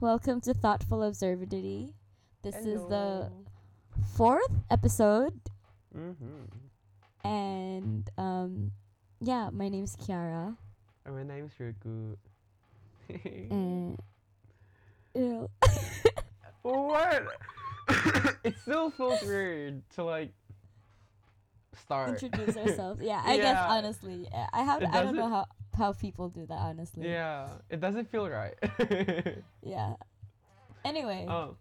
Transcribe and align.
Welcome 0.00 0.40
to 0.42 0.54
Thoughtful 0.54 1.00
Observability. 1.00 1.92
This 2.42 2.56
is 2.56 2.80
the 2.88 3.30
fourth 4.14 4.50
episode, 4.70 5.38
Mhm. 5.94 6.48
and 7.22 8.08
um, 8.16 8.72
yeah, 9.20 9.50
my 9.52 9.68
name's 9.68 9.96
Kiara, 9.96 10.56
And 11.04 11.14
my 11.16 11.22
name's 11.22 11.52
Riku. 11.60 12.16
and 13.50 13.98
ew. 15.14 15.50
what? 16.62 17.26
it 18.44 18.54
still 18.62 18.90
feels 18.90 19.20
weird 19.22 19.82
to 19.90 20.04
like 20.04 20.32
start. 21.76 22.22
introduce 22.22 22.56
ourselves. 22.64 23.02
Yeah, 23.02 23.20
I 23.22 23.36
guess 23.36 23.58
honestly, 23.68 24.28
I 24.52 24.62
have. 24.62 24.82
I 24.82 25.02
don't 25.02 25.14
know 25.16 25.28
how 25.28 25.46
how 25.80 25.96
people 25.96 26.28
do 26.28 26.44
that. 26.44 26.60
Honestly, 26.60 27.08
Yeah, 27.08 27.48
it 27.72 27.80
doesn't 27.80 28.12
feel 28.12 28.28
right. 28.28 28.54
yeah. 29.64 29.96
Anyway, 30.84 31.24
oh, 31.28 31.56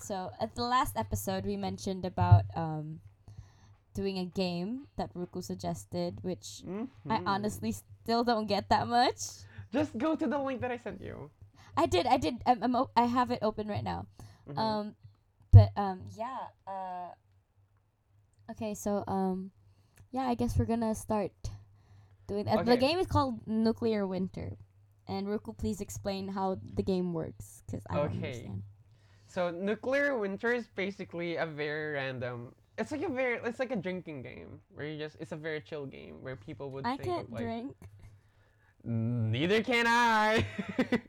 so 0.00 0.30
at 0.40 0.54
the 0.54 0.62
last 0.62 0.96
episode, 1.00 1.48
we 1.48 1.56
mentioned 1.56 2.04
about 2.04 2.44
um 2.54 3.00
doing 3.94 4.20
a 4.20 4.28
game 4.28 4.88
that 4.96 5.12
Ruku 5.16 5.40
suggested, 5.44 6.20
which 6.22 6.62
I 7.08 7.18
mhm. 7.18 7.24
honestly 7.26 7.72
still 7.72 8.24
don't 8.24 8.46
get 8.46 8.68
that 8.68 8.88
much. 8.88 9.48
just 9.72 9.96
go 9.96 10.14
to 10.14 10.26
the 10.28 10.38
link 10.38 10.60
that 10.60 10.70
I 10.70 10.76
sent 10.76 11.00
you. 11.00 11.32
I 11.76 11.86
did. 11.88 12.04
I 12.04 12.20
did. 12.20 12.36
I'm, 12.44 12.60
I'm, 12.62 12.76
o- 12.76 12.92
I 12.96 13.08
have 13.08 13.32
it 13.32 13.40
open 13.40 13.66
right 13.68 13.84
now. 13.84 14.04
Mhm. 14.48 14.58
Um, 14.60 14.84
but 15.52 15.72
um, 15.76 16.04
yeah. 16.16 16.52
Uh. 16.68 17.16
Okay, 18.52 18.74
so 18.76 19.04
um, 19.08 19.50
yeah. 20.12 20.28
I 20.28 20.34
guess 20.36 20.56
we're 20.58 20.68
gonna 20.68 20.94
start 20.94 21.32
doing 22.26 22.44
that. 22.44 22.64
The 22.66 22.76
game 22.76 22.98
is 22.98 23.06
called 23.06 23.46
Nuclear 23.46 24.06
Winter, 24.06 24.56
and 25.08 25.26
Ruku, 25.26 25.56
please 25.56 25.80
explain 25.80 26.28
how 26.28 26.58
the 26.74 26.82
game 26.82 27.12
works, 27.12 27.62
cause 27.70 27.82
I 27.90 27.94
don't 27.96 28.06
Okay. 28.06 28.16
understand. 28.16 28.62
So 29.26 29.50
nuclear 29.50 30.16
winter 30.18 30.52
is 30.52 30.66
basically 30.76 31.36
a 31.36 31.46
very 31.46 31.92
random. 31.92 32.54
It's 32.78 32.92
like 32.92 33.02
a 33.02 33.08
very. 33.08 33.38
It's 33.44 33.58
like 33.58 33.70
a 33.72 33.76
drinking 33.76 34.22
game 34.22 34.60
where 34.74 34.86
you 34.86 34.98
just. 34.98 35.16
It's 35.20 35.32
a 35.32 35.36
very 35.36 35.60
chill 35.60 35.86
game 35.86 36.22
where 36.22 36.36
people 36.36 36.70
would. 36.70 36.84
I 36.86 36.96
think 36.96 37.08
can't 37.08 37.26
of, 37.26 37.32
like, 37.32 37.42
drink. 37.44 37.76
Neither 38.84 39.62
can 39.62 39.86
I. 39.86 40.46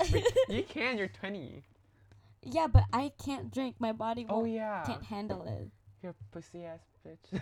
You 0.48 0.62
can. 0.64 0.98
You're 0.98 1.08
20. 1.08 1.62
yeah, 2.42 2.66
but 2.66 2.84
I 2.92 3.12
can't 3.22 3.50
drink. 3.52 3.76
My 3.78 3.92
body 3.92 4.26
Oh 4.28 4.40
won't, 4.40 4.50
yeah. 4.50 4.82
can't 4.86 5.04
handle 5.04 5.42
it. 5.44 5.68
You're 6.02 6.12
a 6.12 6.24
pussy 6.32 6.64
ass 6.64 6.80
bitch. 7.06 7.40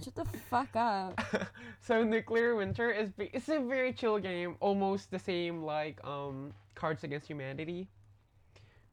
Shut 0.04 0.14
the 0.14 0.24
fuck 0.50 0.74
up. 0.74 1.20
so 1.80 2.02
nuclear 2.04 2.54
winter 2.56 2.90
is 2.90 3.10
ba- 3.12 3.34
it's 3.34 3.48
a 3.48 3.60
very 3.60 3.92
chill 3.92 4.18
game, 4.18 4.56
almost 4.60 5.10
the 5.10 5.18
same 5.18 5.62
like 5.62 6.02
um 6.04 6.52
Cards 6.74 7.04
Against 7.04 7.26
Humanity. 7.28 7.88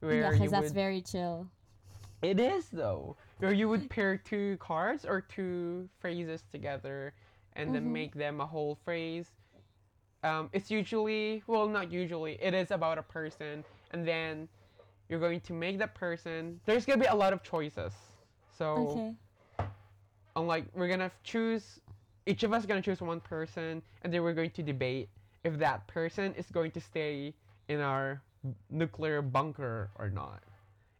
Where 0.00 0.32
yeah, 0.32 0.38
cause 0.38 0.50
that's 0.50 0.64
would, 0.64 0.74
very 0.74 1.00
chill. 1.00 1.46
it 2.22 2.38
is 2.38 2.68
though. 2.68 3.16
Where 3.38 3.52
you 3.52 3.68
would 3.68 3.88
pair 3.90 4.16
two 4.16 4.56
cards 4.58 5.04
or 5.04 5.20
two 5.20 5.88
phrases 5.98 6.42
together, 6.50 7.12
and 7.54 7.74
then 7.74 7.84
Mhm. 7.86 7.92
make 7.92 8.14
them 8.14 8.40
a 8.40 8.46
whole 8.46 8.76
phrase. 8.84 9.30
Um, 10.22 10.48
it's 10.52 10.70
usually 10.70 11.42
well, 11.46 11.68
not 11.68 11.90
usually. 11.92 12.38
It 12.40 12.54
is 12.54 12.70
about 12.70 12.98
a 12.98 13.02
person, 13.02 13.64
and 13.90 14.06
then 14.06 14.48
you're 15.08 15.20
going 15.20 15.40
to 15.42 15.52
make 15.52 15.78
that 15.78 15.94
person. 15.94 16.60
There's 16.64 16.86
gonna 16.86 17.00
be 17.00 17.06
a 17.06 17.14
lot 17.14 17.32
of 17.32 17.42
choices. 17.42 17.92
So 18.56 18.74
Okay. 18.96 19.14
Unlike 20.36 20.64
we're 20.74 20.88
gonna 20.88 21.10
choose 21.22 21.80
each 22.26 22.42
of 22.42 22.52
us 22.52 22.66
gonna 22.66 22.82
choose 22.82 23.00
one 23.00 23.20
person 23.20 23.82
and 24.02 24.12
then 24.12 24.22
we're 24.22 24.32
going 24.34 24.50
to 24.50 24.62
debate 24.62 25.08
if 25.44 25.58
that 25.58 25.86
person 25.86 26.34
is 26.36 26.46
going 26.50 26.70
to 26.70 26.80
stay 26.80 27.34
in 27.68 27.80
our 27.80 28.20
nuclear 28.70 29.22
bunker 29.22 29.90
or 29.98 30.10
not 30.10 30.42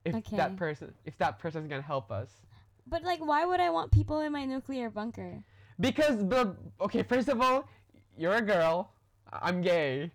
if 0.04 0.14
Okay. 0.14 0.36
that 0.36 0.56
person 0.56 0.92
if 1.04 1.16
that 1.18 1.38
person 1.38 1.62
is 1.62 1.68
gonna 1.68 1.82
help 1.82 2.10
us 2.10 2.30
But 2.86 3.02
like, 3.02 3.24
why 3.24 3.44
would 3.46 3.60
I 3.60 3.70
want 3.70 3.90
people 3.90 4.20
in 4.20 4.32
my 4.32 4.44
nuclear 4.44 4.90
bunker? 4.90 5.42
because 5.80 6.18
the 6.28 6.54
okay 6.80 7.02
first 7.02 7.28
of 7.28 7.40
all 7.40 7.66
you're 8.16 8.34
a 8.36 8.42
girl 8.42 8.92
i'm 9.32 9.60
gay 9.60 10.10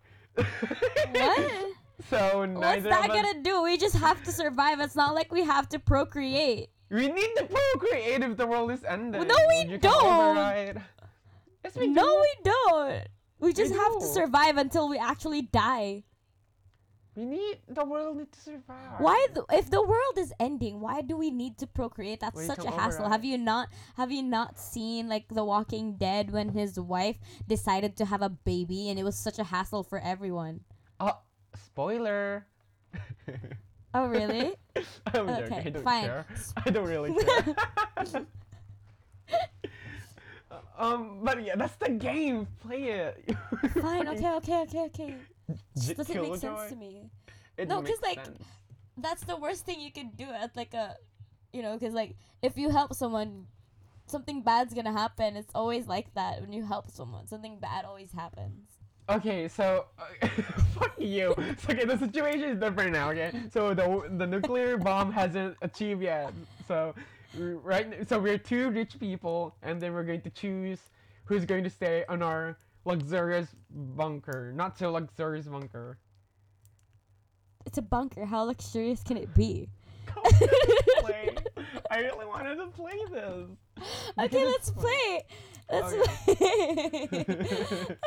What? 1.12 1.66
so 2.09 2.40
What's 2.40 2.59
neither 2.62 2.90
that 2.90 3.06
of 3.06 3.12
us, 3.12 3.22
gonna 3.22 3.44
do? 3.44 3.62
We 3.63 3.78
just 3.78 3.97
have 3.97 4.24
to 4.24 4.31
survive. 4.31 4.79
It's 4.79 4.96
not 4.96 5.13
like 5.16 5.31
we 5.34 5.44
have 5.44 5.68
to 5.69 5.79
procreate. 5.79 6.69
We 6.90 7.08
need 7.08 7.30
to 7.38 7.46
procreate 7.46 8.22
if 8.24 8.38
the 8.38 8.48
world 8.48 8.72
is 8.72 8.84
ending 8.84 9.28
no, 9.28 9.36
we 9.48 9.78
don't. 9.78 10.78
yes 11.64 11.76
we 11.76 11.88
no, 11.88 12.04
do. 12.04 12.22
we 12.22 12.34
don't. 12.44 13.08
We 13.40 13.54
just 13.54 13.74
have 13.74 14.00
to 14.00 14.06
survive 14.06 14.58
until 14.58 14.90
we 14.90 14.98
actually 14.98 15.44
die. 15.44 16.04
we 17.16 17.26
need 17.26 17.60
the 17.68 17.86
world 17.86 18.18
need 18.18 18.32
to 18.32 18.40
survive 18.40 19.00
Why, 19.00 19.28
th- 19.34 19.46
if 19.52 19.70
the 19.70 19.82
world 19.82 20.18
is 20.18 20.34
ending, 20.40 20.80
why 20.82 21.02
do 21.02 21.16
we 21.18 21.32
need 21.32 21.58
to 21.60 21.68
procreate? 21.68 22.20
That's 22.20 22.36
We 22.38 22.46
such 22.46 22.66
a 22.66 22.72
hassle. 22.72 23.06
override. 23.06 23.12
Have 23.12 23.26
you 23.26 23.38
not? 23.38 23.70
Have 23.96 24.12
you 24.12 24.24
not 24.24 24.60
seen 24.60 25.08
like 25.10 25.28
The 25.30 25.44
Walking 25.44 25.96
Dead 25.96 26.32
when 26.32 26.50
his 26.50 26.80
wife 26.80 27.18
decided 27.48 27.96
to 27.98 28.06
have 28.06 28.22
a 28.22 28.30
baby 28.30 28.90
and 28.90 28.98
it 29.00 29.04
was 29.04 29.16
such 29.18 29.40
a 29.40 29.44
hassle 29.46 29.84
for 29.84 30.00
everyone? 30.00 30.62
Oh, 31.00 31.18
spoiler. 31.56 32.48
Oh, 33.94 34.08
really? 34.08 34.54
I'm 35.14 35.28
joking. 35.28 35.44
Okay, 35.44 35.64
I 35.66 35.70
don't 35.70 35.84
fine. 35.84 36.04
care. 36.04 36.26
I 36.66 36.70
don't 36.70 36.88
really 36.88 37.14
care. 37.14 37.56
um, 40.78 41.20
but 41.24 41.44
yeah, 41.44 41.56
that's 41.56 41.76
the 41.78 41.90
game. 41.90 42.48
Play 42.62 42.84
it. 42.84 43.36
Fine. 43.82 44.08
Okay. 44.10 44.32
Okay. 44.36 44.62
Okay. 44.64 44.80
Okay. 44.86 45.16
Just 45.76 45.98
doesn't 45.98 46.22
make 46.22 46.36
sense 46.38 46.70
to 46.70 46.76
me. 46.76 47.10
It 47.58 47.68
No, 47.68 47.82
'cause, 47.82 47.90
makes 47.90 48.02
like, 48.02 48.26
sense. 48.26 48.44
that's 48.98 49.24
the 49.24 49.36
worst 49.38 49.66
thing 49.66 49.80
you 49.82 49.92
can 49.92 50.12
do 50.16 50.26
at 50.30 50.56
like 50.56 50.74
a 50.74 50.96
you 51.52 51.62
know 51.64 51.74
because 51.74 51.94
like 51.94 52.16
if 52.42 52.58
you 52.58 52.70
help 52.70 52.94
someone 52.94 53.48
something 54.06 54.42
bad's 54.44 54.74
gonna 54.74 54.92
happen 54.92 55.36
it's 55.36 55.52
always 55.56 55.88
like 55.88 56.14
that 56.14 56.42
when 56.42 56.52
you 56.54 56.64
help 56.66 56.90
someone 56.92 57.26
something 57.28 57.60
bad 57.60 57.86
always 57.86 58.12
happens 58.12 58.78
Okay, 59.09 59.47
so 59.47 59.86
uh, 59.97 60.28
fuck 60.75 60.94
you. 61.00 61.34
So, 61.58 61.74
okay, 61.74 61.86
the 61.86 61.97
situation 61.97 62.44
is 62.44 62.59
different 62.59 62.94
now. 62.94 63.09
Okay, 63.09 63.31
so 63.52 63.74
the 63.74 64.08
the 64.18 64.28
nuclear 64.28 64.78
bomb 64.78 65.12
hasn't 65.12 65.58
achieved 65.64 66.03
yet. 66.03 66.31
So 66.68 66.94
right, 67.36 68.08
so 68.08 68.20
we're 68.20 68.38
two 68.38 68.70
rich 68.70 69.00
people, 69.00 69.56
and 69.64 69.81
then 69.81 69.94
we're 69.94 70.03
going 70.03 70.22
to 70.22 70.30
choose 70.30 70.80
who's 71.25 71.46
going 71.46 71.64
to 71.64 71.70
stay 71.70 72.06
on 72.08 72.22
our 72.22 72.58
luxurious 72.86 73.47
bunker, 73.72 74.52
not 74.56 74.78
so 74.78 74.92
luxurious 74.92 75.47
bunker. 75.47 75.97
it's 77.66 77.78
a 77.78 77.81
bunker 77.81 78.26
how 78.26 78.44
luxurious 78.44 79.03
can 79.03 79.18
it 79.18 79.34
be 79.36 79.70
play. 81.00 81.30
I 81.91 82.00
really 82.00 82.26
wanted 82.26 82.56
to 82.56 82.68
play 82.68 82.97
this. 83.12 83.47
okay 84.20 84.46
let's 84.46 84.70
fun. 84.72 84.84
play 84.84 85.22
let's 85.72 85.94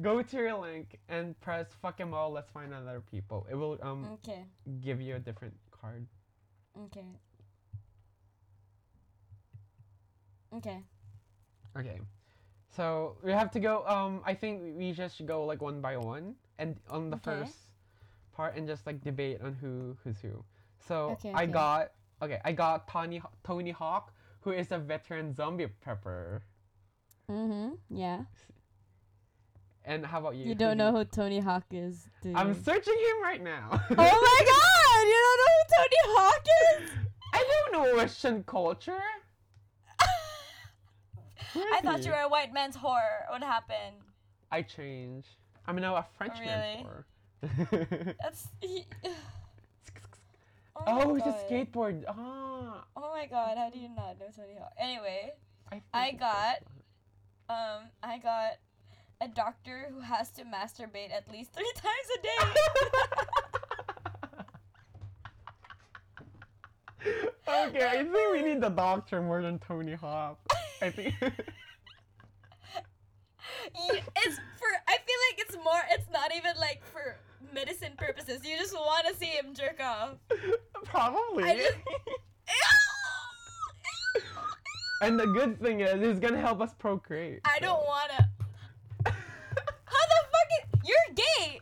Go 0.00 0.22
to 0.22 0.36
your 0.36 0.54
link 0.54 0.98
and 1.08 1.38
press 1.40 1.66
fuck 1.82 2.00
'em 2.00 2.14
all. 2.14 2.30
Let's 2.30 2.50
find 2.52 2.72
other 2.72 3.00
people. 3.00 3.46
It 3.50 3.56
will 3.56 3.78
um 3.82 4.06
okay 4.14 4.44
give 4.80 5.00
you 5.00 5.16
a 5.16 5.18
different 5.18 5.54
card. 5.70 6.06
okay 6.86 7.04
okay 10.52 10.82
Okay. 11.76 12.00
So 12.70 13.16
we 13.22 13.32
have 13.32 13.50
to 13.52 13.60
go. 13.60 13.84
Um, 13.86 14.20
I 14.24 14.34
think 14.34 14.76
we 14.76 14.92
just 14.92 15.16
should 15.16 15.26
go 15.26 15.44
like 15.44 15.62
one 15.62 15.80
by 15.80 15.96
one, 15.96 16.34
and 16.58 16.76
on 16.90 17.10
the 17.10 17.16
Okay. 17.16 17.24
first 17.24 17.54
part, 18.32 18.56
and 18.56 18.66
just 18.66 18.86
like 18.86 19.02
debate 19.02 19.40
on 19.42 19.54
who 19.54 19.96
who's 20.02 20.18
who. 20.20 20.44
So 20.86 21.10
Okay, 21.12 21.32
I 21.34 21.44
okay. 21.44 21.52
got 21.52 21.92
okay. 22.22 22.40
I 22.44 22.52
got 22.52 22.88
Tony 22.88 23.22
Tony 23.44 23.70
Hawk, 23.70 24.12
who 24.40 24.50
is 24.52 24.70
a 24.72 24.78
veteran 24.78 25.34
zombie 25.34 25.66
prepper. 25.84 26.40
mm-hmm 27.30 27.74
yeah 27.90 28.22
And 29.84 30.04
how 30.04 30.18
about 30.20 30.36
you? 30.36 30.44
you 30.44 30.54
don't 30.54 30.76
do 30.76 30.84
know 30.84 30.92
who 30.92 31.04
tony 31.04 31.40
hawk 31.40 31.64
is 31.72 32.08
do 32.22 32.32
I'm 32.34 32.54
searching 32.54 32.98
him 33.06 33.22
right 33.22 33.42
now. 33.42 33.68
oh 33.90 34.18
my 34.30 34.40
god 34.54 35.02
you 35.12 35.18
don't 35.24 35.38
know 35.42 35.52
who 35.56 35.64
tony 35.76 36.02
hawk 36.16 36.46
is 36.70 36.90
I 37.34 37.44
don't 37.50 37.72
know 37.72 37.96
Russian 37.96 38.42
culture. 38.44 39.02
I 41.76 41.80
thought 41.82 42.04
you 42.04 42.10
were 42.10 42.18
a 42.24 42.28
white 42.28 42.52
man's 42.52 42.76
whore. 42.76 43.28
What 43.30 43.42
happened? 43.42 43.96
I 44.50 44.62
change. 44.62 45.26
I'm 45.66 45.76
now 45.76 45.96
a 45.96 46.06
French 46.16 46.38
really? 46.40 46.48
man 46.48 46.84
for. 46.84 47.06
That's. 48.22 48.48
He, 48.60 48.86
oh, 50.86 51.12
my 51.14 51.18
it's 51.18 51.26
a 51.26 51.32
skateboard. 51.52 52.04
Ah. 52.08 52.84
Oh 52.96 53.10
my 53.12 53.26
god, 53.26 53.56
how 53.58 53.70
do 53.70 53.78
you 53.78 53.88
not 53.88 54.18
know 54.18 54.26
Tony 54.34 54.54
Hawk? 54.58 54.72
Anyway, 54.78 55.32
I, 55.72 55.82
I 55.92 56.12
got- 56.12 56.62
um, 57.50 57.88
I 58.02 58.18
got 58.18 58.52
a 59.20 59.28
doctor 59.28 59.86
who 59.92 60.00
has 60.00 60.30
to 60.32 60.44
masturbate 60.44 61.12
at 61.12 61.30
least 61.32 61.52
three 61.52 61.72
times 61.76 62.08
a 62.18 62.22
day. 62.22 62.60
okay, 67.68 67.86
I 67.86 68.04
think 68.04 68.32
we 68.32 68.42
need 68.42 68.60
the 68.60 68.68
doctor 68.68 69.20
more 69.22 69.42
than 69.42 69.58
Tony 69.58 69.94
Hawk. 69.94 70.38
I 70.82 70.90
think. 70.90 71.14
Y- 73.74 74.02
it's 74.16 74.36
for. 74.36 74.70
I 74.86 74.96
feel 74.96 75.20
like 75.30 75.38
it's 75.38 75.56
more. 75.56 75.80
It's 75.90 76.08
not 76.12 76.34
even 76.34 76.52
like 76.58 76.82
for 76.84 77.16
medicine 77.58 77.92
purposes. 77.96 78.40
You 78.44 78.56
just 78.56 78.74
want 78.74 79.06
to 79.06 79.14
see 79.14 79.26
him 79.26 79.54
jerk 79.54 79.80
off. 79.80 80.16
Probably. 80.84 81.44
I 81.44 81.56
just- 81.56 81.76
and 85.02 85.18
the 85.18 85.26
good 85.26 85.60
thing 85.60 85.80
is, 85.80 86.00
he's 86.00 86.18
gonna 86.18 86.40
help 86.40 86.60
us 86.60 86.74
procreate. 86.78 87.40
I 87.44 87.58
so. 87.58 87.66
don't 87.66 87.86
wanna. 87.86 88.30
How 89.84 90.04
the 90.12 90.20
fuck? 90.32 90.48
Is, 90.58 90.64
you're 90.88 91.14
gay. 91.14 91.60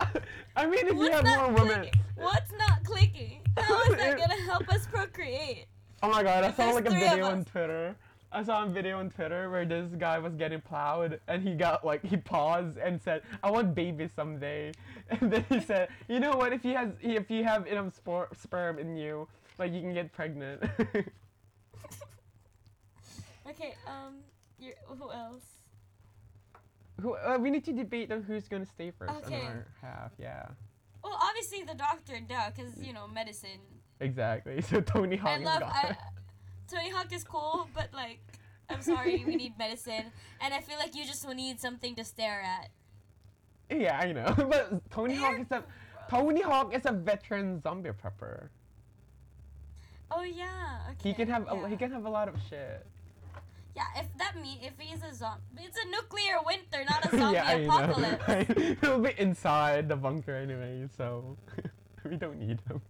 I 0.56 0.66
mean, 0.66 0.86
if 0.86 0.92
you 0.92 0.98
What's 0.98 1.14
have 1.14 1.24
not 1.24 1.52
more 1.52 1.64
women. 1.64 1.88
What's 2.16 2.52
not 2.52 2.84
clicking? 2.84 3.40
How 3.56 3.82
is 3.84 3.96
that 3.96 4.18
gonna 4.18 4.42
help 4.42 4.68
us 4.68 4.86
procreate? 4.86 5.66
Oh 6.02 6.10
my 6.10 6.22
god, 6.22 6.44
I 6.44 6.52
saw 6.52 6.70
like 6.70 6.86
a 6.86 6.90
video 6.90 7.26
on. 7.26 7.44
Twitter. 7.44 7.96
I 8.32 8.42
saw 8.42 8.64
a 8.64 8.66
video 8.68 8.98
on 8.98 9.10
Twitter 9.10 9.50
where 9.50 9.64
this 9.66 9.88
guy 9.98 10.18
was 10.18 10.34
getting 10.34 10.60
plowed 10.60 11.20
and 11.28 11.42
he 11.42 11.54
got 11.54 11.84
like 11.84 12.02
he 12.04 12.16
paused 12.16 12.78
and 12.78 13.00
said, 13.00 13.22
"I 13.42 13.50
want 13.50 13.74
babies 13.74 14.10
someday," 14.16 14.72
and 15.10 15.30
then 15.32 15.44
he 15.48 15.60
said, 15.60 15.88
"You 16.08 16.18
know 16.20 16.36
what? 16.36 16.52
If 16.52 16.62
he 16.62 16.72
has, 16.72 16.90
if 17.00 17.30
you 17.30 17.44
have 17.44 17.66
enough 17.66 17.94
spor- 17.94 18.30
sperm 18.40 18.78
in 18.78 18.96
you, 18.96 19.28
like 19.58 19.72
you 19.72 19.80
can 19.80 19.92
get 19.94 20.12
pregnant." 20.12 20.62
Okay. 23.48 23.74
Um. 23.86 24.14
you 24.58 24.72
who 24.86 25.10
else? 25.10 25.42
Who, 27.00 27.14
uh, 27.16 27.36
we 27.40 27.50
need 27.50 27.64
to 27.64 27.72
debate 27.72 28.12
on 28.12 28.22
who's 28.22 28.46
gonna 28.48 28.64
stay 28.66 28.92
first 28.96 29.12
Okay. 29.26 29.40
on 29.40 29.46
our 29.46 29.66
half. 29.82 30.12
Yeah, 30.18 30.46
Well, 31.02 31.18
obviously 31.20 31.64
the 31.64 31.74
doctor, 31.74 32.20
duh, 32.26 32.50
because 32.54 32.78
you 32.78 32.92
know 32.92 33.08
medicine. 33.08 33.60
exactly. 34.00 34.60
So 34.70 34.80
Tony 34.80 35.16
I 35.18 35.20
Hawk 35.20 35.40
love. 35.42 35.62
I, 35.64 35.96
Tony 36.72 36.90
Hawk 36.90 37.12
is 37.12 37.24
cool, 37.24 37.68
but 37.74 37.88
like, 37.92 38.20
I'm 38.70 38.80
sorry, 38.80 39.24
we 39.26 39.36
need 39.36 39.58
medicine, 39.58 40.06
and 40.40 40.54
I 40.54 40.60
feel 40.60 40.78
like 40.78 40.94
you 40.94 41.04
just 41.04 41.28
need 41.28 41.60
something 41.60 41.94
to 41.96 42.04
stare 42.04 42.40
at. 42.40 42.70
Yeah, 43.70 43.98
I 43.98 44.12
know. 44.12 44.34
but 44.48 44.90
Tony 44.90 45.14
Hawk 45.16 45.40
is 45.40 45.50
a 45.50 45.64
Tony 46.08 46.42
Hawk 46.42 46.74
is 46.74 46.82
a 46.86 46.92
veteran 46.92 47.60
zombie 47.60 47.90
prepper. 47.90 48.48
Oh 50.10 50.22
yeah. 50.22 50.90
Okay. 50.90 51.10
He 51.10 51.14
can 51.14 51.28
have 51.28 51.46
a, 51.50 51.56
yeah. 51.56 51.68
he 51.68 51.76
can 51.76 51.90
have 51.90 52.04
a 52.04 52.10
lot 52.10 52.28
of 52.28 52.36
shit. 52.48 52.86
Yeah, 53.74 53.84
if 53.96 54.06
that 54.18 54.36
mean 54.36 54.58
if 54.62 54.72
he's 54.78 55.02
a 55.02 55.14
zombie, 55.14 55.64
it's 55.64 55.78
a 55.78 55.88
nuclear 55.88 56.36
winter, 56.44 56.84
not 56.88 57.12
a 57.12 57.16
zombie 57.16 57.34
yeah, 57.34 57.52
apocalypse. 57.68 58.28
know. 58.28 58.76
He'll 58.80 58.98
be 58.98 59.14
inside 59.18 59.88
the 59.88 59.96
bunker 59.96 60.34
anyway, 60.34 60.88
so 60.96 61.36
we 62.04 62.16
don't 62.16 62.38
need 62.38 62.60
him. 62.68 62.80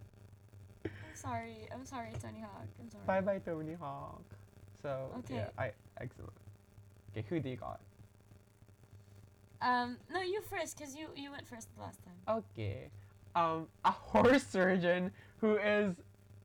I'm 1.23 1.29
sorry. 1.29 1.55
I'm 1.71 1.85
sorry, 1.85 2.09
Tony 2.21 2.41
Hawk. 2.41 2.67
I'm 2.81 2.89
sorry. 2.89 3.03
Bye 3.07 3.21
bye, 3.21 3.39
Tony 3.39 3.73
Hawk. 3.79 4.21
So 4.81 5.09
Okay. 5.19 5.35
yeah, 5.35 5.49
I 5.57 5.71
excellent. 5.99 6.31
Okay, 7.11 7.25
who 7.29 7.39
do 7.39 7.49
you 7.49 7.55
got? 7.55 7.79
Um, 9.61 9.97
no, 10.11 10.19
you 10.21 10.41
first, 10.41 10.77
cause 10.77 10.95
you 10.95 11.07
you 11.15 11.31
went 11.31 11.47
first 11.47 11.69
the 11.75 11.81
last 11.81 11.99
time. 12.03 12.15
Okay, 12.57 12.89
um, 13.35 13.67
a 13.85 13.91
horse 13.91 14.43
surgeon 14.45 15.11
who 15.39 15.55
is 15.57 15.95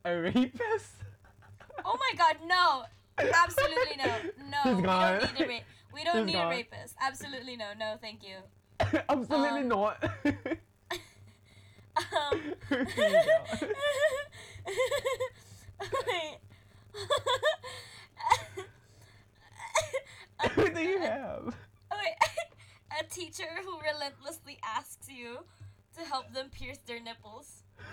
a 0.04 0.14
rapist. 0.14 0.92
Oh 1.84 1.98
my 1.98 2.16
God, 2.16 2.36
no! 2.46 2.84
Absolutely 3.18 3.96
no, 3.96 4.14
no. 4.50 4.62
He's 4.64 4.76
we 4.76 4.82
gone. 4.82 5.20
don't 5.20 5.34
need 5.34 5.44
a 5.44 5.48
rape. 5.48 5.62
We 5.92 6.04
don't 6.04 6.16
He's 6.18 6.26
need 6.26 6.32
gone. 6.34 6.52
a 6.52 6.56
rapist. 6.56 6.94
Absolutely 7.00 7.56
no, 7.56 7.66
no, 7.76 7.96
thank 8.00 8.22
you. 8.22 8.36
Absolutely 9.08 9.62
Um, 9.62 9.68
not. 9.68 10.04
Um. 11.98 12.54
Who 14.68 15.88
do 16.04 16.10
you 16.10 16.36
got? 16.94 17.08
Wait. 20.46 20.54
Who 20.54 20.74
do 20.74 20.80
you 20.80 20.98
have? 21.00 21.44
Wait, 21.92 22.14
a 23.00 23.04
teacher 23.04 23.48
who 23.64 23.78
relentlessly 23.80 24.58
asks 24.64 25.08
you 25.08 25.38
to 25.96 26.04
help 26.04 26.32
them 26.32 26.48
pierce 26.50 26.78
their 26.86 27.00
nipples. 27.00 27.62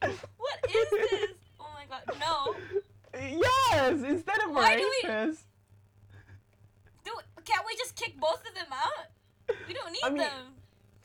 What 0.00 0.58
is 0.68 0.90
this? 0.90 1.30
Oh 1.60 1.66
my 1.74 1.84
god, 1.88 2.02
no. 2.20 2.54
Yes, 3.14 4.02
instead 4.02 4.38
of 4.46 4.50
Why 4.52 4.76
do 4.76 4.82
we- 5.02 5.08
Do 7.04 7.10
can't 7.44 7.64
we 7.66 7.76
just 7.76 7.96
kick 7.96 8.18
both 8.20 8.42
of 8.48 8.54
them 8.54 8.66
out? 8.72 9.08
We 9.66 9.74
don't 9.74 9.90
need 9.92 10.00
I 10.04 10.08
mean, 10.10 10.18
them. 10.18 10.54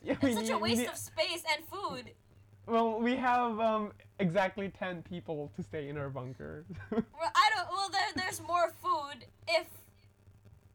Yeah, 0.02 0.16
we 0.22 0.30
It's 0.30 0.40
such 0.40 0.50
a 0.50 0.58
waste 0.58 0.80
need- 0.82 0.88
of 0.88 0.96
space 0.96 1.42
and 1.56 1.64
food. 1.66 2.12
Well, 2.66 2.98
we 3.00 3.16
have 3.16 3.58
um 3.60 3.92
exactly 4.18 4.70
ten 4.78 5.02
people 5.02 5.50
to 5.56 5.62
stay 5.62 5.88
in 5.88 5.96
our 5.98 6.08
bunker. 6.08 6.64
Well, 6.90 7.02
I 7.34 7.50
don't. 7.54 7.68
Well, 7.70 7.88
there, 7.90 8.08
there's 8.16 8.40
more 8.42 8.72
food 8.82 9.26
if. 9.48 9.66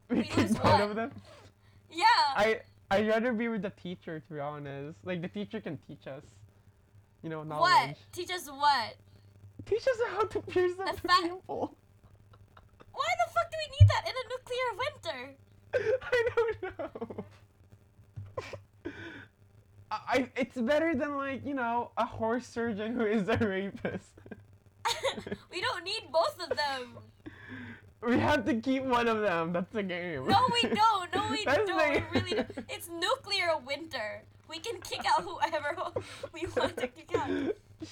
we 0.08 0.16
We 0.18 0.42
lose 0.42 0.52
one. 0.58 0.80
of 0.80 0.94
them. 0.94 1.10
Yeah. 1.90 2.04
I 2.36 2.60
I'd 2.90 3.08
rather 3.08 3.32
be 3.32 3.48
with 3.48 3.62
the 3.62 3.70
teacher 3.70 4.20
to 4.20 4.32
be 4.34 4.40
honest. 4.40 4.98
Like 5.04 5.22
the 5.22 5.28
teacher 5.28 5.60
can 5.60 5.78
teach 5.88 6.06
us, 6.06 6.22
you 7.22 7.30
know, 7.30 7.42
knowledge. 7.42 7.70
what? 7.70 7.96
Teach 8.12 8.30
us 8.30 8.46
what? 8.48 8.94
Teach 9.66 9.82
us 9.86 9.98
how 10.12 10.22
to 10.24 10.40
pierce 10.42 10.74
the, 10.76 10.84
The 10.84 10.92
fa-. 11.08 11.38
Why 12.92 13.10
the 13.22 13.28
fuck 13.32 13.50
do 13.50 13.56
we 13.62 13.68
need 13.76 13.88
that 13.88 14.04
in 14.08 14.14
a 14.20 14.24
nuclear 14.32 14.68
winter? 14.82 15.20
I 16.02 16.28
don't 16.36 16.78
know. 16.78 17.24
I, 19.90 20.28
it's 20.36 20.56
better 20.56 20.94
than 20.94 21.16
like 21.16 21.44
you 21.44 21.54
know 21.54 21.90
a 21.96 22.06
horse 22.06 22.46
surgeon 22.46 22.94
who 22.94 23.04
is 23.04 23.28
a 23.28 23.36
rapist. 23.36 24.12
we 25.50 25.60
don't 25.60 25.84
need 25.84 26.02
both 26.12 26.40
of 26.40 26.56
them. 26.56 26.98
we 28.06 28.18
have 28.18 28.44
to 28.46 28.54
keep 28.54 28.84
one 28.84 29.08
of 29.08 29.20
them. 29.20 29.52
That's 29.52 29.72
the 29.72 29.82
game. 29.82 30.26
No, 30.26 30.46
we 30.52 30.62
don't. 30.68 31.14
No, 31.14 31.28
we 31.30 31.44
That's 31.44 31.66
don't. 31.66 31.92
We 31.92 32.20
really 32.20 32.34
don't. 32.34 32.50
It's 32.68 32.88
nuclear 32.88 33.58
winter. 33.66 34.22
We 34.48 34.58
can 34.58 34.80
kick 34.80 35.04
out 35.06 35.22
whoever 35.22 35.76
we 36.32 36.46
want 36.56 36.76
to 36.78 36.88
kick 36.88 37.14
out. 37.14 37.30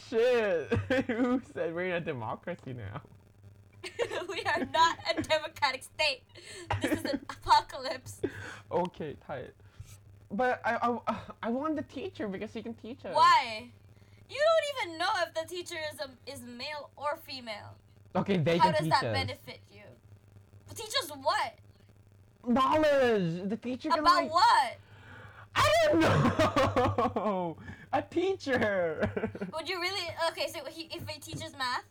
Shit. 0.09 0.73
Who 1.07 1.41
said 1.53 1.75
we're 1.75 1.87
in 1.87 1.93
a 1.95 2.01
democracy 2.01 2.75
now? 2.75 3.01
we 4.29 4.43
are 4.43 4.67
not 4.73 4.99
a 5.17 5.23
democratic 5.23 5.85
state. 5.85 6.23
This 6.83 6.99
is 6.99 7.05
an 7.05 7.21
apocalypse. 7.31 8.21
Okay, 8.73 9.17
tight. 9.25 9.55
But 10.31 10.61
I, 10.65 10.77
I, 10.83 11.17
I 11.45 11.51
want 11.51 11.77
the 11.77 11.83
teacher 11.83 12.29
because 12.29 12.53
he 12.53 12.63
can 12.63 12.75
teach 12.75 13.05
us. 13.05 13.15
Why? 13.15 13.69
You 14.31 14.37
don't 14.37 14.89
even 14.89 14.99
know 14.99 15.09
if 15.27 15.35
the 15.35 15.49
teacher 15.49 15.77
is 15.93 16.01
a, 16.01 16.31
is 16.31 16.43
male 16.43 16.91
or 16.97 17.19
female. 17.27 17.75
Okay, 18.15 18.37
they 18.37 18.59
How 18.59 18.73
can 18.73 18.89
does 18.89 19.01
that 19.01 19.13
benefit 19.13 19.61
you? 19.73 19.83
Teach 20.75 20.93
us 21.03 21.11
what? 21.11 21.55
Knowledge. 22.47 23.49
The 23.49 23.57
teacher 23.57 23.89
can 23.89 24.01
About 24.01 24.23
like, 24.23 24.33
what? 24.33 24.77
I 25.57 25.71
don't 25.85 26.01
know. 27.17 27.57
A 27.93 28.03
teacher. 28.03 29.11
Would 29.55 29.69
you 29.69 29.81
really? 29.81 30.09
Okay, 30.31 30.49
so 30.53 30.61
he, 30.71 30.91
if 30.95 31.09
he 31.09 31.21
teaches 31.21 31.57
math, 31.57 31.85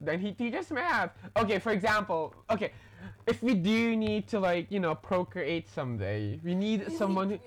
then 0.00 0.20
he 0.20 0.32
teaches 0.32 0.70
math. 0.70 1.10
Okay, 1.36 1.58
for 1.58 1.72
example, 1.72 2.34
okay, 2.50 2.72
if 3.26 3.42
we 3.42 3.54
do 3.54 3.96
need 3.96 4.28
to 4.28 4.38
like 4.40 4.70
you 4.70 4.80
know 4.80 4.94
procreate 4.94 5.68
someday, 5.68 6.38
we 6.44 6.54
need 6.54 6.90
someone. 6.92 7.30
Who, 7.30 7.38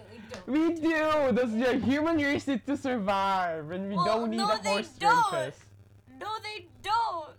really 0.45 0.73
don't. 0.75 0.83
we 0.83 0.89
do. 0.89 1.31
That's 1.31 1.51
the 1.53 1.79
human 1.85 2.17
race 2.17 2.47
needs 2.47 2.65
to 2.65 2.77
survive, 2.77 3.71
and 3.71 3.89
we 3.89 3.95
Well, 3.95 4.05
don't 4.05 4.29
need 4.31 4.37
no, 4.37 4.51
a 4.51 4.59
they 4.61 4.69
horse 4.69 4.89
don't. 4.99 5.33
rapist. 5.33 5.61
No, 6.19 6.27
they 6.43 6.67
don't. 6.83 7.35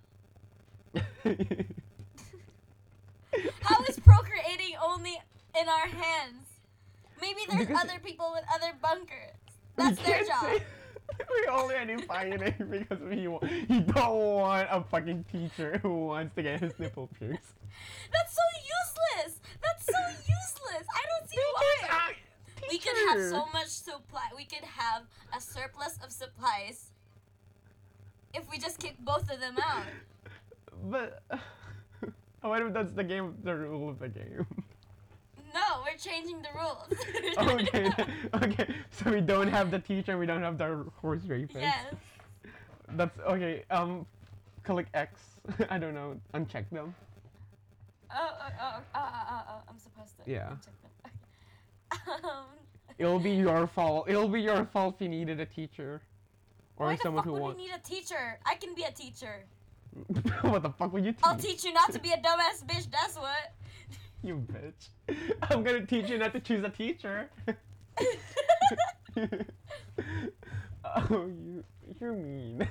How 3.62 3.82
is 3.88 3.98
procreating 4.00 4.74
only 4.82 5.20
in 5.60 5.68
our 5.68 5.86
hands? 5.86 6.46
Maybe 7.20 7.40
there's 7.48 7.66
Because- 7.66 7.84
other 7.84 7.98
people 8.02 8.32
with 8.32 8.44
other 8.52 8.72
bunkers. 8.82 9.36
That's 9.76 10.00
their 10.02 10.24
job. 10.24 10.60
we 11.30 11.46
only 11.50 12.02
fighting 12.02 12.54
because 12.70 13.00
we 13.00 13.28
he 13.68 13.80
don't 13.80 14.18
want 14.18 14.68
a 14.70 14.82
fucking 14.90 15.24
teacher 15.30 15.78
who 15.82 16.06
wants 16.06 16.34
to 16.34 16.42
get 16.42 16.60
his 16.60 16.72
nipple 16.78 17.08
pierced. 17.18 17.54
That's 18.12 18.34
so 18.34 18.42
useless. 18.56 19.40
That's 19.62 19.86
so 19.86 19.98
useless. 20.08 20.86
I 20.94 21.02
don't 21.10 21.30
see 21.30 21.36
why. 21.54 22.12
We 22.70 22.78
could 22.78 22.92
uh, 22.92 23.12
have 23.12 23.30
so 23.30 23.46
much 23.52 23.68
supply. 23.68 24.28
We 24.36 24.44
could 24.44 24.64
have 24.64 25.02
a 25.36 25.40
surplus 25.40 25.98
of 26.04 26.12
supplies 26.12 26.90
if 28.34 28.50
we 28.50 28.58
just 28.58 28.78
kick 28.78 28.96
both 29.00 29.30
of 29.30 29.40
them 29.40 29.56
out. 29.64 29.84
But 30.82 31.22
what 32.40 32.62
if 32.62 32.72
that's 32.72 32.92
the 32.92 33.04
game, 33.04 33.34
the 33.44 33.54
rule 33.54 33.90
of 33.90 33.98
the 33.98 34.08
game? 34.08 34.46
Changing 36.00 36.42
the 36.42 36.48
rules. 36.54 36.88
okay, 37.68 37.90
okay. 38.42 38.74
So 38.90 39.10
we 39.10 39.20
don't 39.20 39.48
have 39.48 39.70
the 39.70 39.78
teacher, 39.78 40.16
we 40.16 40.26
don't 40.26 40.42
have 40.42 40.56
the 40.56 40.86
horse 41.00 41.22
rapist. 41.26 41.60
yes. 41.60 41.94
That's 42.96 43.18
okay. 43.20 43.64
Um, 43.70 44.06
click 44.64 44.86
X. 44.94 45.20
I 45.70 45.78
don't 45.78 45.94
know. 45.94 46.18
Uncheck 46.34 46.70
them. 46.70 46.94
Oh, 48.12 48.16
oh, 48.18 48.48
oh, 48.60 48.80
oh, 48.94 48.98
oh, 48.98 49.22
oh, 49.30 49.42
oh, 49.48 49.62
I'm 49.68 49.78
supposed 49.78 50.16
to. 50.24 50.30
Yeah. 50.30 50.48
check 50.64 50.74
them. 52.08 52.24
um, 52.24 52.44
It'll 52.98 53.18
be 53.18 53.32
your 53.32 53.66
fault. 53.66 54.06
It'll 54.08 54.28
be 54.28 54.40
your 54.40 54.64
fault 54.66 54.96
if 54.96 55.02
you 55.02 55.08
needed 55.08 55.40
a 55.40 55.46
teacher, 55.46 56.02
or 56.76 56.86
why 56.86 56.96
the 56.96 57.10
fuck 57.10 57.24
who 57.24 57.32
would 57.32 57.42
wants. 57.42 57.58
we 57.58 57.66
need 57.66 57.72
a 57.74 57.78
teacher? 57.78 58.38
I 58.44 58.54
can 58.56 58.74
be 58.74 58.82
a 58.82 58.90
teacher. 58.90 59.44
what 60.42 60.62
the 60.62 60.70
fuck 60.70 60.92
would 60.92 61.04
you 61.04 61.12
teach? 61.12 61.20
I'll 61.24 61.36
teach 61.36 61.64
you 61.64 61.72
not 61.72 61.92
to 61.92 61.98
be 61.98 62.10
a 62.10 62.16
dumbass 62.16 62.64
bitch. 62.66 62.90
That's 62.90 63.16
what. 63.16 63.52
You 64.22 64.46
bitch. 64.52 64.88
I'm 65.50 65.62
gonna 65.62 65.86
teach 65.86 66.08
you 66.08 66.18
not 66.18 66.32
to 66.32 66.40
choose 66.40 66.64
a 66.64 66.68
teacher. 66.68 67.30
oh, 70.84 71.08
you, 71.10 71.64
you're 72.00 72.12
mean. 72.12 72.66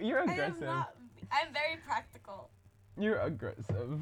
You're 0.00 0.20
aggressive. 0.20 0.62
I 0.62 0.66
am 0.66 0.76
not. 0.76 0.94
I'm 1.30 1.52
very 1.52 1.76
practical. 1.86 2.50
You're 2.98 3.20
aggressive. 3.20 4.00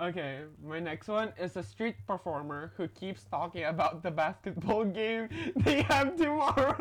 okay, 0.00 0.40
my 0.62 0.80
next 0.80 1.08
one 1.08 1.32
is 1.38 1.56
a 1.56 1.62
street 1.62 1.96
performer 2.06 2.72
who 2.76 2.88
keeps 2.88 3.24
talking 3.24 3.64
about 3.64 4.02
the 4.02 4.10
basketball 4.10 4.84
game 4.84 5.28
they 5.56 5.82
have 5.82 6.16
tomorrow. 6.16 6.76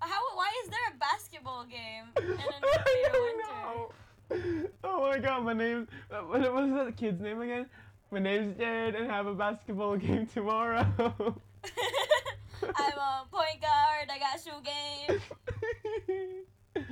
How? 0.00 0.20
Why 0.34 0.50
is 0.64 0.70
there 0.70 0.80
a 0.94 0.98
basketball 0.98 1.64
game 1.64 2.06
in 2.16 2.24
a 2.24 2.34
I 2.34 2.60
nuclear 2.60 3.12
don't 3.12 3.22
winter? 3.22 3.94
Oh 4.84 5.00
my 5.10 5.18
god, 5.18 5.44
my 5.44 5.52
name. 5.52 5.86
What 6.08 6.52
was 6.52 6.70
that 6.72 6.96
kid's 6.96 7.20
name 7.20 7.40
again? 7.40 7.66
My 8.10 8.18
name's 8.20 8.56
Jared, 8.56 8.94
and 8.94 9.10
I 9.10 9.14
have 9.16 9.26
a 9.26 9.34
basketball 9.34 9.96
game 10.06 10.26
tomorrow. 10.26 10.86
I'm 10.98 11.08
a 12.98 13.26
point 13.30 13.60
guard. 13.60 14.08
I 14.10 14.18
got 14.18 14.40
shoe 14.42 14.62
game. 16.76 16.76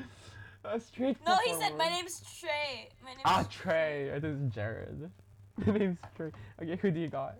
a 0.64 0.80
street. 0.80 1.16
No, 1.26 1.36
he 1.44 1.52
said 1.54 1.76
my 1.76 1.88
name's 1.88 2.22
Trey. 2.40 2.88
My 3.02 3.10
name's 3.10 3.22
Ah, 3.24 3.44
Trey. 3.50 4.12
I 4.14 4.20
think 4.20 4.38
it's 4.44 4.54
Jared. 4.54 5.10
My 5.66 5.78
name's 5.78 5.98
Trey. 6.16 6.30
Okay, 6.62 6.76
who 6.80 6.90
do 6.90 7.00
you 7.00 7.08
got? 7.08 7.36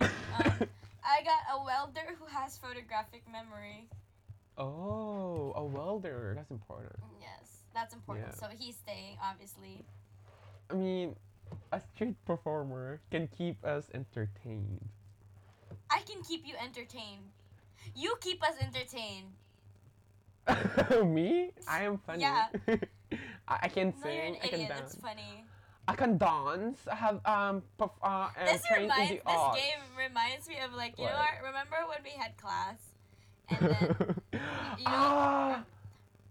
Um, 0.00 0.08
I 0.38 1.22
got 1.24 1.40
a 1.54 1.64
welder 1.64 2.16
who 2.18 2.26
has 2.26 2.56
photographic 2.58 3.22
memory. 3.30 3.88
oh, 4.58 5.52
a 5.56 5.64
welder. 5.64 6.34
That's 6.36 6.50
important. 6.50 6.96
Yes, 7.20 7.25
that's 7.76 7.94
important. 7.94 8.28
Yeah. 8.32 8.34
So 8.40 8.46
he's 8.56 8.76
staying, 8.76 9.18
obviously. 9.22 9.84
I 10.70 10.74
mean, 10.74 11.14
a 11.72 11.80
street 11.80 12.16
performer 12.24 13.00
can 13.10 13.28
keep 13.28 13.64
us 13.64 13.84
entertained. 13.94 14.88
I 15.90 16.00
can 16.00 16.22
keep 16.22 16.46
you 16.46 16.54
entertained. 16.62 17.30
You 17.94 18.16
keep 18.20 18.42
us 18.42 18.54
entertained. 18.60 19.30
Me? 21.14 21.50
I 21.68 21.82
am 21.84 21.98
funny. 21.98 22.22
Yeah. 22.22 22.46
I, 23.48 23.58
I 23.62 23.68
can 23.68 23.92
No, 24.02 24.10
you're 24.10 24.22
an 24.22 24.34
sing. 24.34 24.40
I 24.42 24.46
can 24.48 24.54
idiot. 24.54 24.68
dance. 24.70 24.80
That's 24.80 24.94
funny. 25.00 25.44
I 25.88 25.94
can 25.94 26.18
dance. 26.18 26.80
I 26.90 26.94
have 26.96 27.20
um 27.24 27.62
perf- 27.78 27.90
uh, 28.02 28.28
This 28.44 28.62
reminds. 28.76 29.10
This 29.10 29.20
arts. 29.26 29.56
game 29.56 29.82
reminds 29.96 30.48
me 30.48 30.56
of 30.64 30.72
like 30.74 30.98
you 30.98 31.04
know 31.04 31.12
What? 31.12 31.38
what? 31.42 31.46
Remember 31.46 31.76
when 31.88 31.98
we 32.02 32.10
had 32.10 32.36
class, 32.36 32.78
and 33.50 33.60
then 33.60 34.16
you 34.78 34.84
know- 34.84 34.90
ah, 34.90 35.62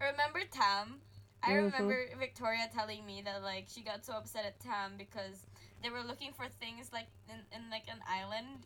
remember 0.02 0.42
Tam? 0.52 1.00
I 1.46 1.52
Mhm. 1.52 1.66
remember 1.66 2.16
Victoria 2.18 2.68
telling 2.74 3.06
me 3.06 3.22
that 3.22 3.42
like 3.44 3.66
she 3.70 3.82
got 3.82 4.04
so 4.06 4.14
upset 4.14 4.46
at 4.46 4.60
Tam 4.60 4.98
because 4.98 5.46
they 5.84 5.90
were 5.90 6.02
looking 6.02 6.34
for 6.34 6.48
things 6.60 6.92
like 6.92 7.08
in, 7.30 7.38
in 7.56 7.70
like 7.70 7.88
an 7.88 8.02
island, 8.08 8.66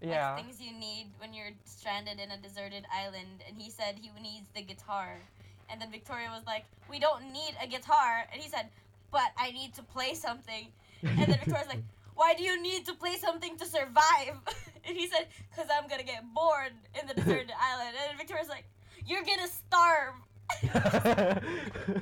yeah. 0.00 0.34
like 0.34 0.44
things 0.44 0.60
you 0.60 0.72
need 0.72 1.12
when 1.18 1.34
you're 1.34 1.52
stranded 1.64 2.18
in 2.18 2.30
a 2.30 2.38
deserted 2.38 2.86
island, 2.92 3.42
and 3.46 3.60
he 3.60 3.70
said 3.70 3.98
he 3.98 4.10
needs 4.20 4.48
the 4.54 4.62
guitar, 4.62 5.20
and 5.68 5.80
then 5.80 5.90
Victoria 5.90 6.30
was 6.30 6.46
like, 6.46 6.64
"We 6.88 6.98
don't 6.98 7.30
need 7.32 7.54
a 7.60 7.66
guitar," 7.66 8.26
and 8.32 8.40
he 8.40 8.48
said, 8.48 8.70
"But 9.10 9.32
I 9.36 9.50
need 9.50 9.74
to 9.74 9.82
play 9.82 10.14
something," 10.14 10.72
and 11.02 11.18
then 11.28 11.38
Victoria's 11.38 11.68
like, 11.68 11.84
"Why 12.14 12.32
do 12.34 12.42
you 12.42 12.56
need 12.62 12.86
to 12.86 12.94
play 12.94 13.16
something 13.16 13.58
to 13.58 13.66
survive?" 13.66 14.40
and 14.86 14.96
he 14.96 15.06
said, 15.08 15.28
"Cause 15.54 15.66
I'm 15.70 15.86
gonna 15.88 16.02
get 16.02 16.24
bored 16.32 16.72
in 16.98 17.06
the 17.06 17.14
deserted 17.14 17.52
island," 17.70 17.94
and 18.08 18.16
Victoria's 18.16 18.48
like, 18.48 18.64
"You're 19.04 19.24
gonna 19.24 19.48
starve." 19.48 20.14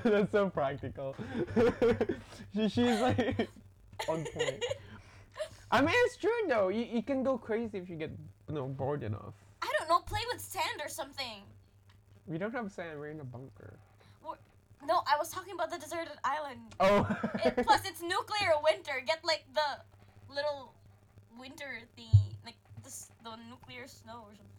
That's 0.05 0.33
so 0.33 0.51
practical. 0.51 1.17
she, 2.55 2.69
she's 2.69 3.01
like 3.01 3.49
on 4.09 4.25
point. 4.33 4.65
I 5.71 5.81
mean, 5.81 5.95
it's 6.07 6.17
true 6.17 6.31
though. 6.49 6.69
You, 6.69 6.85
you 6.85 7.03
can 7.03 7.23
go 7.23 7.39
crazy 7.39 7.79
if 7.79 7.89
you 7.89 7.97
get 7.97 8.13
you 8.49 8.55
know 8.55 8.67
bored 8.67 9.03
enough. 9.03 9.35
I 9.63 9.71
don't 9.79 9.89
know, 9.89 10.01
play 10.01 10.21
with 10.33 10.41
sand 10.41 10.81
or 10.83 10.89
something. 10.89 11.43
We 12.27 12.39
don't 12.39 12.53
have 12.53 12.71
sand. 12.71 12.99
We're 12.99 13.09
in 13.09 13.21
a 13.21 13.25
bunker. 13.25 13.79
No, 14.87 15.03
I 15.09 15.17
was 15.19 15.31
talking 15.31 15.55
about 15.55 15.71
the 15.71 15.79
deserted 15.79 16.19
island. 16.25 16.61
Oh. 16.79 17.09
It, 17.45 17.65
plus, 17.65 17.83
it's 17.87 18.03
nuclear 18.03 18.53
winter. 18.63 19.03
Get 19.07 19.25
like 19.25 19.45
the 19.55 20.35
little 20.35 20.75
winter 21.39 21.81
thingy, 21.99 22.37
like 22.45 22.57
the, 22.83 22.91
the 23.25 23.37
nuclear 23.49 23.87
snow 23.87 24.25
or 24.29 24.35
something. 24.37 24.54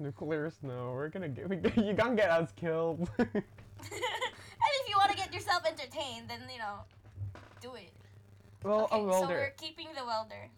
Nuclear 0.00 0.50
snow. 0.50 0.92
We're 0.94 1.08
gonna 1.08 1.28
get. 1.28 1.48
We, 1.48 1.56
you 1.82 1.92
gonna 1.92 2.16
get 2.16 2.30
us 2.30 2.50
killed. 2.56 3.08
and 3.18 3.28
if 3.34 4.88
you 4.88 4.96
want 4.96 5.10
to 5.10 5.16
get 5.16 5.32
yourself 5.32 5.64
entertained, 5.66 6.28
then 6.28 6.40
you 6.52 6.58
know, 6.58 6.80
do 7.60 7.74
it. 7.74 7.92
well, 8.62 8.88
okay, 8.92 9.08
a 9.08 9.12
so 9.12 9.28
we're 9.28 9.54
keeping 9.56 9.88
the 9.96 10.04
welder. 10.04 10.48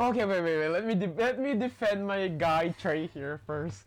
Okay, 0.00 0.24
wait, 0.24 0.42
wait, 0.42 0.58
wait. 0.58 0.68
Let 0.68 0.86
me 0.86 0.94
de- 0.94 1.14
let 1.16 1.40
me 1.40 1.54
defend 1.54 2.06
my 2.06 2.28
guy 2.28 2.74
Trey 2.80 3.08
here 3.08 3.40
first. 3.46 3.82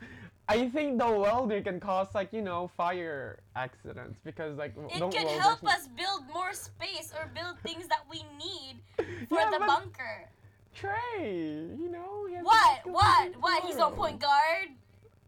I 0.50 0.68
think 0.68 1.00
the 1.00 1.10
welder 1.10 1.62
can 1.62 1.80
cause 1.80 2.08
like 2.14 2.34
you 2.34 2.42
know 2.42 2.70
fire 2.76 3.40
accidents 3.56 4.20
because 4.26 4.58
like 4.58 4.74
It 4.94 5.00
welders 5.00 5.24
help 5.40 5.64
us 5.66 5.88
build 5.96 6.24
more 6.34 6.52
space 6.54 7.14
or 7.18 7.32
build 7.34 7.58
things 7.60 7.88
that 7.88 8.04
we 8.10 8.24
need 8.38 8.82
for 9.30 9.40
Yeah, 9.40 9.52
the 9.52 9.60
bunker. 9.60 10.28
Trey, 10.74 11.68
you 11.78 11.90
know. 11.90 12.28
What? 12.42 12.86
What? 12.86 13.34
What? 13.40 13.64
He's 13.64 13.78
on 13.78 13.94
point 13.94 14.20
guard? 14.20 14.70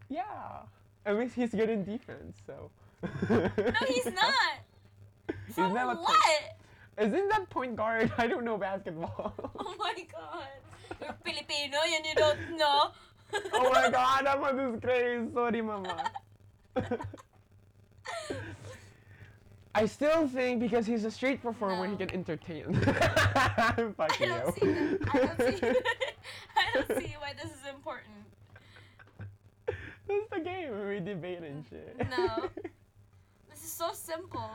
Yeah. 0.10 0.24
At 1.05 1.17
least 1.17 1.36
he's 1.36 1.51
good 1.51 1.69
in 1.69 1.83
defense, 1.83 2.38
so. 2.45 2.69
No, 3.29 3.50
he's 3.88 4.05
not. 4.22 4.33
He's 5.48 5.55
From 5.55 5.74
not 5.74 5.93
a 5.93 5.95
point- 5.95 6.07
what? 6.07 6.41
Isn't 6.98 7.27
that 7.29 7.50
point 7.50 7.75
guard? 7.75 8.12
I 8.17 8.27
don't 8.27 8.45
know 8.45 8.57
basketball. 8.57 9.33
Oh 9.60 9.75
my 9.79 9.93
god. 10.12 10.48
You're 11.01 11.15
Filipino 11.25 11.77
and 11.86 12.05
you 12.05 12.15
don't 12.15 12.57
know. 12.57 12.91
oh 13.53 13.69
my 13.74 13.89
god, 13.89 14.27
I'm 14.27 14.43
a 14.43 14.72
disgrace. 14.72 15.27
Sorry, 15.33 15.62
mama. 15.62 16.03
I 19.75 19.88
still 19.88 20.27
think 20.27 20.60
because 20.60 20.86
he's 20.86 21.03
a 21.03 21.10
street 21.10 21.41
performer, 21.41 21.88
he 21.89 21.95
can 21.95 22.12
entertain. 22.13 22.65
I 22.86 23.74
don't 23.75 23.95
see 24.13 24.25
that. 24.27 25.00
I 25.12 25.17
don't 25.17 25.60
see. 25.60 25.79
I 26.55 26.63
don't 26.75 27.00
see 27.01 27.15
why 27.19 27.33
this 27.41 27.51
is 27.51 27.65
important. 27.74 28.13
That's 30.13 30.29
the 30.29 30.50
game 30.50 30.72
where 30.72 30.89
we 30.89 31.00
debate 31.00 31.39
and 31.39 31.63
shit. 31.70 31.98
No. 32.10 32.50
This 33.50 33.65
is 33.65 33.72
so 33.72 33.91
simple. 33.93 34.50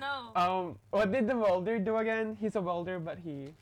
No. 0.00 0.32
Um, 0.34 0.78
what 0.90 1.12
did 1.12 1.28
the 1.28 1.36
welder 1.36 1.78
do 1.78 1.98
again? 1.98 2.36
He's 2.40 2.56
a 2.56 2.60
welder, 2.60 2.98
but 2.98 3.18
he. 3.18 3.54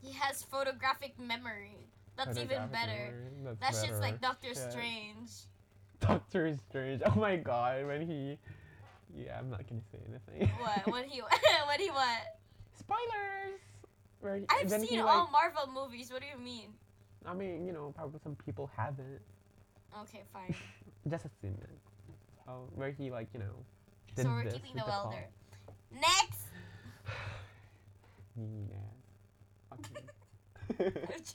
He 0.00 0.12
has 0.12 0.42
photographic 0.42 1.18
memory. 1.18 1.76
That's 2.16 2.38
even 2.38 2.68
better. 2.72 3.12
memory. 3.12 3.44
That 3.44 3.60
That's 3.60 3.84
shit's 3.84 4.00
like. 4.00 4.20
Doctor 4.20 4.54
Shit. 4.54 4.70
Strange. 4.70 5.30
Doctor 6.00 6.56
Strange. 6.68 7.02
Oh 7.04 7.18
my 7.18 7.36
god, 7.36 7.86
when 7.86 8.06
he. 8.06 8.38
Yeah, 9.14 9.38
I'm 9.38 9.50
not 9.50 9.68
gonna 9.68 9.82
say 9.92 9.98
anything. 10.08 10.48
What? 10.60 10.86
What 10.86 11.04
he? 11.04 11.20
what 11.66 11.80
he? 11.80 11.90
What? 11.90 12.38
Spoilers. 12.78 13.60
Where 14.20 14.40
I've 14.48 14.70
then 14.70 14.80
seen 14.80 14.88
he, 14.88 15.00
all 15.00 15.24
like- 15.24 15.32
Marvel 15.32 15.68
movies. 15.74 16.10
What 16.10 16.22
do 16.22 16.26
you 16.26 16.42
mean? 16.42 16.70
I 17.26 17.34
mean, 17.34 17.66
you 17.66 17.72
know, 17.72 17.92
probably 17.96 18.20
some 18.22 18.36
people 18.36 18.70
haven't. 18.76 19.20
Okay, 20.02 20.22
fine. 20.32 20.54
Just 21.10 21.24
a 21.24 21.30
scene. 21.40 21.56
Oh, 22.48 22.68
where 22.74 22.90
he 22.90 23.10
like 23.10 23.28
you 23.32 23.40
know. 23.40 23.54
so 24.16 24.24
we're 24.28 24.44
this 24.44 24.54
keeping 24.54 24.76
the 24.76 24.82
claw. 24.82 25.04
welder. 25.10 25.24
Next. 25.92 26.42
Ass. 28.38 29.76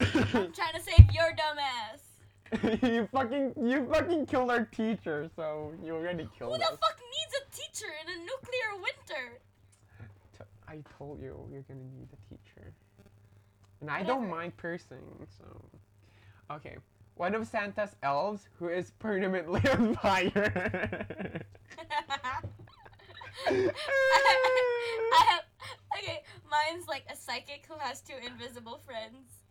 I'm 0.00 0.52
trying 0.52 0.72
to 0.74 0.80
save 0.82 1.10
your 1.12 1.32
dumb 1.36 1.58
ass. 1.58 2.80
you 2.82 3.06
fucking 3.12 3.52
you 3.62 3.86
fucking 3.92 4.26
killed 4.26 4.50
our 4.50 4.64
teacher, 4.64 5.28
so 5.36 5.72
you 5.84 5.94
already 5.94 6.28
killed 6.38 6.52
her. 6.52 6.56
Who 6.56 6.58
the 6.58 6.72
us. 6.72 6.78
fuck 6.80 6.98
needs 6.98 7.34
a 7.36 7.50
teacher 7.54 7.92
in 8.02 8.08
a 8.08 8.16
nuclear 8.24 8.76
winter? 8.76 9.38
T- 10.38 10.44
I 10.66 10.82
told 10.96 11.20
you 11.20 11.46
you're 11.52 11.62
gonna 11.62 11.80
need 11.80 12.08
a 12.12 12.16
teacher. 12.28 12.72
And 13.80 13.90
I 13.90 14.02
don't 14.02 14.28
mind 14.28 14.56
cursing, 14.56 15.04
so. 15.38 15.44
Okay. 16.50 16.76
One 17.18 17.34
of 17.34 17.46
Santa's 17.48 17.96
elves 18.02 18.48
who 18.58 18.68
is 18.68 18.92
permanently 18.92 19.60
on 19.72 19.96
fire. 19.96 21.44
I 23.46 23.74
have 25.28 25.44
okay. 25.98 26.22
Mine's 26.50 26.86
like 26.86 27.04
a 27.10 27.16
psychic 27.16 27.66
who 27.68 27.76
has 27.78 28.00
two 28.00 28.14
invisible 28.24 28.80
friends. 28.86 29.42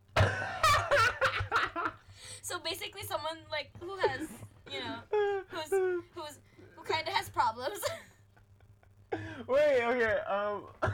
So 2.41 2.57
basically, 2.59 3.03
someone 3.03 3.37
like 3.51 3.69
who 3.81 3.97
has 3.97 4.29
you 4.71 4.79
know 4.79 5.43
who's 5.49 5.69
who's 6.15 6.39
who 6.77 6.83
kind 6.83 7.05
of 7.05 7.13
has 7.13 7.29
problems. 7.29 7.79
Wait, 9.47 9.83
okay, 9.83 10.19
um. 10.29 10.63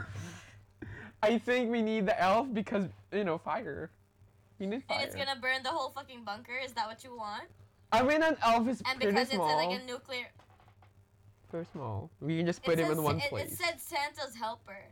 I 1.22 1.38
think 1.38 1.70
we 1.70 1.80
need 1.80 2.04
the 2.04 2.20
elf 2.20 2.52
because, 2.52 2.84
you 3.10 3.24
know, 3.24 3.38
fire. 3.38 3.90
We 4.58 4.66
need 4.66 4.84
fire. 4.84 4.98
and 5.00 5.06
it's 5.06 5.16
gonna 5.16 5.38
burn 5.40 5.62
the 5.62 5.70
whole 5.70 5.90
fucking 5.90 6.24
bunker. 6.24 6.56
Is 6.64 6.72
that 6.74 6.86
what 6.86 7.02
you 7.04 7.16
want? 7.16 7.44
I 7.92 8.02
mean, 8.02 8.22
an 8.22 8.36
elf 8.42 8.68
is 8.68 8.82
And 8.86 9.00
pretty 9.00 9.00
small. 9.00 9.08
And 9.08 9.14
because 9.14 9.28
it's 9.30 9.38
uh, 9.38 9.56
like 9.56 9.80
a 9.80 9.84
nuclear. 9.84 10.26
Very 11.52 11.66
small. 11.72 12.10
We 12.20 12.38
can 12.38 12.46
just 12.46 12.60
It 12.60 12.64
put 12.64 12.78
him 12.78 12.86
says- 12.88 12.98
in 12.98 13.04
one 13.04 13.20
it, 13.20 13.28
place. 13.30 13.52
It 13.52 13.58
said 13.58 13.80
Santa's 13.80 14.34
helper. 14.36 14.84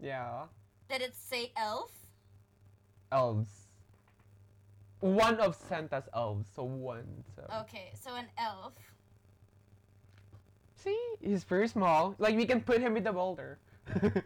Yeah. 0.00 0.44
Did 0.88 1.02
it 1.02 1.14
say 1.14 1.52
elf? 1.56 1.90
Elves. 3.12 3.50
One 5.00 5.36
of 5.40 5.54
Santa's 5.54 6.08
elves, 6.14 6.48
so 6.54 6.64
one. 6.64 7.24
So. 7.36 7.42
Okay, 7.62 7.90
so 7.94 8.14
an 8.14 8.26
elf. 8.38 8.72
See, 10.76 10.98
he's 11.20 11.44
very 11.44 11.68
small. 11.68 12.14
Like 12.18 12.36
we 12.36 12.46
can 12.46 12.60
put 12.60 12.80
him 12.80 12.96
in 12.96 13.04
the 13.04 13.12
boulder. 13.12 13.58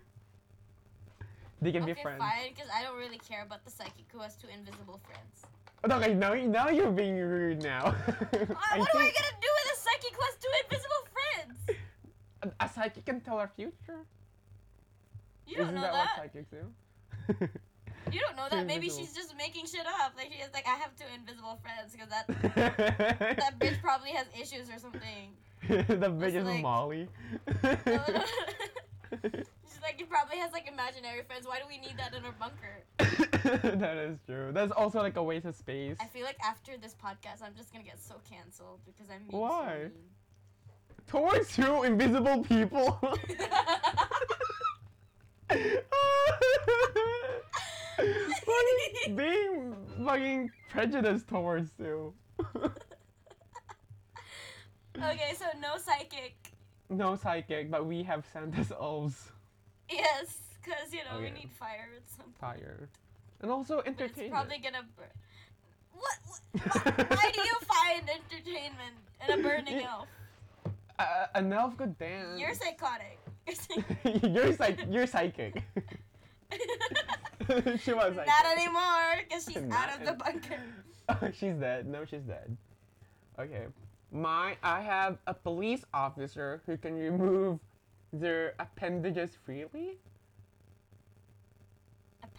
they 1.63 1.73
can 1.73 1.83
okay, 1.83 1.93
be 1.95 2.03
friends. 2.03 2.19
fine, 2.19 2.51
because 2.55 2.71
I 2.75 2.83
don't 2.83 2.97
really 2.99 3.19
care 3.19 3.43
about 3.43 3.65
the 3.65 3.71
psychic 3.71 4.07
who 4.13 4.21
has 4.21 4.37
two 4.37 4.49
invisible 4.49 5.01
friends. 5.05 5.47
Okay, 5.91 6.15
now 6.15 6.35
now 6.35 6.69
you're 6.69 6.91
being 6.93 7.17
rude 7.17 7.63
now. 7.63 7.95
Uh, 8.13 8.77
what 8.77 8.95
am 8.95 9.01
I 9.01 9.11
gonna 9.17 9.37
do 9.41 9.51
with 9.59 9.75
a 9.75 9.79
psychic 9.85 10.13
who 10.15 10.23
has 10.29 10.37
two 10.45 10.53
invisible 10.65 11.03
friends? 11.15 11.81
a, 12.43 12.65
a 12.65 12.69
psychic 12.69 13.05
can 13.07 13.21
tell 13.21 13.39
our 13.39 13.49
future. 13.57 14.05
You 15.47 15.57
don't 15.57 15.67
Isn't 15.69 15.75
know 15.77 15.81
that, 15.81 15.93
that. 15.93 16.07
what 16.07 16.17
psychics 16.17 16.51
do? 16.51 17.49
You 18.13 18.21
don't 18.21 18.37
know 18.37 18.47
that. 18.51 18.67
Maybe 18.67 18.87
invisible. 18.87 19.07
she's 19.07 19.15
just 19.15 19.37
making 19.37 19.67
shit 19.67 19.87
up. 19.87 20.13
Like 20.17 20.31
she's 20.33 20.53
like, 20.53 20.67
I 20.67 20.77
have 20.77 20.95
two 20.97 21.05
invisible 21.15 21.59
friends 21.63 21.93
because 21.93 22.09
that 22.11 22.27
that 23.37 23.59
bitch 23.59 23.81
probably 23.81 24.11
has 24.11 24.27
issues 24.41 24.69
or 24.71 24.79
something. 24.79 25.33
the 25.69 26.11
bitch 26.11 26.35
is 26.35 26.45
like- 26.47 26.63
Molly. 26.63 27.09
Like, 29.83 29.97
he 29.99 30.05
probably 30.05 30.37
has 30.39 30.53
like 30.53 30.69
imaginary 30.69 31.23
friends. 31.23 31.47
Why 31.47 31.59
do 31.59 31.65
we 31.69 31.79
need 31.79 31.97
that 31.97 32.15
in 32.15 32.25
our 32.25 32.33
bunker? 32.33 32.85
that 33.79 33.97
is 33.97 34.19
true. 34.27 34.51
That's 34.53 34.73
also 34.73 35.01
like 35.01 35.17
a 35.17 35.23
waste 35.23 35.47
of 35.47 35.57
space. 35.57 35.97
I 36.01 36.07
feel 36.07 36.25
like 36.25 36.39
after 36.45 36.77
this 36.77 36.95
podcast, 36.95 37.43
I'm 37.43 37.55
just 37.57 37.73
gonna 37.73 37.85
get 37.85 38.01
so 38.01 38.17
canceled 38.29 38.81
because 38.85 39.07
I'm 39.11 39.23
being 39.29 39.41
Why? 39.41 39.87
so 39.87 39.91
Towards 41.07 41.57
two 41.57 41.83
invisible 41.83 42.45
people. 42.45 43.01
Being 49.17 49.75
fucking 50.05 50.51
prejudiced 50.71 51.29
towards 51.29 51.71
you. 51.79 52.15
okay, 54.97 55.35
so 55.37 55.47
no 55.61 55.77
psychic. 55.77 56.35
no 56.89 57.17
psychic, 57.17 57.71
but 57.71 57.87
we 57.87 58.03
have 58.03 58.25
Santa's 58.33 58.71
elves. 58.71 59.33
Yes, 59.91 60.39
because 60.63 60.93
you 60.93 61.01
know 61.11 61.19
we 61.21 61.31
need 61.31 61.51
fire 61.59 61.89
at 61.97 62.09
some 62.09 62.27
point. 62.27 62.39
Fire. 62.61 62.89
And 63.43 63.51
also 63.51 63.77
But 63.77 63.87
It's 63.89 64.01
entertainment. 64.01 64.33
probably 64.33 64.59
gonna 64.59 64.85
burn. 64.97 65.07
What? 65.93 66.19
what? 66.53 67.11
Why 67.11 67.31
do 67.33 67.41
you 67.41 67.55
find 67.75 68.09
entertainment 68.09 68.97
in 69.29 69.41
a 69.41 69.43
burning 69.43 69.83
elf? 69.83 70.07
uh, 70.99 71.27
an 71.35 71.53
elf 71.53 71.77
could 71.77 71.99
dance. 71.99 72.39
You're 72.41 72.55
psychotic. 72.55 73.19
You're 73.47 73.57
psych- 73.57 74.23
you're 74.23 74.53
psych. 74.53 74.79
You're 74.91 75.07
psychic. 75.07 75.63
she 77.81 77.93
was 77.93 78.15
psychic. 78.15 78.27
Not 78.27 78.47
anymore, 78.57 79.17
because 79.29 79.45
she's 79.51 79.63
Not 79.63 79.89
out 79.89 80.01
of 80.01 80.07
the 80.07 80.13
bunker. 80.13 81.33
she's 81.33 81.55
dead. 81.55 81.87
No, 81.87 82.05
she's 82.05 82.23
dead. 82.23 82.57
Okay. 83.39 83.67
My 84.13 84.57
I 84.63 84.81
have 84.83 85.19
a 85.27 85.35
police 85.35 85.85
officer 85.95 86.63
who 86.67 86.77
can 86.77 86.99
remove 86.99 87.59
their 88.13 88.55
appendages 88.59 89.31
freely. 89.45 89.99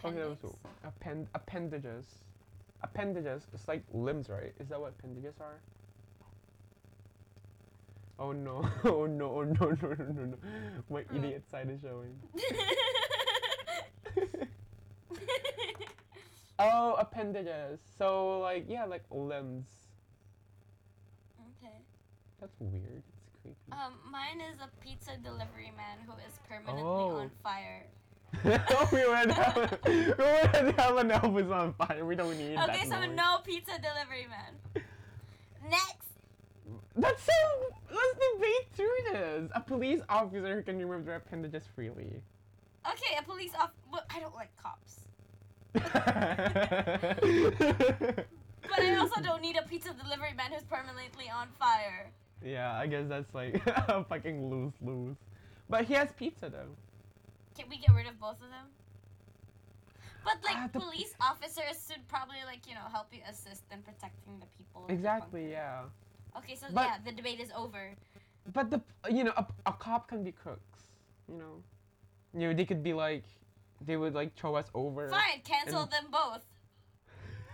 Okay, 0.05 0.17
that 0.17 0.27
was 0.29 0.37
Appendix. 0.37 0.41
cool. 0.41 0.59
Append 0.83 1.27
appendages. 1.35 2.05
Appendages. 2.83 3.47
It's 3.53 3.67
like 3.67 3.83
limbs, 3.93 4.29
right? 4.29 4.53
Is 4.59 4.69
that 4.69 4.79
what 4.81 4.93
appendages 4.97 5.35
are? 5.39 5.59
Oh 8.19 8.31
no! 8.31 8.67
Oh 8.85 9.05
no! 9.07 9.31
Oh 9.31 9.43
no! 9.43 9.69
No! 9.71 9.77
No! 9.81 9.95
No! 9.97 10.25
no. 10.25 10.37
My 10.89 11.01
Hmm. 11.09 11.17
idiot 11.17 11.43
side 11.49 11.69
is 11.69 11.81
showing. 11.81 12.15
oh, 16.59 16.95
appendages. 16.99 17.79
So 17.97 18.39
like 18.39 18.65
yeah, 18.67 18.85
like 18.85 19.03
limbs. 19.11 19.67
okay. 21.63 21.75
That's 22.39 22.55
weird. 22.59 23.03
Creepy. 23.41 23.57
Um, 23.71 23.93
mine 24.11 24.41
is 24.41 24.59
a 24.61 24.69
pizza 24.83 25.11
delivery 25.23 25.71
man 25.75 25.97
who 26.05 26.13
is 26.27 26.39
permanently 26.47 26.83
Oh. 26.83 27.15
on 27.21 27.31
fire. 27.43 27.85
we 28.43 28.49
would 29.07 29.31
have, 29.31 29.77
we 29.85 30.05
would 30.07 30.75
have 30.79 30.97
an 30.97 31.09
Elvis 31.09 31.51
on 31.53 31.73
fire. 31.73 32.05
We 32.05 32.15
don't 32.15 32.37
need 32.37 32.57
Okay, 32.57 32.85
that 32.87 32.87
so 32.87 32.99
noise. 33.05 33.15
no 33.15 33.39
pizza 33.43 33.73
delivery 33.81 34.27
man. 34.29 34.83
Next. 35.69 36.07
That's 36.95 37.23
so. 37.23 37.33
Let's 37.89 38.19
debate 38.33 38.67
through 38.73 38.97
this. 39.11 39.49
A 39.53 39.59
police 39.61 40.01
officer 40.09 40.55
who 40.55 40.61
can 40.63 40.77
remove 40.79 41.05
their 41.05 41.17
appendages 41.17 41.63
freely. 41.75 42.21
Okay, 42.89 43.15
a 43.19 43.23
police 43.23 43.51
off. 43.59 43.71
Well, 43.91 44.03
I 44.09 44.19
don't 44.19 44.33
like 44.35 44.49
cops, 44.61 45.01
but 45.73 45.83
I 48.79 48.95
also 48.99 49.21
don't 49.21 49.41
need 49.41 49.57
a 49.57 49.63
pizza 49.67 49.93
delivery 49.93 50.33
man 50.35 50.51
who's 50.51 50.63
permanently 50.63 51.29
on 51.29 51.47
fire. 51.59 52.11
Yeah, 52.43 52.73
I 52.73 52.87
guess 52.87 53.05
that's 53.07 53.33
like 53.33 53.61
a 53.65 54.03
fucking 54.03 54.49
lose 54.49 54.73
lose. 54.81 55.17
But 55.69 55.85
he 55.85 55.93
has 55.93 56.11
pizza 56.13 56.49
though. 56.49 56.75
Can 57.57 57.69
we 57.69 57.77
get 57.77 57.93
rid 57.95 58.07
of 58.07 58.19
both 58.19 58.35
of 58.41 58.49
them? 58.49 58.67
But 60.23 60.37
like 60.43 60.55
Ah, 60.57 60.67
police 60.71 61.15
officers 61.19 61.87
should 61.89 62.07
probably 62.07 62.37
like 62.45 62.67
you 62.67 62.75
know 62.75 62.87
help 62.91 63.07
you 63.11 63.21
assist 63.29 63.63
in 63.71 63.81
protecting 63.81 64.39
the 64.39 64.45
people. 64.57 64.81
in 64.81 64.87
the 64.87 64.93
Exactly, 64.93 65.49
yeah. 65.49 65.83
Okay, 66.37 66.55
so 66.55 66.67
But- 66.73 66.85
yeah, 66.85 66.97
the 67.03 67.11
debate 67.11 67.39
is 67.39 67.51
over. 67.55 67.91
But 68.53 68.69
the 68.71 68.81
you 69.09 69.23
know 69.23 69.33
a, 69.37 69.45
a 69.65 69.73
cop 69.73 70.07
can 70.07 70.23
be 70.23 70.31
crooks. 70.31 70.79
You 71.29 71.37
know, 71.37 71.63
you 72.33 72.47
know 72.47 72.53
they 72.53 72.65
could 72.65 72.83
be 72.83 72.93
like, 72.93 73.23
they 73.85 73.97
would 73.97 74.13
like 74.13 74.35
throw 74.35 74.55
us 74.55 74.67
over. 74.73 75.09
Fine, 75.09 75.41
cancel 75.43 75.81
and- 75.83 75.91
them 75.91 76.05
both. 76.11 76.43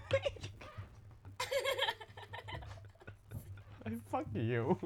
Fuck 4.12 4.26
you. 4.34 4.78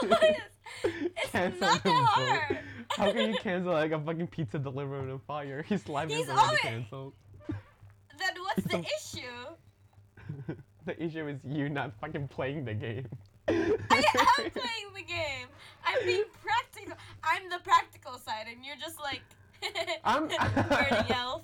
What 0.00 0.22
is- 0.24 0.36
it's 0.84 1.30
Cancel 1.30 1.60
not 1.60 1.82
that 1.84 2.04
hard. 2.08 2.58
How 2.90 3.12
can 3.12 3.32
you 3.32 3.38
cancel 3.40 3.72
like 3.72 3.92
a 3.92 3.98
fucking 4.00 4.26
pizza 4.28 4.58
delivery 4.58 5.10
on 5.10 5.20
fire? 5.26 5.62
His 5.62 5.88
life 5.88 6.08
He's 6.10 6.20
is 6.24 6.28
already 6.30 6.42
already- 6.46 6.62
canceled. 6.62 7.12
Then 7.48 8.34
what's 8.42 8.64
the 8.64 8.78
issue? 8.98 10.54
the 10.84 11.02
issue 11.02 11.28
is 11.28 11.38
you 11.44 11.68
not 11.68 11.92
fucking 12.00 12.28
playing 12.28 12.64
the 12.64 12.74
game. 12.74 13.06
I 13.48 13.52
am 13.54 13.70
playing 14.50 14.92
the 14.94 15.02
game. 15.06 15.46
I'm 15.84 16.04
being 16.04 16.24
practical. 16.42 16.96
I'm 17.22 17.48
the 17.48 17.58
practical 17.62 18.18
side, 18.18 18.46
and 18.52 18.64
you're 18.64 18.76
just 18.76 18.98
like 19.00 19.22
I'm- 20.04 20.28
burning 20.28 21.12
elf. 21.12 21.42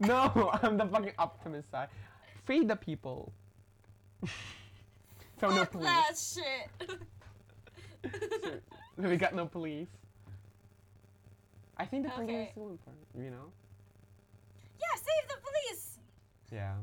No, 0.00 0.50
I'm 0.62 0.76
the 0.76 0.86
fucking 0.86 1.12
optimist 1.18 1.70
side. 1.70 1.88
Free 2.44 2.64
the 2.64 2.76
people. 2.76 3.32
So 5.40 5.48
no 5.48 5.56
Fuck 5.64 5.70
police. 5.72 5.86
that 5.86 6.16
shit. 6.18 6.98
So 9.02 9.08
we 9.08 9.16
got 9.16 9.34
no 9.34 9.46
police. 9.46 9.88
I 11.78 11.86
think 11.86 12.04
the 12.04 12.10
police 12.10 12.28
Okay. 12.30 12.42
is 12.44 12.50
still 12.50 12.68
important, 12.70 13.06
you 13.18 13.30
know? 13.30 13.50
yeah, 14.78 14.94
save 14.96 15.28
the 15.28 15.36
police. 15.48 15.98
Yeah. 16.52 16.74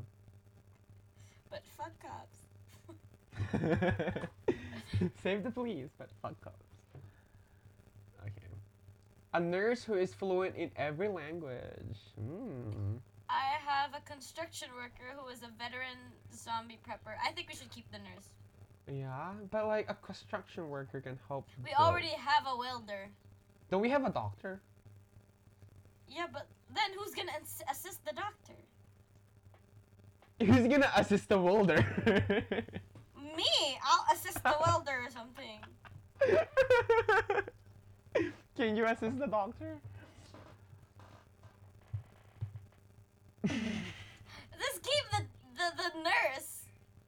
But 1.50 1.62
fuck 1.76 1.92
cops. 2.02 2.38
Save 5.22 5.44
the 5.44 5.50
police, 5.50 5.90
but 5.96 6.08
fuck 6.20 6.40
cops. 6.40 6.64
Okay. 8.22 8.32
A 9.34 9.40
nurse 9.40 9.84
who 9.84 9.94
is 9.94 10.12
fluent 10.12 10.56
in 10.56 10.70
every 10.76 11.08
language. 11.08 11.98
Hmm. 12.18 12.96
I 13.30 13.58
have 13.64 13.90
a 13.94 14.00
construction 14.10 14.68
worker 14.74 15.14
who 15.16 15.28
is 15.28 15.42
a 15.42 15.48
veteran 15.62 15.98
zombie 16.34 16.78
prepper. 16.86 17.14
I 17.24 17.30
think 17.32 17.48
we 17.48 17.54
should 17.54 17.70
keep 17.70 17.88
the 17.92 17.98
nurse. 17.98 18.28
Yeah, 18.90 19.32
but 19.50 19.66
like 19.66 19.90
a 19.90 19.94
construction 19.94 20.68
worker 20.70 21.00
can 21.00 21.18
help. 21.28 21.46
We 21.58 21.64
build. 21.70 21.76
already 21.78 22.08
have 22.08 22.46
a 22.46 22.56
welder. 22.56 23.08
Don't 23.70 23.82
we 23.82 23.90
have 23.90 24.04
a 24.04 24.10
doctor? 24.10 24.60
Yeah, 26.08 26.26
but 26.32 26.46
then 26.74 26.90
who's 26.96 27.14
gonna 27.14 27.32
assist 27.70 28.04
the 28.04 28.12
doctor? 28.14 28.54
Who's 30.40 30.68
gonna 30.68 30.90
assist 30.96 31.28
the 31.28 31.38
welder? 31.38 31.84
Me! 33.36 33.78
I'll 33.84 34.06
assist 34.14 34.42
the 34.42 34.54
welder 34.64 35.04
or 35.04 35.10
something. 35.10 35.60
Can 38.56 38.76
you 38.76 38.86
assist 38.86 39.18
the 39.18 39.26
doctor? 39.26 39.78
Just 43.46 44.82
keep 44.82 45.04
the, 45.10 45.22
the, 45.56 45.72
the 45.76 45.90
nurse. 46.04 46.57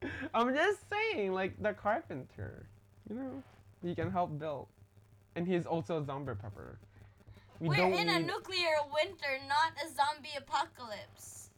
I'm 0.33 0.53
just 0.53 0.79
saying, 0.89 1.33
like 1.33 1.61
the 1.61 1.73
carpenter. 1.73 2.65
You 3.09 3.15
know, 3.15 3.43
he 3.83 3.93
can 3.95 4.09
help 4.11 4.37
build, 4.39 4.67
and 5.35 5.47
he's 5.47 5.65
also 5.65 6.01
a 6.01 6.05
zombie 6.05 6.31
prepper. 6.33 6.75
We 7.59 7.69
We're 7.69 7.75
don't 7.77 7.93
in 7.93 8.09
a 8.09 8.19
need- 8.19 8.27
nuclear 8.27 8.75
winter, 8.93 9.37
not 9.47 9.73
a 9.83 9.87
zombie 9.93 10.29
apocalypse. 10.37 11.49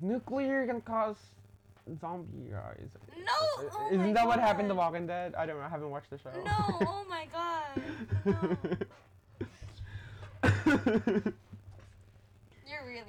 nuclear 0.00 0.66
can 0.66 0.80
cause 0.82 1.16
zombie 2.00 2.50
guys. 2.50 2.90
No! 3.16 3.32
Oh 3.72 3.88
Isn't 3.90 4.06
my 4.08 4.12
that 4.12 4.26
what 4.26 4.38
happened 4.38 4.68
to 4.68 4.74
God. 4.74 4.78
Walking 4.92 5.06
Dead? 5.06 5.34
I 5.34 5.46
don't 5.46 5.56
know. 5.58 5.64
I 5.64 5.68
haven't 5.68 5.90
watched 5.90 6.10
the 6.10 6.18
show. 6.18 6.30
No! 6.44 6.52
Oh 6.82 7.04
my 7.08 7.26
god. 7.32 7.82
No. 10.42 10.42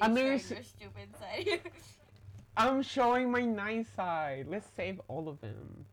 I'm 0.02 0.16
showing 0.16 0.26
gonna 0.26 0.30
your 0.30 0.40
stupid 0.40 1.10
side 1.20 1.44
here. 1.44 1.60
I'm 2.60 2.82
showing 2.82 3.32
my 3.32 3.42
nice 3.42 3.88
side. 3.96 4.48
Let's 4.50 4.68
save 4.76 5.00
all 5.08 5.30
of 5.30 5.40
them. 5.40 5.86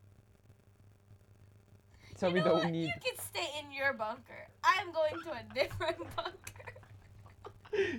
So 2.17 2.27
you 2.27 2.35
we 2.35 2.41
don't 2.41 2.65
what? 2.65 2.71
need. 2.71 2.87
You 2.87 2.93
can 3.05 3.17
stay 3.25 3.47
in 3.61 3.71
your 3.73 3.93
bunker. 3.93 4.49
I'm 4.65 4.91
going 4.91 5.23
to 5.23 5.31
a 5.31 5.55
different 5.55 5.99
bunker. 6.17 6.73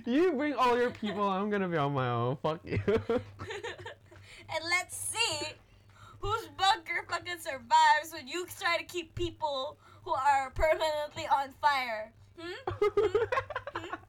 You 0.04 0.32
bring 0.32 0.52
all 0.52 0.76
your 0.76 0.90
people. 0.90 1.26
I'm 1.26 1.48
gonna 1.48 1.68
be 1.68 1.78
on 1.78 1.94
my 1.94 2.10
own. 2.10 2.36
Fuck 2.42 2.60
you. 2.64 2.78
and 2.86 4.64
let's 4.68 4.96
see 4.96 5.46
whose 6.20 6.48
bunker 6.58 7.06
fucking 7.08 7.38
survives 7.38 8.12
when 8.12 8.28
you 8.28 8.46
try 8.60 8.76
to 8.76 8.84
keep 8.84 9.14
people 9.14 9.78
who 10.02 10.12
are 10.12 10.50
permanently 10.50 11.26
on 11.28 11.54
fire. 11.62 12.12
Hmm? 12.38 13.08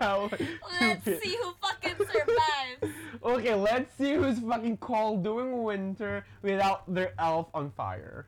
How 0.00 0.30
let's 0.80 1.04
see 1.04 1.36
who 1.42 1.52
fucking 1.60 1.96
survives. 1.96 2.96
Okay, 3.22 3.54
let's 3.54 3.94
see 3.98 4.14
who's 4.14 4.38
fucking 4.38 4.78
cold 4.78 5.22
during 5.22 5.62
winter 5.62 6.24
without 6.40 6.92
their 6.92 7.12
elf 7.18 7.48
on 7.52 7.70
fire. 7.72 8.26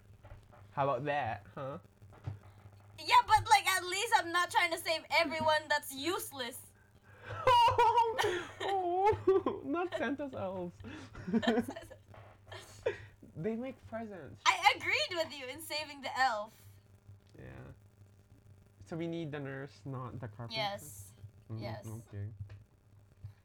How 0.73 0.85
about 0.85 1.07
that, 1.07 1.45
huh? 1.55 1.79
Yeah, 2.99 3.15
but 3.27 3.49
like 3.49 3.67
at 3.75 3.87
least 3.87 4.13
I'm 4.19 4.31
not 4.33 4.51
trying 4.51 4.71
to 4.71 4.77
save 4.77 5.01
everyone 5.19 5.63
that's 5.71 5.95
useless. 5.95 6.59
oh, 8.61 9.63
not 9.65 9.89
Santa's 9.97 10.35
elves. 10.35 10.75
they 13.35 13.57
make 13.57 13.77
presents. 13.89 14.43
I 14.45 14.75
agreed 14.77 15.17
with 15.17 15.33
you 15.33 15.47
in 15.51 15.63
saving 15.63 16.03
the 16.03 16.11
elf. 16.21 16.53
Yeah. 17.39 17.47
So 18.91 18.95
we 18.95 19.07
need 19.07 19.33
the 19.33 19.41
nurse, 19.41 19.81
not 19.87 20.21
the 20.21 20.29
carpenter. 20.29 20.61
Yes. 20.61 21.12
Mm, 21.53 21.63
yes. 21.63 21.87
Okay. 21.87 22.27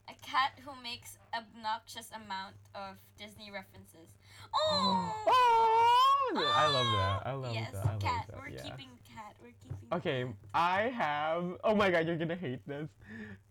A 0.08 0.26
cat 0.26 0.52
who 0.64 0.70
makes 0.82 1.18
obnoxious 1.36 2.10
amount 2.10 2.56
of 2.74 2.96
Disney 3.18 3.50
references. 3.50 4.08
Oh! 4.54 5.14
Oh, 5.26 6.52
I 6.54 6.66
love 6.66 6.86
that. 6.86 7.22
I 7.26 7.32
love 7.32 7.54
yes, 7.54 7.72
that. 7.72 7.86
I 7.86 7.92
love 7.92 8.00
cat. 8.00 8.24
that. 8.28 8.38
We're 8.38 8.48
yeah. 8.48 8.62
keeping 8.62 8.88
cat. 9.06 9.34
We're 9.42 9.52
keeping. 9.62 9.88
Okay, 9.92 10.24
I 10.54 10.82
have. 10.88 11.58
Oh 11.64 11.74
my 11.74 11.90
god, 11.90 12.06
you're 12.06 12.16
gonna 12.16 12.36
hate 12.36 12.66
this. 12.66 12.88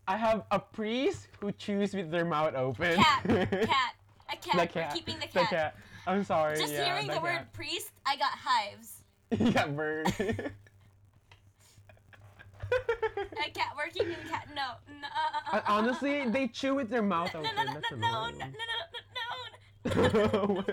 I 0.08 0.18
have 0.18 0.44
a 0.52 0.60
priest 0.60 1.28
who 1.40 1.52
chews 1.52 1.94
with 1.94 2.12
their 2.12 2.26
mouth 2.26 2.56
open. 2.56 2.96
Cat. 2.96 3.24
Cat. 3.28 3.96
A 4.30 4.36
cat. 4.36 4.42
The 4.44 4.58
We're 4.58 4.68
cat. 4.68 4.94
keeping 4.94 5.16
the 5.16 5.28
The 5.28 5.40
cat. 5.40 5.50
cat. 5.50 5.76
I'm 6.06 6.24
sorry. 6.24 6.58
Just 6.58 6.74
yeah, 6.74 6.86
hearing 6.86 7.08
the, 7.08 7.16
the 7.16 7.22
word 7.22 7.46
priest, 7.54 7.92
I 8.06 8.16
got 8.16 8.32
hives. 8.32 9.04
you 9.40 9.52
got 9.52 9.76
burned. 9.76 10.14
A 13.46 13.52
cat. 13.52 13.74
We're 13.78 13.90
keeping 13.92 14.16
cat. 14.30 14.48
No. 14.56 14.74
No. 15.02 15.08
Uh, 15.08 15.56
uh, 15.56 15.58
Uh, 15.58 15.62
Honestly, 15.68 16.30
they 16.30 16.48
chew 16.48 16.76
with 16.76 16.90
their 16.90 17.02
mouth 17.02 17.34
no, 17.34 17.40
open. 17.42 17.56
no, 17.56 17.64
no, 17.64 17.74
That's 17.74 17.92
no, 17.92 17.98
no, 17.98 18.30
no, 18.30 18.32
no, 18.32 18.46
no, 18.46 18.66
no, 19.86 20.44
no, 20.44 20.54
no. 20.54 20.64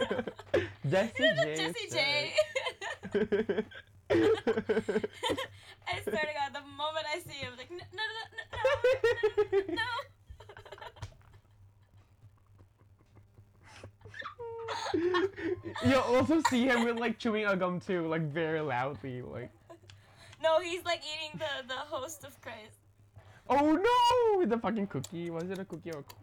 Jesse 0.91 1.13
J. 1.19 1.57
Jesse. 1.57 1.89
J. 1.91 2.35
I 5.87 6.01
swear 6.03 6.23
to 6.23 6.33
God, 6.35 6.53
the 6.53 6.61
moment 6.77 7.07
I 7.15 7.21
see 7.21 7.39
him, 7.39 7.53
like, 7.57 7.71
no, 7.71 7.77
no, 7.77 8.05
no, 8.09 8.25
no, 9.53 9.59
no, 9.69 9.75
no. 9.75 9.83
You'll 15.85 16.01
also 16.01 16.41
see 16.49 16.65
him 16.65 16.85
with 16.85 16.99
like 16.99 17.19
chewing 17.19 17.47
a 17.47 17.57
gum 17.57 17.81
too, 17.81 18.07
like 18.09 18.23
very 18.23 18.61
loudly, 18.61 19.23
like. 19.23 19.51
No, 20.45 20.61
he's 20.61 20.85
like 20.85 21.01
eating 21.13 21.41
the 21.41 21.53
the 21.73 21.81
host 21.89 22.23
of 22.29 22.37
Christ. 22.45 22.77
Oh 23.49 23.73
no! 23.89 24.45
The 24.45 24.59
fucking 24.59 24.89
cookie. 24.89 25.31
Was 25.31 25.49
it 25.51 25.59
a 25.59 25.65
cookie 25.65 25.91
or? 25.93 26.01
a 26.01 26.05
co- 26.05 26.21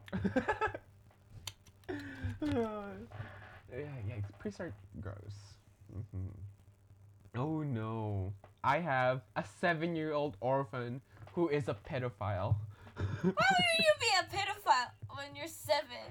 yeah, 2.45 3.97
yeah. 4.07 4.15
Priests 4.39 4.59
are 4.59 4.73
gross. 5.01 5.37
hmm 5.89 6.29
Oh 7.35 7.63
no! 7.63 8.33
I 8.63 8.77
have 8.79 9.21
a 9.35 9.43
seven-year-old 9.61 10.37
orphan 10.41 11.01
who 11.33 11.47
is 11.49 11.67
a 11.69 11.73
pedophile. 11.73 12.55
Why 13.25 13.47
would 13.57 13.79
you 13.87 13.93
be 14.05 14.11
a 14.19 14.25
pedophile 14.29 14.91
when 15.15 15.33
you're 15.35 15.47
seven? 15.47 16.05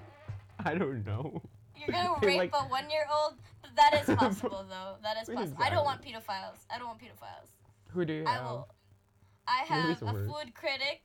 I 0.64 0.74
don't 0.74 1.04
know. 1.06 1.42
You're 1.76 1.92
gonna 1.94 2.18
rape 2.26 2.38
like- 2.50 2.54
a 2.54 2.64
one-year-old. 2.66 3.34
That 3.76 3.94
is 4.02 4.06
possible, 4.16 4.64
though. 4.68 4.96
That 5.02 5.16
is 5.22 5.28
possible. 5.28 5.62
I 5.62 5.70
don't 5.70 5.84
want 5.84 6.02
pedophiles. 6.02 6.66
I 6.74 6.78
don't 6.78 6.88
want 6.88 6.98
pedophiles. 6.98 7.50
Who 7.92 8.04
do 8.04 8.12
you 8.12 8.24
I 8.26 8.30
have? 8.32 8.44
will. 8.44 8.68
I 9.46 9.62
have 9.66 10.02
a 10.02 10.12
food 10.12 10.52
critic 10.54 11.02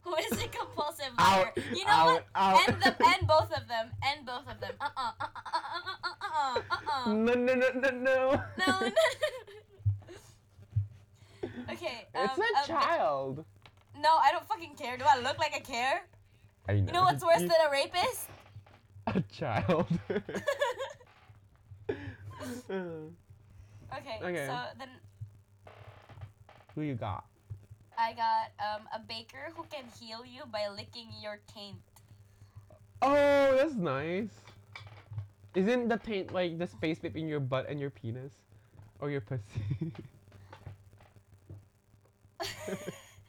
who 0.00 0.14
is 0.16 0.32
a 0.32 0.48
compulsive 0.58 1.12
Out, 1.18 1.56
liar. 1.56 1.66
You 1.74 1.84
know 1.84 1.90
out, 1.90 2.06
what? 2.06 2.24
out. 2.34 2.68
And 2.68 2.82
the 2.82 2.96
and 3.06 3.26
both 3.26 3.52
of 3.52 3.68
them. 3.68 3.90
And 4.02 4.26
both 4.26 4.46
of 4.48 4.60
them. 4.60 4.72
Uh 4.80 4.88
uh 4.96 5.12
uh 5.20 5.24
uh 5.24 5.54
uh 5.54 5.60
uh 6.34 6.60
uh 6.70 6.76
uh. 7.06 7.12
No, 7.12 7.34
no, 7.34 7.54
no, 7.54 7.68
no, 7.74 7.90
no. 7.90 7.92
No. 8.00 8.42
no. 8.66 8.80
okay. 11.72 12.06
Um, 12.14 12.24
It's 12.24 12.38
a 12.38 12.72
um, 12.72 12.80
child. 12.80 13.44
No, 14.00 14.16
I 14.16 14.30
don't 14.30 14.46
fucking 14.46 14.76
care. 14.76 14.96
Do 14.96 15.04
I 15.08 15.18
look 15.20 15.38
like 15.38 15.52
I 15.54 15.60
care? 15.60 16.06
I 16.68 16.74
know. 16.74 16.86
You 16.86 16.92
know 16.92 17.02
what's 17.02 17.24
worse 17.24 17.40
than 17.40 17.50
a 17.50 17.70
rapist? 17.70 18.28
a 19.06 19.20
child? 19.22 19.86
okay, 21.90 21.98
Okay. 24.22 24.46
So 24.46 24.56
then 24.78 24.88
Who 26.78 26.84
you 26.84 26.94
got? 26.94 27.24
I 27.98 28.12
got 28.12 28.52
um, 28.62 28.86
a 28.94 29.00
baker 29.00 29.50
who 29.56 29.64
can 29.64 29.82
heal 29.98 30.24
you 30.24 30.44
by 30.46 30.68
licking 30.68 31.08
your 31.20 31.40
taint. 31.52 31.74
Oh, 33.02 33.56
that's 33.56 33.74
nice. 33.74 34.28
Isn't 35.56 35.88
the 35.88 35.96
taint 35.96 36.32
like 36.32 36.56
the 36.56 36.68
space 36.68 37.00
between 37.00 37.26
your 37.26 37.40
butt 37.40 37.68
and 37.68 37.80
your 37.80 37.90
penis? 37.90 38.32
Or 39.00 39.10
your 39.10 39.22
pussy? 39.22 39.42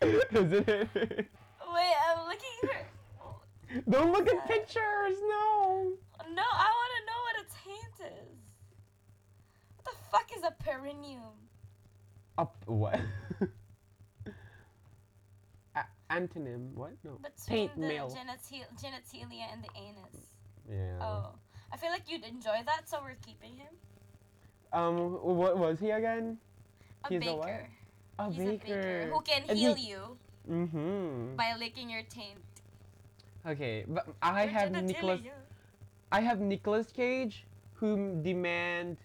Isn't 0.04 0.70
it? 0.70 0.88
Wait, 0.94 1.96
I'm 2.06 2.28
looking 2.28 2.60
for. 2.62 3.82
Don't 3.90 4.12
look 4.12 4.30
at 4.30 4.48
pictures, 4.48 5.18
no! 5.28 5.94
No, 6.36 6.46
I 6.54 6.70
want 6.78 6.92
to 6.94 7.02
know 7.10 7.20
what 7.26 7.36
a 7.42 7.46
taint 7.66 8.14
is. 8.14 8.38
What 9.76 9.86
the 9.86 9.98
fuck 10.12 10.30
is 10.38 10.44
a 10.44 10.52
perineum? 10.64 11.49
Up 12.40 12.56
what? 12.68 12.98
Antonym, 16.10 16.74
what? 16.74 16.94
No. 17.04 17.12
Between 17.22 17.68
Taint 17.70 17.76
the 17.76 17.88
male. 17.88 18.08
genitalia, 18.10 18.66
genitalia 18.82 19.46
and 19.54 19.62
the 19.64 19.70
anus. 19.78 20.16
Yeah. 20.68 20.98
Oh, 21.06 21.30
I 21.72 21.78
feel 21.78 21.92
like 21.92 22.04
you'd 22.10 22.24
enjoy 22.24 22.64
that, 22.66 22.90
so 22.90 22.98
we're 23.04 23.20
keeping 23.24 23.56
him. 23.58 23.74
Um, 24.74 25.14
what 25.22 25.58
was 25.58 25.80
he 25.80 25.92
again? 25.92 26.40
A 27.06 27.10
He's 27.10 27.18
a 27.18 27.20
baker. 27.20 27.70
what? 28.18 28.28
A 28.28 28.32
He's 28.32 28.38
baker. 28.38 28.54
a 28.54 28.58
baker 28.58 29.10
who 29.14 29.22
can 29.22 29.42
And 29.50 29.58
heal 29.60 29.76
he- 29.76 29.90
you 29.90 30.18
Mm-hmm. 30.50 31.36
by 31.36 31.54
licking 31.60 31.90
your 31.92 32.02
taint. 32.10 32.40
Okay, 33.46 33.86
but 33.88 34.08
I 34.24 34.44
Your 34.46 34.52
have 34.54 34.72
Nicolas. 34.72 35.22
I 36.12 36.22
have 36.22 36.40
Nicolas 36.40 36.88
Cage, 36.92 37.46
who 37.76 38.20
demand 38.24 38.98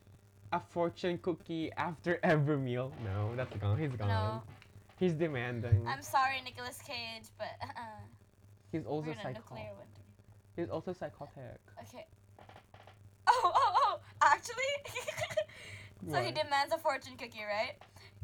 a 0.53 0.61
fortune 0.61 1.19
cookie 1.19 1.73
after 1.77 2.19
every 2.23 2.57
meal. 2.57 2.93
No, 3.05 3.35
that's 3.37 3.57
gone. 3.57 3.79
He's 3.79 3.93
gone. 3.93 4.09
No. 4.09 4.43
He's 4.99 5.13
demanding. 5.13 5.85
I'm 5.87 6.03
sorry, 6.03 6.41
Nicolas 6.45 6.79
Cage, 6.87 7.25
but 7.39 7.49
uh, 7.63 7.67
He's 8.73 8.85
also 8.87 9.07
we're 9.07 9.13
in 9.13 9.19
a 9.19 9.23
psychotic. 9.23 9.51
nuclear 9.51 9.71
winter. 9.77 10.03
He's 10.57 10.69
also 10.69 10.93
psychotic. 10.93 11.61
Okay. 11.83 12.07
Oh, 13.27 13.41
oh, 13.55 13.75
oh! 13.79 13.99
Actually, 14.21 14.75
so 16.11 16.21
he 16.21 16.31
demands 16.31 16.75
a 16.75 16.79
fortune 16.79 17.17
cookie, 17.17 17.43
right? 17.43 17.73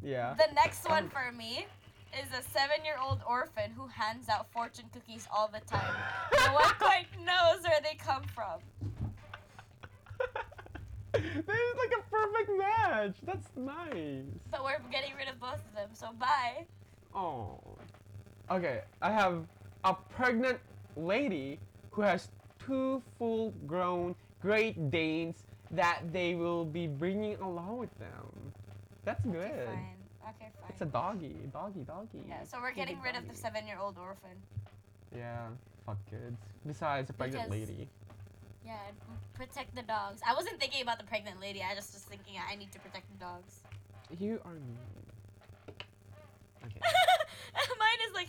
Yeah. 0.02 0.34
The 0.34 0.52
next 0.54 0.86
one 0.86 1.08
for 1.14 1.32
me 1.32 1.66
is 2.12 2.28
a 2.38 2.42
seven-year-old 2.50 3.22
orphan 3.26 3.70
who 3.74 3.86
hands 3.86 4.28
out 4.28 4.52
fortune 4.52 4.84
cookies 4.92 5.26
all 5.34 5.48
the 5.48 5.60
time. 5.60 5.96
No 6.34 6.52
one 6.52 6.74
quite 6.78 7.06
knows 7.24 7.62
where 7.62 7.80
they 7.82 7.96
come 7.96 8.24
from. 8.34 8.60
This 11.12 11.22
is 11.24 11.74
like 11.78 11.92
a 11.98 12.10
perfect 12.10 12.50
match. 12.58 13.16
That's 13.24 13.48
nice. 13.56 14.24
But 14.50 14.64
we're 14.64 14.78
getting 14.90 15.14
rid 15.16 15.28
of 15.28 15.40
both 15.40 15.54
of 15.68 15.74
them, 15.74 15.90
so 15.92 16.08
bye. 16.18 16.64
Oh. 17.14 17.58
Okay, 18.50 18.82
I 19.02 19.10
have 19.12 19.44
a 19.84 19.94
pregnant 19.94 20.58
lady 20.96 21.58
who 21.90 22.02
has 22.02 22.28
two 22.64 23.02
full-grown 23.18 24.14
Great 24.42 24.90
Danes 24.90 25.44
that 25.70 26.00
they 26.12 26.34
will 26.34 26.64
be 26.64 26.86
bringing 26.86 27.36
along 27.36 27.78
with 27.78 27.96
them. 27.98 28.52
That's 29.04 29.24
good. 29.24 29.36
Okay, 29.36 29.64
fine. 29.66 29.94
Okay, 30.28 30.48
fine. 30.60 30.68
It's 30.70 30.80
a 30.82 30.86
doggy, 30.86 31.36
doggy, 31.52 31.80
doggy. 31.80 32.24
yeah, 32.28 32.42
so 32.44 32.58
we're 32.60 32.72
getting 32.72 33.00
rid 33.02 33.16
of 33.16 33.28
the 33.28 33.34
seven-year-old 33.34 33.96
orphan. 33.98 34.36
Yeah, 35.16 35.46
fuck 35.86 35.98
kids. 36.10 36.38
Besides, 36.66 37.10
a 37.10 37.12
pregnant 37.12 37.50
Because- 37.50 37.68
lady. 37.68 37.88
Yeah, 38.70 38.76
protect 39.34 39.74
the 39.74 39.82
dogs. 39.82 40.20
I 40.24 40.32
wasn't 40.32 40.60
thinking 40.60 40.80
about 40.80 40.98
the 41.00 41.04
pregnant 41.04 41.40
lady. 41.40 41.60
I 41.60 41.74
just 41.74 41.92
was 41.92 42.02
thinking 42.02 42.34
I 42.38 42.54
need 42.54 42.70
to 42.70 42.78
protect 42.78 43.10
the 43.10 43.18
dogs. 43.18 43.64
You 44.16 44.40
are 44.44 44.52
mean. 44.52 44.78
Okay. 46.64 46.80
Mine 47.80 48.00
is 48.06 48.14
like, 48.14 48.28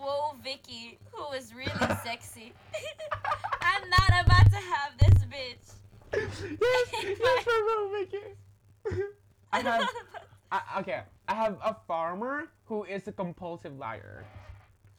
Woah 0.00 0.36
Vicky, 0.42 0.98
who 1.12 1.32
is 1.34 1.54
really 1.54 1.70
sexy. 2.04 2.52
I'm 3.62 3.88
not 3.88 4.24
about 4.24 4.50
to 4.50 4.56
have 4.56 4.98
this 4.98 5.24
bitch. 5.30 5.66
yes, 6.12 6.88
yes, 7.00 7.44
for 7.44 7.52
real, 7.68 7.90
Vicky. 8.00 9.14
I 9.52 9.60
have, 9.60 9.88
I, 10.50 10.60
okay, 10.80 11.02
I 11.28 11.34
have 11.34 11.56
a 11.64 11.76
farmer 11.86 12.48
who 12.64 12.82
is 12.82 13.06
a 13.06 13.12
compulsive 13.12 13.78
liar. 13.78 14.24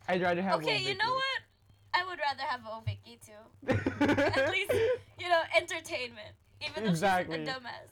I'd 0.07 0.21
rather 0.21 0.41
have. 0.41 0.61
okay, 0.61 0.77
Whoa 0.77 0.89
you 0.89 0.95
know 0.95 1.11
what? 1.11 1.52
I 1.93 2.03
would 2.05 2.19
rather 2.19 2.43
have 2.43 2.61
Woah 2.61 2.83
Vicky 2.85 3.19
too. 3.25 3.67
At 4.39 4.51
least, 4.51 4.71
you 5.19 5.29
know, 5.29 5.41
entertainment. 5.55 6.33
Even 6.61 6.83
though 6.85 6.89
Exactly. 6.89 7.39
she's 7.39 7.47
a 7.47 7.51
dumbass. 7.51 7.89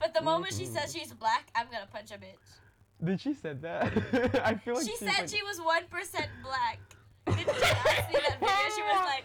But 0.00 0.14
the 0.14 0.22
moment 0.22 0.54
she 0.54 0.66
says 0.66 0.92
she's 0.92 1.12
black, 1.12 1.50
I'm 1.54 1.66
gonna 1.66 1.88
punch 1.92 2.10
a 2.10 2.14
bitch. 2.14 3.04
Did 3.04 3.20
she 3.20 3.34
said 3.34 3.62
that? 3.62 3.86
I 4.44 4.54
feel 4.54 4.74
like 4.74 4.86
she 4.86 4.96
said 4.96 5.08
like, 5.08 5.28
she 5.28 5.42
was 5.42 5.60
one 5.60 5.84
percent 5.90 6.28
black. 6.42 6.78
Did 7.26 7.40
you 7.40 7.46
not 7.46 7.56
see 7.56 8.18
that 8.18 8.38
video? 8.40 8.74
She 8.74 8.82
was 8.82 9.04
like, 9.04 9.24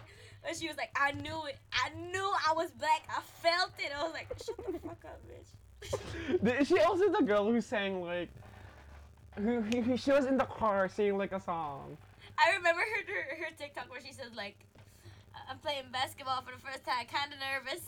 she 0.55 0.67
was 0.67 0.77
like, 0.77 0.91
I 0.95 1.11
knew 1.13 1.45
it. 1.47 1.57
I 1.71 1.89
knew 2.11 2.31
I 2.47 2.53
was 2.53 2.71
black. 2.71 3.07
I 3.09 3.21
felt 3.41 3.71
it. 3.79 3.91
I 3.97 4.03
was 4.03 4.13
like, 4.13 4.27
shut 4.43 4.57
the 4.57 4.79
fuck 4.79 5.05
up, 5.05 5.19
bitch. 5.27 6.59
Is 6.61 6.67
she 6.67 6.79
also 6.79 7.09
the 7.11 7.23
girl 7.23 7.45
who 7.51 7.61
sang 7.61 8.01
like, 8.01 8.29
who, 9.35 9.61
who 9.61 9.97
she 9.97 10.11
was 10.11 10.25
in 10.25 10.37
the 10.37 10.45
car 10.45 10.89
singing 10.89 11.17
like 11.17 11.31
a 11.31 11.39
song? 11.39 11.97
I 12.39 12.56
remember 12.56 12.82
her, 12.82 13.13
her 13.13 13.45
her 13.45 13.52
TikTok 13.58 13.89
where 13.89 14.02
she 14.02 14.13
says 14.13 14.32
like, 14.36 14.58
I'm 15.50 15.58
playing 15.60 15.86
basketball 15.91 16.41
for 16.41 16.52
the 16.52 16.62
first 16.62 16.84
time, 16.86 17.06
kind 17.12 17.32
of 17.34 17.39
nervous. 17.39 17.84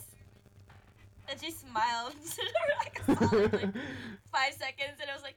And 1.28 1.40
she 1.40 1.50
smiled 1.52 2.14
like 2.78 3.02
solid 3.06 3.52
like 3.52 3.74
five 4.32 4.52
seconds, 4.54 4.98
and 5.00 5.08
I 5.10 5.14
was 5.14 5.22
like, 5.22 5.36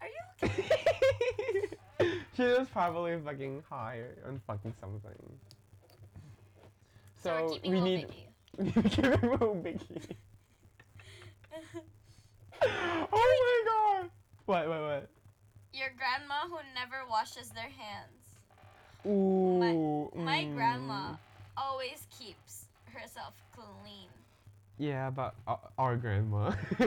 Are 0.00 0.08
you 0.08 0.22
okay? 0.44 2.16
she 2.36 2.42
was 2.42 2.68
probably 2.68 3.16
fucking 3.24 3.62
high 3.70 4.02
on 4.26 4.40
fucking 4.46 4.74
something. 4.80 5.38
So, 7.22 7.30
So, 7.30 7.46
we're 7.46 7.48
keeping 7.54 7.72
we 7.72 7.80
need 7.80 8.06
Vicky. 8.58 8.90
keeping 8.90 9.30
Lil 9.30 9.54
Vicky. 9.62 10.16
oh 12.62 13.08
my 13.12 13.62
god! 14.00 14.10
What? 14.46 14.68
What? 14.68 14.80
What? 14.80 15.08
Your 15.72 15.88
grandma 15.96 16.48
who 16.48 16.58
never 16.74 17.08
washes 17.08 17.50
their 17.50 17.70
hands. 17.70 18.19
Ooh. 19.06 20.10
My 20.14 20.44
mm. 20.44 20.54
grandma 20.54 21.14
always 21.56 22.06
keeps 22.18 22.66
herself 22.84 23.34
clean. 23.54 24.08
Yeah, 24.78 25.10
but 25.10 25.34
our, 25.46 25.60
our 25.78 25.96
grandma. 25.96 26.52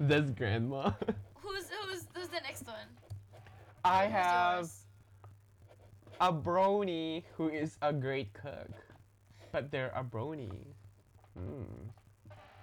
this 0.00 0.30
grandma. 0.30 0.92
Who's 1.34 1.68
who's 1.70 2.06
who's 2.14 2.28
the 2.28 2.40
next 2.42 2.66
one? 2.66 2.88
I 3.84 4.04
Who's 4.04 4.12
have 4.12 4.58
yours? 4.58 4.80
a 6.20 6.32
brony 6.32 7.24
who 7.36 7.48
is 7.48 7.76
a 7.82 7.92
great 7.92 8.32
cook, 8.32 8.70
but 9.50 9.70
they're 9.70 9.92
a 9.94 10.04
brony. 10.04 10.52
Mm. 11.38 11.64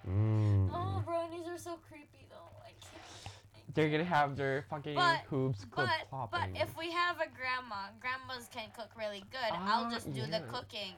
Mm. 0.08 0.70
Oh, 0.72 1.02
bronies 1.06 1.46
are 1.48 1.58
so 1.58 1.78
creepy 1.88 2.26
though. 2.30 2.50
I 2.64 2.72
can't. 2.80 3.34
I 3.54 3.59
They're 3.74 3.90
gonna 3.90 4.04
have 4.04 4.36
their 4.36 4.62
fucking 4.70 4.94
But- 4.94 5.20
hooves 5.28 5.64
But 5.64 5.70
clip 5.86 5.88
but 6.10 6.30
popping. 6.30 6.56
if 6.56 6.76
we 6.76 6.90
have 6.92 7.20
a 7.20 7.28
grandma, 7.28 7.90
grandmas 8.00 8.48
can 8.50 8.70
cook 8.76 8.90
really 8.96 9.24
good. 9.30 9.50
I'll 9.52 9.84
Ah, 9.86 9.90
just 9.90 10.06
do 10.12 10.22
the 10.22 10.40
yeah. 10.42 10.50
cooking. 10.50 10.94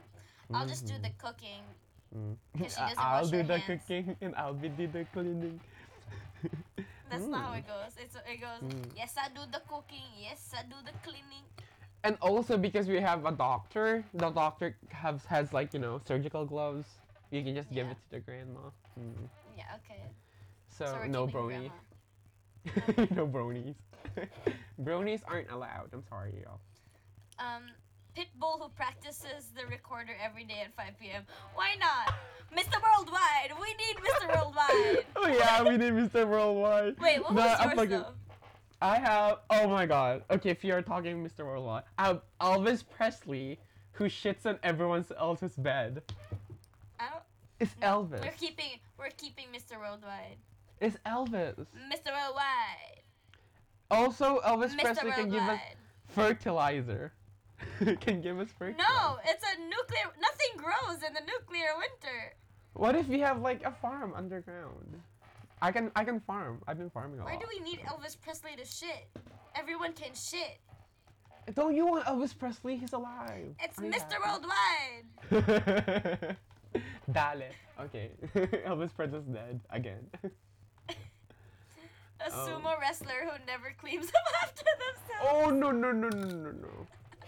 I'll 0.55 0.67
just 0.67 0.87
do 0.87 0.95
the 0.99 1.09
Mhm. 1.11 1.19
cooking. 1.19 1.63
Mm. 2.15 2.37
'cause 2.59 2.75
she 2.75 2.81
I- 2.81 2.89
doesn't 2.91 2.99
I'll 3.05 3.23
wash 3.23 3.31
do 3.31 3.37
her 3.39 3.43
the 3.43 3.59
hands. 3.59 3.83
cooking 3.83 4.17
and 4.21 4.35
I'll 4.37 4.55
be 4.55 4.69
do 4.69 4.87
the 4.87 5.05
cleaning. 5.07 5.61
That's 7.11 7.25
not 7.27 7.43
how 7.45 7.53
Mm. 7.53 7.59
it 7.59 7.67
goes. 7.67 7.97
It's 7.99 8.17
it 8.17 8.41
goes. 8.41 8.61
Mm. 8.63 8.97
Yes, 8.97 9.17
I 9.19 9.29
do 9.29 9.45
the 9.51 9.61
cooking. 9.69 10.09
Yes, 10.19 10.53
I 10.57 10.63
do 10.63 10.77
the 10.85 10.93
cleaning. 11.05 11.45
And 12.05 12.17
also 12.21 12.57
because 12.59 12.89
we 12.89 13.01
have 13.01 13.25
a 13.27 13.33
doctor, 13.33 14.05
the 14.15 14.31
doctor 14.31 14.77
has 14.91 15.25
has 15.27 15.53
like 15.53 15.73
you 15.75 15.81
know 15.81 16.01
surgical 16.05 16.45
gloves. 16.47 16.87
You 17.31 17.43
can 17.45 17.55
just 17.55 17.71
give 17.71 17.87
it 17.89 17.97
to 18.05 18.11
the 18.11 18.21
grandma. 18.21 18.71
Mm. 18.99 19.29
Yeah. 19.57 19.77
Okay. 19.77 20.03
So, 20.69 20.87
So 20.87 21.05
no 21.07 21.27
keeping 21.27 21.41
brony, 21.41 21.49
grandma. 21.69 21.75
no 23.17 23.27
bronies. 23.27 23.75
bronies 24.83 25.21
aren't 25.27 25.51
allowed. 25.51 25.91
I'm 25.93 26.05
sorry, 26.09 26.33
y'all. 26.45 26.61
Um, 27.39 27.63
Pitbull 28.17 28.61
who 28.61 28.69
practices 28.71 29.51
the 29.57 29.67
recorder 29.67 30.13
every 30.23 30.45
day 30.45 30.63
at 30.65 30.75
5 30.77 30.99
p.m. 31.01 31.23
Why 31.55 31.75
not? 31.81 32.15
Mr. 32.55 32.75
Worldwide. 32.83 33.53
We 33.61 33.69
need 33.75 33.97
Mr. 33.97 34.37
Worldwide. 34.37 35.05
Oh 35.17 35.27
yeah, 35.29 35.63
we 35.63 35.77
need 35.77 35.93
Mr. 35.93 36.29
Worldwide. 36.29 36.99
Wait, 37.01 37.23
what 37.23 37.33
No, 37.35 37.43
was 37.43 37.75
yours 37.77 37.89
though? 37.89 38.07
I 38.81 38.99
have. 38.99 39.39
Oh 39.51 39.69
my 39.69 39.87
god. 39.87 40.25
Okay, 40.31 40.51
if 40.51 40.65
you're 40.65 40.83
talking 40.83 41.25
Mr. 41.25 41.47
Worldwide, 41.47 41.85
I 41.99 42.07
have 42.09 42.23
Elvis 42.41 42.83
Presley, 42.97 43.59
who 43.93 44.05
shits 44.07 44.45
on 44.45 44.59
everyone 44.63 45.05
else's 45.19 45.55
bed. 45.55 46.03
I 46.99 47.05
don't. 47.11 47.23
It's 47.61 47.75
no, 47.81 48.03
Elvis. 48.03 48.21
We're 48.23 48.33
keeping. 48.33 48.81
We're 48.99 49.11
keeping 49.17 49.47
Mr. 49.55 49.79
Worldwide. 49.79 50.37
It's 50.83 50.97
Elvis. 51.07 51.55
Mr. 51.93 52.11
Worldwide. 52.11 53.03
Also, 53.89 54.41
Elvis 54.45 54.75
Mr. 54.75 54.81
Presley 54.81 55.13
can 55.13 55.29
give 55.31 55.43
us 55.43 55.49
Worldwide. 55.49 55.77
fertilizer. 56.09 57.13
can 58.01 58.21
give 58.21 58.41
us 58.41 58.49
fertilizer. 58.59 58.83
No, 58.93 59.17
it's 59.25 59.45
a 59.45 59.61
nuclear. 59.61 60.11
Nothing 60.21 60.57
grows 60.57 60.97
in 61.07 61.15
the 61.15 61.21
nuclear 61.21 61.69
winter. 61.79 62.35
What 62.73 62.97
if 62.97 63.07
we 63.07 63.21
have 63.21 63.41
like 63.41 63.65
a 63.65 63.71
farm 63.71 64.13
underground? 64.17 65.01
I 65.61 65.71
can 65.71 65.93
I 65.95 66.03
can 66.03 66.19
farm. 66.19 66.61
I've 66.67 66.79
been 66.79 66.91
farming 66.91 67.21
a 67.21 67.25
Why 67.25 67.35
lot. 67.35 67.41
do 67.41 67.47
we 67.49 67.61
need 67.61 67.79
Elvis 67.87 68.21
Presley 68.21 68.57
to 68.57 68.65
shit? 68.65 69.07
Everyone 69.55 69.93
can 69.93 70.15
shit. 70.15 70.59
Don't 71.55 71.77
you 71.77 71.87
want 71.87 72.07
Elvis 72.07 72.37
Presley? 72.37 72.77
He's 72.77 72.93
alive. 72.93 73.55
It's 73.61 73.79
Mr. 73.79 74.17
Worldwide. 75.31 76.37
Dale. 77.13 77.51
Okay. 77.81 78.11
Elvis 78.67 78.93
Presley's 78.97 79.27
dead 79.27 79.61
again. 79.71 80.09
A 82.25 82.31
Oh. 82.31 82.47
sumo 82.49 82.81
wrestler 82.81 83.21
who 83.25 83.45
never 83.47 83.75
cleans 83.81 84.07
up 84.09 84.27
after 84.43 84.65
themselves. 84.85 85.29
oh 85.33 85.51
no 85.51 85.71
no 85.71 85.93
no 85.93 86.09
no 86.09 86.25
no 86.27 86.35
no 86.35 86.51
no 86.53 86.77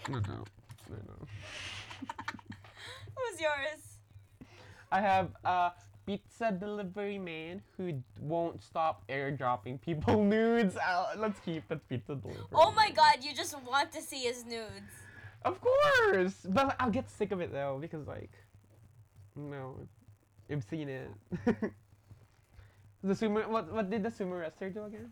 no 0.09 0.19
no 0.19 0.43
no 0.89 0.97
no. 1.07 1.27
Who's 3.17 3.41
yours? 3.41 3.81
I 4.91 5.01
have 5.01 5.29
a 5.43 5.71
pizza 6.05 6.51
delivery 6.51 7.17
man 7.17 7.61
who 7.77 8.01
won't 8.21 8.61
stop 8.61 9.03
airdropping 9.09 9.81
people 9.81 10.23
nudes. 10.33 10.77
Uh, 10.77 11.15
let's 11.17 11.39
keep 11.39 11.69
it 11.71 11.81
pizza 11.89 12.15
delivery. 12.15 12.43
Oh 12.53 12.71
my 12.71 12.85
man. 12.85 12.93
god, 12.93 13.15
you 13.23 13.33
just 13.33 13.55
want 13.63 13.91
to 13.93 14.01
see 14.01 14.19
his 14.19 14.45
nudes. 14.45 14.93
Of 15.43 15.59
course, 15.61 16.35
but 16.49 16.75
I'll 16.79 16.89
get 16.91 17.09
sick 17.09 17.31
of 17.31 17.41
it 17.41 17.51
though 17.51 17.77
because 17.81 18.07
like, 18.07 18.31
no, 19.35 19.75
I've 20.49 20.63
seen 20.63 20.89
it. 20.89 21.09
the 23.05 23.13
sumo, 23.13 23.47
what 23.47 23.71
what 23.71 23.89
did 23.89 24.03
the 24.03 24.09
sumo 24.09 24.39
wrestler 24.39 24.69
do 24.69 24.83
again? 24.85 25.11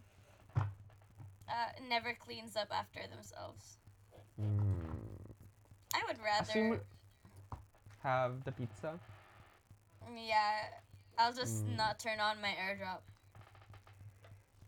Uh, 0.57 1.69
never 1.87 2.13
cleans 2.25 2.55
up 2.55 2.69
after 2.71 3.01
themselves. 3.13 3.77
Mm. 4.41 5.29
I 5.93 6.01
would 6.07 6.17
rather. 6.23 6.51
sumo 6.51 6.79
have 8.01 8.43
the 8.43 8.51
pizza. 8.51 8.99
Yeah, 10.15 10.69
I'll 11.17 11.33
just 11.33 11.65
Mm. 11.65 11.77
not 11.77 11.99
turn 11.99 12.19
on 12.19 12.41
my 12.41 12.53
airdrop. 12.59 13.01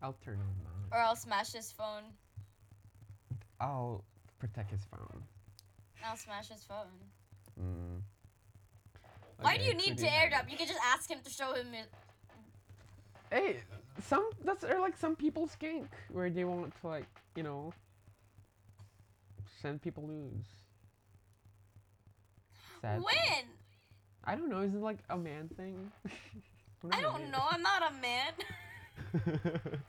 I'll 0.02 0.16
turn 0.24 0.38
on 0.40 0.54
mine. 0.64 0.88
Or 0.92 0.98
I'll 1.00 1.16
smash 1.16 1.52
his 1.52 1.72
phone. 1.72 2.04
I'll 3.60 4.04
protect 4.38 4.70
his 4.70 4.84
phone. 4.84 5.22
I'll 6.04 6.16
smash 6.16 6.48
his 6.48 6.62
phone. 6.64 6.92
Mm. 7.60 8.02
Why 9.40 9.56
do 9.58 9.64
you 9.64 9.74
need 9.74 9.98
to 9.98 10.06
airdrop? 10.06 10.50
You 10.50 10.56
can 10.56 10.66
just 10.68 10.80
ask 10.84 11.10
him 11.10 11.18
to 11.24 11.30
show 11.30 11.52
him 11.54 11.74
it. 11.74 11.90
Hey, 13.30 13.56
some 14.02 14.28
that's 14.44 14.64
or 14.64 14.78
like 14.78 14.96
some 14.96 15.16
people 15.16 15.46
skink 15.48 15.88
where 16.12 16.30
they 16.30 16.44
want 16.44 16.72
to 16.80 16.86
like 16.86 17.06
you 17.34 17.42
know 17.42 17.72
send 19.60 19.82
people 19.82 20.06
nudes. 20.06 20.48
Sad. 22.80 23.00
When? 23.00 23.44
I 24.24 24.34
don't 24.34 24.48
know. 24.48 24.60
Is 24.60 24.74
it 24.74 24.80
like 24.80 24.98
a 25.10 25.16
man 25.16 25.48
thing? 25.56 25.90
I 26.92 27.00
don't 27.00 27.30
know. 27.30 27.42
I'm 27.50 27.62
not 27.62 27.82
a 27.90 27.94
man. 28.00 28.32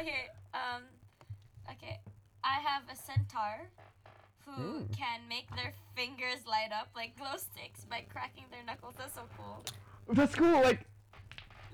okay. 0.00 0.28
Um. 0.52 0.82
Okay. 1.70 2.00
I 2.44 2.60
have 2.60 2.82
a 2.92 2.96
centaur 2.96 3.68
who 4.44 4.52
Mm. 4.52 4.96
can 4.96 5.20
make 5.28 5.48
their 5.56 5.72
fingers 5.96 6.46
light 6.46 6.70
up 6.72 6.88
like 6.94 7.16
glow 7.16 7.36
sticks 7.36 7.84
by 7.84 8.02
cracking 8.08 8.44
their 8.50 8.62
knuckles. 8.64 8.94
That's 8.96 9.14
so 9.14 9.22
cool. 9.36 9.64
That's 10.08 10.34
cool. 10.34 10.62
Like 10.62 10.86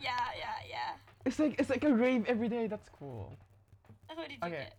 Yeah, 0.02 0.16
yeah, 0.36 0.56
yeah. 0.68 0.96
it's 1.24 1.38
like 1.38 1.54
it's 1.60 1.70
like 1.70 1.84
a 1.84 1.94
rave 1.94 2.24
every 2.26 2.48
day. 2.48 2.66
That's 2.66 2.88
cool. 2.98 3.36
Who 4.10 4.16
did 4.22 4.32
you 4.32 4.38
Okay. 4.42 4.50
get? 4.50 4.74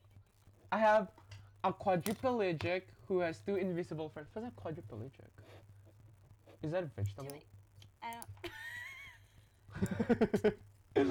I 0.71 0.77
have 0.77 1.07
a 1.63 1.71
quadriplegic 1.71 2.81
who 3.07 3.19
has 3.19 3.39
two 3.39 3.55
invisible 3.55 4.09
friends. 4.09 4.29
What's 4.33 4.47
a 4.47 4.51
quadriplegic? 4.61 5.31
Is 6.61 6.71
that 6.71 6.83
a 6.83 6.87
vegetable? 6.87 7.37
I 8.01 8.15
don't. 8.15 8.27
That 10.95 11.09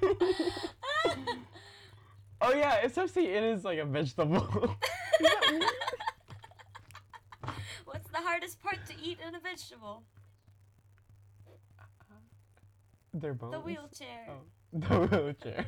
Oh 2.42 2.54
yeah, 2.54 2.76
it's 2.84 2.96
actually 2.96 3.26
it 3.26 3.42
is 3.42 3.64
like 3.64 3.78
a 3.78 3.84
vegetable. 3.84 4.46
Is 5.20 5.28
that 5.28 5.50
weird? 5.50 5.64
What's 7.84 8.08
the 8.10 8.16
hardest 8.18 8.62
part 8.62 8.78
to 8.86 8.94
eat 8.98 9.18
in 9.26 9.34
a 9.34 9.40
vegetable? 9.40 10.02
Their 13.14 13.34
bones. 13.34 13.52
The 13.54 13.60
wheelchair. 13.60 14.26
Oh, 14.28 15.06
the 15.06 15.18
wheelchair. 15.22 15.66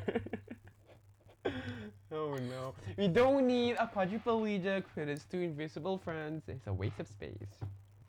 oh 2.11 2.35
no. 2.49 2.73
We 2.97 3.07
don't 3.09 3.45
need 3.47 3.75
a 3.79 3.87
quadriplegic 3.87 4.83
with 4.95 5.07
his 5.09 5.25
two 5.25 5.41
invisible 5.41 5.97
friends. 5.97 6.43
It's 6.47 6.67
a 6.67 6.73
waste 6.73 6.99
of 6.99 7.07
space. 7.07 7.59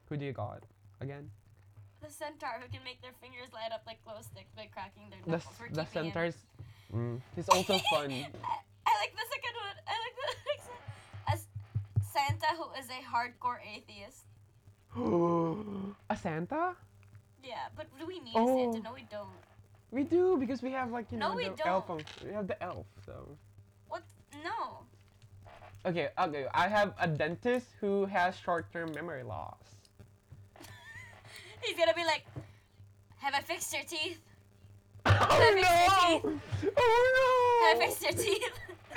Who 0.09 0.17
do 0.17 0.25
you 0.25 0.33
got? 0.33 0.63
Again? 1.01 1.31
The 2.01 2.11
centaur 2.11 2.61
who 2.63 2.69
can 2.71 2.85
make 2.85 3.01
their 3.03 3.13
fingers 3.21 3.49
light 3.53 3.73
up 3.73 3.83
like 3.87 4.05
glow 4.05 4.21
sticks 4.21 4.53
by 4.55 4.67
cracking 4.73 5.11
their 5.11 5.19
The, 5.25 5.31
knuckles. 5.33 5.55
s- 5.55 5.75
the 5.75 5.85
keeping 5.85 6.05
him. 6.05 6.13
centaurs. 6.13 6.37
Mm, 6.95 7.21
it's 7.37 7.49
also 7.49 7.79
fun. 7.91 8.13
I, 8.13 8.31
I 8.87 8.93
like 9.03 9.13
the 9.17 9.27
second 9.35 9.55
one. 9.59 9.77
I 9.89 9.97
like 9.99 10.15
the 10.21 10.29
next 10.47 10.69
one. 10.69 10.85
As 11.33 11.47
Santa, 12.13 12.55
who 12.57 12.67
is 12.79 12.87
a 12.91 13.01
hardcore 13.03 13.59
atheist. 13.67 14.29
a 16.11 16.17
Santa? 16.17 16.77
Yeah, 17.47 17.69
but 17.77 17.87
do 17.99 18.07
we 18.07 18.21
need 18.21 18.33
Oh. 18.35 18.69
a 18.71 18.73
Santa? 18.73 18.89
No, 18.89 18.95
we 18.95 19.07
don't. 19.11 19.29
We 19.91 20.03
do 20.03 20.37
because 20.39 20.63
we 20.63 20.71
have 20.73 20.91
like 20.91 21.07
you 21.13 21.19
No, 21.19 21.31
know 21.31 21.37
we 21.37 21.49
the 21.51 21.67
elf. 21.67 21.89
We 22.25 22.33
have 22.33 22.49
the 22.49 22.61
elf, 22.63 22.87
so. 23.05 23.29
What? 23.89 24.03
No. 24.43 24.81
Okay, 25.87 26.09
okay. 26.19 26.47
I 26.55 26.69
have 26.69 26.95
a 26.99 27.07
dentist 27.07 27.67
who 27.81 28.07
has 28.07 28.35
short-term 28.37 28.93
memory 28.95 29.23
loss. 29.23 29.59
He's 31.63 31.77
gonna 31.77 31.95
be 31.95 32.05
like, 32.05 32.25
Have 33.19 33.35
I 33.35 33.41
fixed 33.41 33.73
your 33.75 33.85
teeth? 33.85 34.19
Oh 35.07 35.13
I 35.31 35.53
fix 35.53 36.25
your 36.25 36.33
no! 36.33 36.41
Oh 36.79 37.73
Have! 37.73 37.83
I 37.83 37.87
fixed 37.87 38.03
your 38.03 38.13
teeth? 38.13 38.59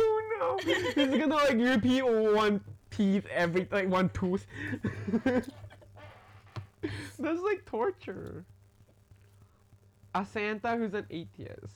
oh 0.00 0.58
no! 0.64 0.74
He's 0.94 1.18
gonna 1.20 1.34
like 1.36 1.54
repeat 1.54 2.02
one 2.02 2.60
teeth 2.90 3.24
every 3.30 3.68
like 3.70 3.88
one 3.88 4.08
tooth. 4.10 4.44
That's 7.18 7.40
like 7.40 7.64
torture. 7.64 8.44
A 10.14 10.24
Santa 10.24 10.76
who's 10.76 10.94
an 10.94 11.06
atheist. 11.10 11.74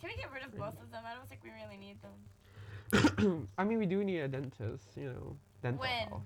Can 0.00 0.10
we 0.10 0.16
get 0.16 0.32
rid 0.32 0.44
of 0.44 0.56
both 0.56 0.80
of 0.80 0.90
them? 0.92 1.02
I 1.04 1.14
don't 1.14 1.28
think 1.28 1.42
we 1.42 1.50
really 1.50 1.76
need 1.76 1.98
them. 2.02 3.48
I 3.58 3.64
mean, 3.64 3.78
we 3.78 3.86
do 3.86 4.04
need 4.04 4.20
a 4.20 4.28
dentist, 4.28 4.86
you 4.96 5.06
know, 5.06 5.36
dental 5.62 5.80
When? 5.80 6.08
health. 6.08 6.22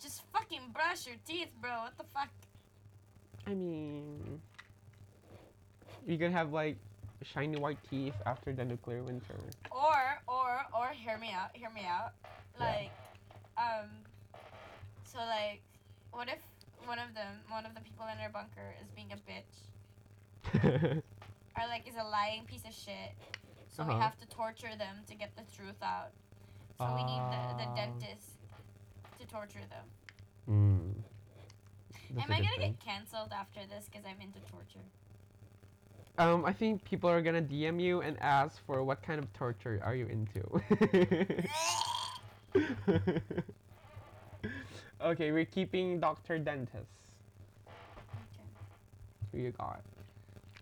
Just 0.00 0.22
fucking 0.32 0.60
brush 0.72 1.06
your 1.06 1.16
teeth, 1.26 1.48
bro. 1.60 1.70
What 1.70 1.96
the 1.96 2.04
fuck? 2.14 2.28
I 3.46 3.54
mean, 3.54 4.40
you 6.06 6.18
can 6.18 6.32
have 6.32 6.52
like 6.52 6.76
shiny 7.22 7.58
white 7.58 7.78
teeth 7.90 8.14
after 8.26 8.52
the 8.52 8.64
nuclear 8.64 9.02
winter. 9.02 9.34
Or, 9.72 10.20
or, 10.28 10.60
or, 10.76 10.88
hear 10.92 11.18
me 11.18 11.32
out, 11.32 11.50
hear 11.52 11.70
me 11.70 11.84
out. 11.84 12.12
Yeah. 12.60 12.66
Like, 12.66 12.90
um, 13.56 13.88
so 15.18 15.24
like, 15.26 15.62
what 16.12 16.28
if 16.28 16.38
one 16.86 16.98
of 17.02 17.12
them, 17.14 17.42
one 17.50 17.66
of 17.66 17.74
the 17.74 17.80
people 17.80 18.06
in 18.06 18.16
their 18.18 18.30
bunker 18.30 18.74
is 18.80 18.86
being 18.94 19.10
a 19.12 19.18
bitch? 19.26 21.02
Or 21.58 21.66
like 21.66 21.88
is 21.88 21.96
a 21.98 22.04
lying 22.08 22.44
piece 22.46 22.62
of 22.64 22.72
shit. 22.72 23.10
So 23.68 23.82
we 23.82 23.90
Uh-huh. 23.94 23.98
have 23.98 24.16
to 24.20 24.26
torture 24.28 24.70
them 24.78 25.02
to 25.08 25.14
get 25.16 25.34
the 25.34 25.42
truth 25.56 25.82
out. 25.82 26.12
So 26.78 26.84
we 26.94 27.02
need 27.02 27.22
the, 27.32 27.42
the 27.58 27.66
Ah. 27.66 27.74
dentist 27.74 28.38
to 29.18 29.26
torture 29.26 29.66
them. 29.68 29.84
mm. 30.48 30.94
That's 32.14 32.26
Am 32.26 32.32
I 32.32 32.36
gonna 32.38 32.48
thing. 32.56 32.70
get 32.78 32.80
cancelled 32.80 33.32
after 33.32 33.66
this 33.66 33.86
because 33.90 34.06
I'm 34.06 34.20
into 34.20 34.38
torture? 34.50 34.86
Um, 36.18 36.44
I 36.44 36.52
think 36.52 36.84
people 36.84 37.10
are 37.10 37.20
gonna 37.22 37.42
DM 37.42 37.80
you 37.80 38.00
and 38.02 38.16
ask 38.22 38.64
for 38.66 38.84
what 38.84 39.02
kind 39.02 39.18
of 39.18 39.32
torture 39.34 39.80
are 39.82 39.96
you 39.96 40.06
into. 40.06 40.42
okay, 45.02 45.30
we're 45.32 45.44
keeping 45.44 46.00
Doctor 46.00 46.38
Dentist. 46.38 46.86
Okay. 47.66 47.74
Who 49.32 49.38
you 49.38 49.50
got? 49.52 49.80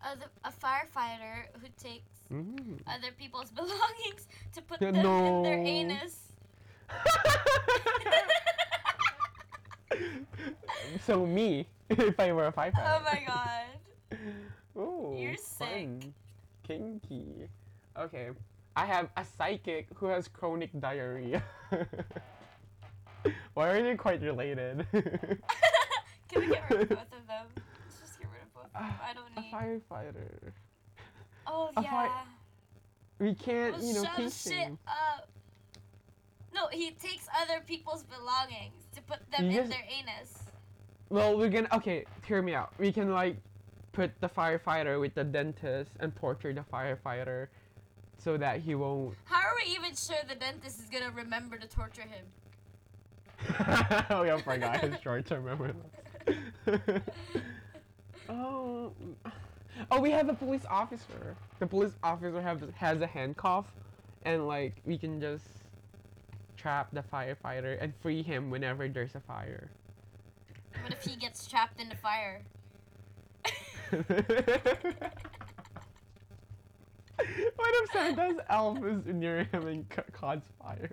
Uh, 0.05 0.15
the, 0.17 0.27
a 0.49 0.53
firefighter 0.53 1.47
who 1.61 1.69
takes 1.83 2.13
Mm. 2.33 2.81
other 2.89 3.13
people's 3.17 3.51
belongings 3.53 4.27
to 4.53 4.61
put 4.63 4.81
them 4.81 4.97
in 4.97 5.43
their 5.45 5.59
no. 5.59 5.65
anus. 5.65 6.33
so 11.07 11.25
me, 11.25 11.69
if 11.91 12.19
I 12.19 12.33
were 12.33 12.47
a 12.49 12.53
firefighter. 12.53 12.85
Oh 12.85 13.01
my 13.05 13.23
god. 13.27 14.19
Ooh, 14.77 15.17
You're 15.19 15.37
sick. 15.37 15.69
fun. 15.69 16.15
Kinky. 16.67 17.49
Okay. 17.97 18.31
I 18.75 18.85
have 18.87 19.09
a 19.17 19.25
psychic 19.25 19.87
who 19.95 20.07
has 20.07 20.27
chronic 20.29 20.71
diarrhea. 20.81 21.43
Why 23.55 23.69
are 23.71 23.83
they 23.83 23.95
quite 23.97 24.21
related? 24.23 24.87
Can 24.93 26.41
we 26.41 26.47
get 26.49 26.71
rid 26.71 26.83
of 26.83 26.89
both 26.91 26.99
of 26.99 27.27
them? 27.27 27.47
Let's 27.57 28.01
just 28.01 28.19
get 28.21 28.29
rid 28.33 28.43
of 28.43 28.55
both 28.55 28.65
of 28.67 28.73
them. 28.73 28.95
I 29.03 29.15
don't 29.15 29.27
a 29.37 29.41
need. 29.41 29.53
firefighter. 29.53 30.53
Oh 31.47 31.71
a 31.77 31.83
yeah. 31.83 31.91
fire- 31.91 32.11
We 33.19 33.35
can't, 33.35 33.75
Well, 33.77 33.85
you 33.85 33.95
know, 33.95 34.05
kink 34.17 34.33
shit 34.33 34.53
shame. 34.53 34.79
up. 34.87 35.29
No, 36.55 36.69
he 36.73 36.91
takes 36.93 37.29
other 37.43 37.61
people's 37.67 38.03
belongings 38.05 38.85
to 38.95 39.03
put 39.03 39.19
them 39.31 39.45
You 39.51 39.51
in 39.61 39.67
just- 39.67 39.71
their 39.71 39.85
anus. 39.91 40.39
Well, 41.09 41.39
we're 41.39 41.51
gonna. 41.51 41.69
Okay, 41.73 42.05
hear 42.27 42.43
me 42.43 42.55
out. 42.55 42.73
We 42.79 42.91
can 42.93 43.13
like 43.13 43.37
put 43.93 44.11
the 44.21 44.29
firefighter 44.29 45.01
with 45.01 45.15
the 45.15 45.23
dentist 45.23 45.93
and 46.01 46.15
torture 46.17 46.53
the 46.53 46.63
firefighter, 46.63 47.47
so 48.19 48.37
that 48.37 48.59
he 48.61 48.75
won't. 48.75 49.15
How 49.25 49.37
are 49.37 49.55
we 49.65 49.71
even 49.73 49.95
sure 49.95 50.17
the 50.29 50.35
dentist 50.35 50.81
is 50.81 50.87
gonna 50.91 51.13
remember 51.13 51.59
to 51.59 51.69
torture 51.69 52.03
him? 52.03 52.25
Oh 54.11 54.23
yeah, 54.23 54.37
I 54.37 54.43
forgot 54.43 54.81
his 54.81 55.01
short-term 55.01 55.45
memory. 55.45 55.73
loss. 56.27 57.01
oh, 58.29 58.93
oh, 59.91 60.01
we 60.01 60.11
have 60.11 60.29
a 60.29 60.35
police 60.35 60.65
officer. 60.69 61.37
The 61.59 61.67
police 61.67 61.93
officer 62.03 62.41
have 62.41 62.63
has 62.75 63.01
a 63.01 63.07
handcuff, 63.07 63.67
and 64.25 64.47
like 64.47 64.75
we 64.85 64.99
can 64.99 65.21
just 65.21 65.45
trap 66.57 66.89
the 66.93 67.03
firefighter 67.03 67.79
and 67.81 67.93
free 68.03 68.23
him 68.23 68.51
whenever 68.51 68.89
there's 68.89 69.15
a 69.15 69.21
fire. 69.21 69.71
What 70.83 70.93
if 70.93 71.03
he 71.03 71.17
gets 71.17 71.47
trapped 71.47 71.81
in 71.81 71.89
the 71.89 71.97
fire? 71.97 72.43
what 73.91 74.05
if 77.19 77.93
Santa's 77.93 78.41
elf 78.49 78.85
is 78.85 79.07
near 79.07 79.45
him 79.45 79.67
and 79.67 79.89
ca- 79.89 80.03
causes 80.13 80.45
fire? 80.61 80.91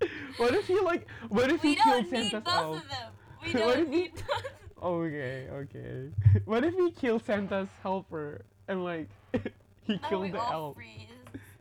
What 0.36 0.54
if 0.54 0.66
he 0.66 0.78
like? 0.80 1.06
What 1.28 1.50
if 1.50 1.62
we 1.62 1.70
he 1.70 1.74
killed 1.76 2.04
don't 2.04 2.12
need 2.12 2.30
Santa's 2.30 2.44
both 2.44 2.54
elf? 2.54 2.76
of 2.82 2.88
them. 2.88 3.12
We 3.44 3.52
What 3.52 3.58
don't 3.58 3.78
if 3.80 3.88
he- 3.88 3.94
need 3.96 4.12
both. 4.14 4.44
Okay, 4.80 5.48
okay. 5.50 6.08
What 6.44 6.62
if 6.64 6.72
he 6.74 6.92
kills 6.92 7.24
Santa's 7.24 7.68
helper 7.82 8.42
and 8.68 8.84
like 8.84 9.08
he 9.32 9.38
oh, 9.38 9.50
Then 9.88 9.98
killed 10.08 10.32
the 10.32 10.38
elf? 10.40 10.76
freeze. 10.76 11.08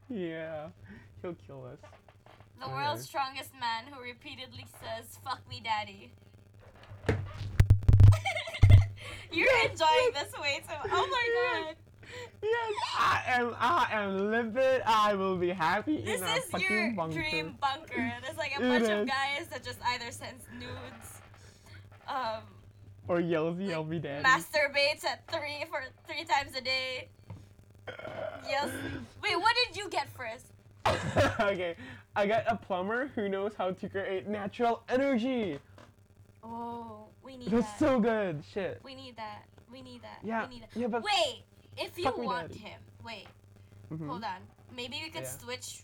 Yeah, 0.08 0.67
he'll 1.23 1.36
kill 1.47 1.65
us. 1.65 1.80
The 2.60 2.65
Okay. 2.65 2.73
world's 2.73 3.04
strongest 3.06 3.54
man 3.60 3.86
who 3.91 4.00
repeatedly 4.04 4.65
says, 4.82 5.17
fuck 5.23 5.41
me, 5.50 5.62
daddy. 5.63 6.12
You're 9.32 9.50
enjoying 9.69 10.12
this 10.13 10.34
way 10.39 10.62
too. 10.67 10.76
Oh 10.91 11.08
my 11.12 11.63
god. 11.65 11.76
Yes, 12.41 12.74
I 12.98 13.22
am. 13.28 13.56
I 13.60 13.88
am 13.91 14.32
livid. 14.32 14.82
I 14.86 15.13
will 15.15 15.38
be 15.38 15.50
happy 15.50 16.02
This 16.02 16.22
in 16.22 16.28
a 16.28 16.32
is 16.36 16.46
fucking 16.46 16.67
your 16.72 16.91
bunker. 16.93 17.13
dream 17.15 17.56
bunker. 17.60 18.13
There's 18.24 18.38
like 18.38 18.52
a 18.58 18.63
It 18.63 18.70
bunch 18.70 18.84
is. 18.84 18.89
of 18.89 19.08
guys 19.08 19.48
that 19.50 19.63
just 19.63 19.80
either 19.86 20.12
sends 20.12 20.43
nudes, 20.54 21.22
um, 22.08 22.43
Or 23.08 23.20
yells, 23.20 23.60
yell 23.60 23.84
me 23.84 24.00
daddy. 24.00 24.24
masturbates 24.24 25.03
at 25.05 25.28
three 25.28 25.66
for 25.70 25.84
three 26.08 26.24
times 26.26 26.55
a 26.55 26.62
day. 26.62 27.10
Yes. 28.47 28.70
Wait, 29.24 29.36
what 29.39 29.55
did 29.66 29.78
you 29.78 29.89
get 29.89 30.08
first? 30.10 30.45
okay, 31.39 31.76
I 32.16 32.26
got 32.28 32.43
a 32.47 32.55
plumber 32.55 33.08
who 33.16 33.28
knows 33.30 33.53
how 33.58 33.72
to 33.72 33.89
create 33.89 34.28
natural 34.28 34.84
energy. 34.89 35.60
Oh, 36.43 37.05
we 37.24 37.36
need 37.38 37.49
That's 37.51 37.66
that. 37.66 37.80
so 37.80 37.99
good. 37.99 38.41
Shit. 38.53 38.80
we 38.84 38.95
need 38.95 39.18
that. 39.18 39.43
We 39.72 39.82
need 39.82 40.01
that. 40.03 40.20
Yeah. 40.24 40.47
We 40.47 40.55
need 40.55 40.64
that. 40.64 40.70
Yeah, 40.80 40.88
but. 40.88 41.03
Wait, 41.03 41.43
if 41.78 41.97
you 41.97 42.03
Fuck 42.05 42.17
want 42.17 42.49
daddy. 42.49 42.59
him, 42.59 42.82
wait, 43.03 43.28
Mhm. 43.91 44.07
hold 44.07 44.23
on. 44.23 44.41
Maybe 44.71 45.01
we 45.03 45.09
could 45.09 45.23
Yeah. 45.23 45.38
switch 45.38 45.84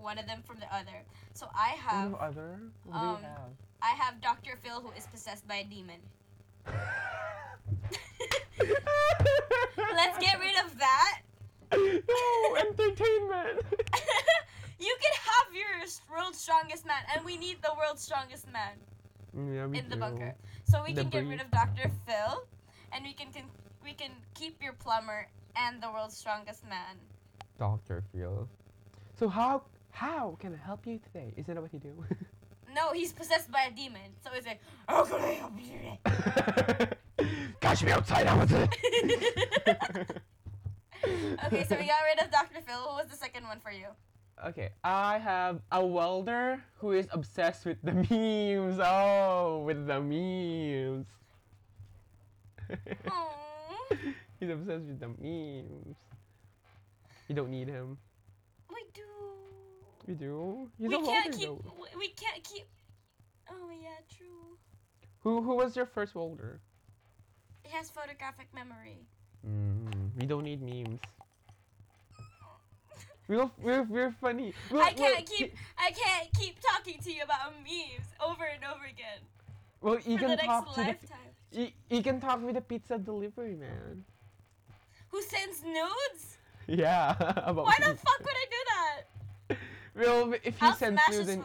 one 0.00 0.18
of 0.18 0.26
them 0.26 0.42
from 0.42 0.58
the 0.60 0.72
other. 0.74 1.04
So 1.34 1.48
I 1.54 1.70
have, 1.70 2.14
of 2.14 2.20
other? 2.20 2.60
What 2.84 2.96
um, 2.96 3.16
do 3.16 3.22
you 3.22 3.28
have? 3.28 3.50
I 3.82 3.90
have 3.90 4.20
Dr. 4.20 4.56
Phil 4.56 4.80
who 4.80 4.90
is 4.92 5.06
possessed 5.06 5.46
by 5.46 5.56
a 5.56 5.64
demon. 5.64 6.00
Let's 9.94 10.18
get 10.18 10.38
rid 10.40 10.56
of 10.64 10.78
that. 10.78 11.22
no 11.72 12.56
entertainment. 12.56 13.62
you 14.78 14.96
can 15.02 15.14
have 15.30 15.54
your 15.54 15.84
world's 16.10 16.38
strongest 16.38 16.86
man, 16.86 17.02
and 17.14 17.24
we 17.24 17.36
need 17.36 17.62
the 17.62 17.72
world's 17.76 18.02
strongest 18.02 18.50
man 18.52 18.76
yeah, 19.34 19.66
we 19.66 19.78
in 19.78 19.88
the 19.88 19.96
bunker. 19.96 20.34
So 20.64 20.82
we 20.84 20.92
The 20.92 21.02
can 21.02 21.10
get 21.10 21.26
rid 21.28 21.40
of 21.40 21.50
Dr. 21.50 21.90
Phil, 22.06 22.44
and 22.92 23.04
we 23.04 23.12
can, 23.12 23.32
can 23.32 23.44
we 23.86 23.94
can 23.94 24.10
keep 24.34 24.60
your 24.62 24.72
plumber 24.74 25.28
and 25.54 25.80
the 25.80 25.88
world's 25.90 26.16
strongest 26.16 26.68
man. 26.68 26.96
Dr. 27.58 28.02
Phil. 28.12 28.48
So 29.18 29.28
how 29.28 29.62
how 29.92 30.36
can 30.40 30.52
I 30.52 30.66
help 30.66 30.86
you 30.86 30.98
today? 30.98 31.32
Isn't 31.36 31.54
that 31.54 31.62
what 31.62 31.72
you 31.72 31.78
do? 31.80 31.94
No, 32.74 32.92
he's 32.92 33.12
possessed 33.12 33.50
by 33.50 33.68
a 33.70 33.74
demon. 33.74 34.10
So 34.22 34.28
he's 34.34 34.44
like, 34.44 34.60
how 34.86 35.04
can 35.04 35.20
I 35.20 35.32
help 35.40 35.52
you 35.56 35.70
today? 35.78 36.88
Catch 37.60 37.84
me 37.84 37.92
outside, 37.92 38.26
I 38.26 38.34
was 38.36 38.52
it. 38.60 38.68
okay, 41.46 41.64
so 41.64 41.76
we 41.78 41.86
got 41.86 42.02
rid 42.04 42.20
of 42.22 42.30
Dr. 42.30 42.60
Phil. 42.66 42.76
What 42.84 42.96
was 43.04 43.06
the 43.10 43.16
second 43.16 43.44
one 43.44 43.60
for 43.60 43.70
you? 43.70 43.86
Okay, 44.44 44.70
I 44.84 45.16
have 45.16 45.60
a 45.72 45.86
welder 45.86 46.62
who 46.78 46.92
is 46.92 47.06
obsessed 47.12 47.64
with 47.64 47.78
the 47.82 47.92
memes. 47.94 48.78
Oh, 48.82 49.62
with 49.64 49.86
the 49.86 50.00
memes. 50.02 51.06
He's 54.40 54.50
obsessed 54.50 54.84
with 54.84 55.00
the 55.00 55.08
memes. 55.08 55.96
You 57.28 57.34
don't 57.34 57.50
need 57.50 57.68
him. 57.68 57.96
We 58.68 58.76
do. 58.94 59.02
We 60.06 60.14
do. 60.14 60.68
He's 60.78 60.88
we 60.88 60.94
a 60.94 60.98
can't 61.02 61.32
keep. 61.32 61.48
though. 61.48 61.74
we- 61.80 61.98
We 61.98 62.08
can't 62.08 62.42
keep. 62.44 62.66
Oh 63.50 63.70
yeah, 63.82 63.88
true. 64.16 64.56
Who 65.22 65.42
who 65.42 65.56
was 65.56 65.74
your 65.76 65.86
first 65.86 66.14
welder? 66.14 66.60
It 67.64 67.70
has 67.70 67.90
photographic 67.90 68.46
memory. 68.54 68.98
Mm, 69.46 70.10
we 70.18 70.26
don't 70.26 70.44
need 70.44 70.62
memes. 70.62 71.00
We're 73.28 73.50
we're, 73.58 73.82
we're 73.82 74.12
funny. 74.20 74.54
We'll- 74.70 74.82
I 74.82 74.92
can't 74.92 75.26
keep. 75.26 75.54
I 75.78 75.90
can't 75.90 76.28
keep 76.38 76.58
talking 76.60 77.00
to 77.02 77.12
you 77.12 77.22
about 77.24 77.52
memes 77.64 78.06
over 78.24 78.44
and 78.44 78.62
over 78.64 78.84
again 78.84 79.18
Well, 79.80 79.96
you 80.06 80.16
for 80.16 80.26
can 80.26 80.30
the 80.36 80.36
talk 80.36 80.74
to 80.74 80.80
lifetime. 80.80 81.18
You, 81.56 81.68
you 81.90 82.02
can 82.02 82.20
talk 82.20 82.42
with 82.42 82.54
the 82.54 82.60
pizza 82.60 82.98
delivery 82.98 83.54
man. 83.54 84.04
Who 85.08 85.22
sends 85.22 85.62
nudes? 85.64 86.38
Yeah. 86.66 87.16
about 87.18 87.64
Why 87.64 87.76
the 87.78 87.96
fuck 87.96 88.20
would 88.20 88.28
I 88.28 88.46
do 88.50 88.62
that? 88.68 89.58
Well, 89.96 90.34
if 90.44 90.60
you 90.60 90.68
I'll 90.68 90.74
send 90.74 90.98
smash 90.98 91.06
through 91.06 91.18
his 91.18 91.26
then. 91.26 91.44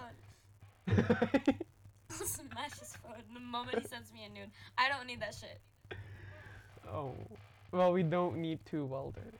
phone. 0.88 1.16
I'll 2.12 2.28
smash 2.28 2.80
his 2.80 2.97
phone 2.97 3.24
the 3.34 3.39
moment 3.39 3.80
he 3.80 3.88
sends 3.88 4.12
me 4.12 4.26
a 4.26 4.30
nude. 4.30 4.49
I 4.78 4.89
don't 4.89 5.07
need 5.07 5.22
that 5.22 5.34
shit. 5.34 5.62
oh, 6.91 7.14
well, 7.72 7.93
we 7.93 8.03
don't 8.03 8.38
need 8.38 8.59
two 8.66 8.86
welders. 8.86 9.39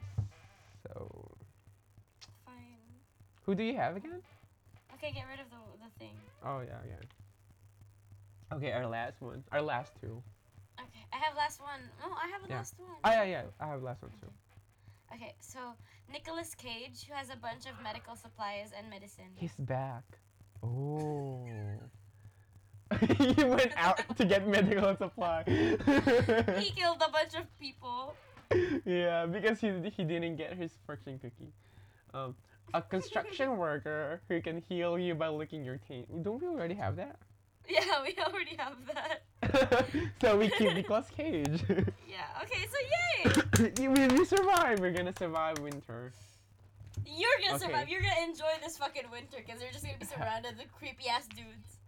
So, 0.88 1.30
Fine. 2.46 2.56
who 3.46 3.56
do 3.56 3.64
you 3.64 3.76
have 3.76 3.98
again? 3.98 4.22
Okay, 4.94 5.12
get 5.12 5.26
rid 5.30 5.40
of 5.40 5.50
the 5.50 5.84
the 5.84 6.00
thing. 6.00 6.16
Oh 6.46 6.62
yeah, 6.62 6.78
yeah. 6.88 8.56
Okay, 8.56 8.72
our 8.72 8.88
last 8.88 9.22
one. 9.22 9.44
Our 9.52 9.62
last 9.62 9.94
two. 10.00 10.22
Have 11.22 11.36
last 11.38 11.62
one. 11.62 11.82
Oh, 12.04 12.16
I 12.18 12.28
have 12.34 12.44
a 12.44 12.50
Yeah. 12.50 12.58
last 12.58 12.80
one. 12.80 12.98
Oh 13.04 13.12
yeah, 13.12 13.24
yeah. 13.24 13.44
I 13.60 13.68
have 13.68 13.84
last 13.84 14.02
one 14.02 14.12
too. 14.20 14.32
Okay, 15.14 15.36
so 15.40 15.60
Nicolas 16.12 16.56
Cage, 16.56 17.06
who 17.08 17.14
has 17.14 17.30
a 17.30 17.36
bunch 17.36 17.66
of 17.68 17.76
medical 17.84 18.16
supplies 18.16 18.72
and 18.78 18.90
medicine. 18.90 19.30
He's 19.36 19.54
back. 19.60 20.04
Oh. 20.64 21.46
he 23.18 23.44
went 23.44 23.72
out 23.78 24.02
to 24.18 24.26
get 24.26 24.48
medical 24.48 24.96
supply. 24.98 25.44
he 25.48 26.72
killed 26.76 27.02
a 27.06 27.12
bunch 27.12 27.36
of 27.36 27.46
people. 27.60 28.16
yeah, 28.86 29.26
because 29.26 29.60
he 29.62 29.70
he 29.96 30.04
didn't 30.04 30.36
get 30.38 30.54
his 30.58 30.72
fortune 30.86 31.20
cookie. 31.20 31.54
Um, 32.14 32.36
a 32.74 32.82
construction 32.82 33.58
worker 33.58 34.22
who 34.28 34.42
can 34.42 34.64
heal 34.68 34.98
you 34.98 35.14
by 35.16 35.28
licking 35.30 35.64
your 35.64 35.78
taint. 35.78 36.08
Don't 36.24 36.42
we 36.42 36.48
already 36.48 36.76
have 36.76 36.96
that? 36.98 37.18
Yeah, 37.72 38.04
we 38.04 38.16
already 38.24 38.56
have 38.58 38.76
that. 38.88 39.88
so 40.22 40.38
we 40.38 40.50
keep 40.50 40.74
Nicolas 40.74 41.08
Cage. 41.16 41.64
Yeah. 42.08 42.44
Okay, 42.44 42.66
so 42.68 42.78
yay! 42.94 43.88
we, 43.88 44.08
we 44.18 44.26
survive. 44.26 44.80
We're 44.80 44.92
gonna 44.92 45.14
survive 45.18 45.58
winter. 45.60 46.12
You're 47.06 47.30
gonna 47.42 47.56
Okay. 47.56 47.66
survive. 47.66 47.88
You're 47.90 48.02
gonna 48.02 48.26
enjoy 48.30 48.52
this 48.62 48.78
fucking 48.78 49.06
winter 49.12 49.38
because 49.46 49.62
you're 49.62 49.72
just 49.72 49.86
gonna 49.86 49.98
be 49.98 50.06
surrounded 50.06 50.58
with 50.58 50.72
creepy 50.74 51.08
ass 51.08 51.28
dudes. 51.28 51.80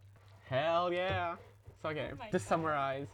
Hell 0.50 0.94
yeah. 0.94 1.36
So 1.82 1.90
okay, 1.90 2.12
Oh 2.14 2.26
to 2.32 2.40
summarize, 2.40 3.08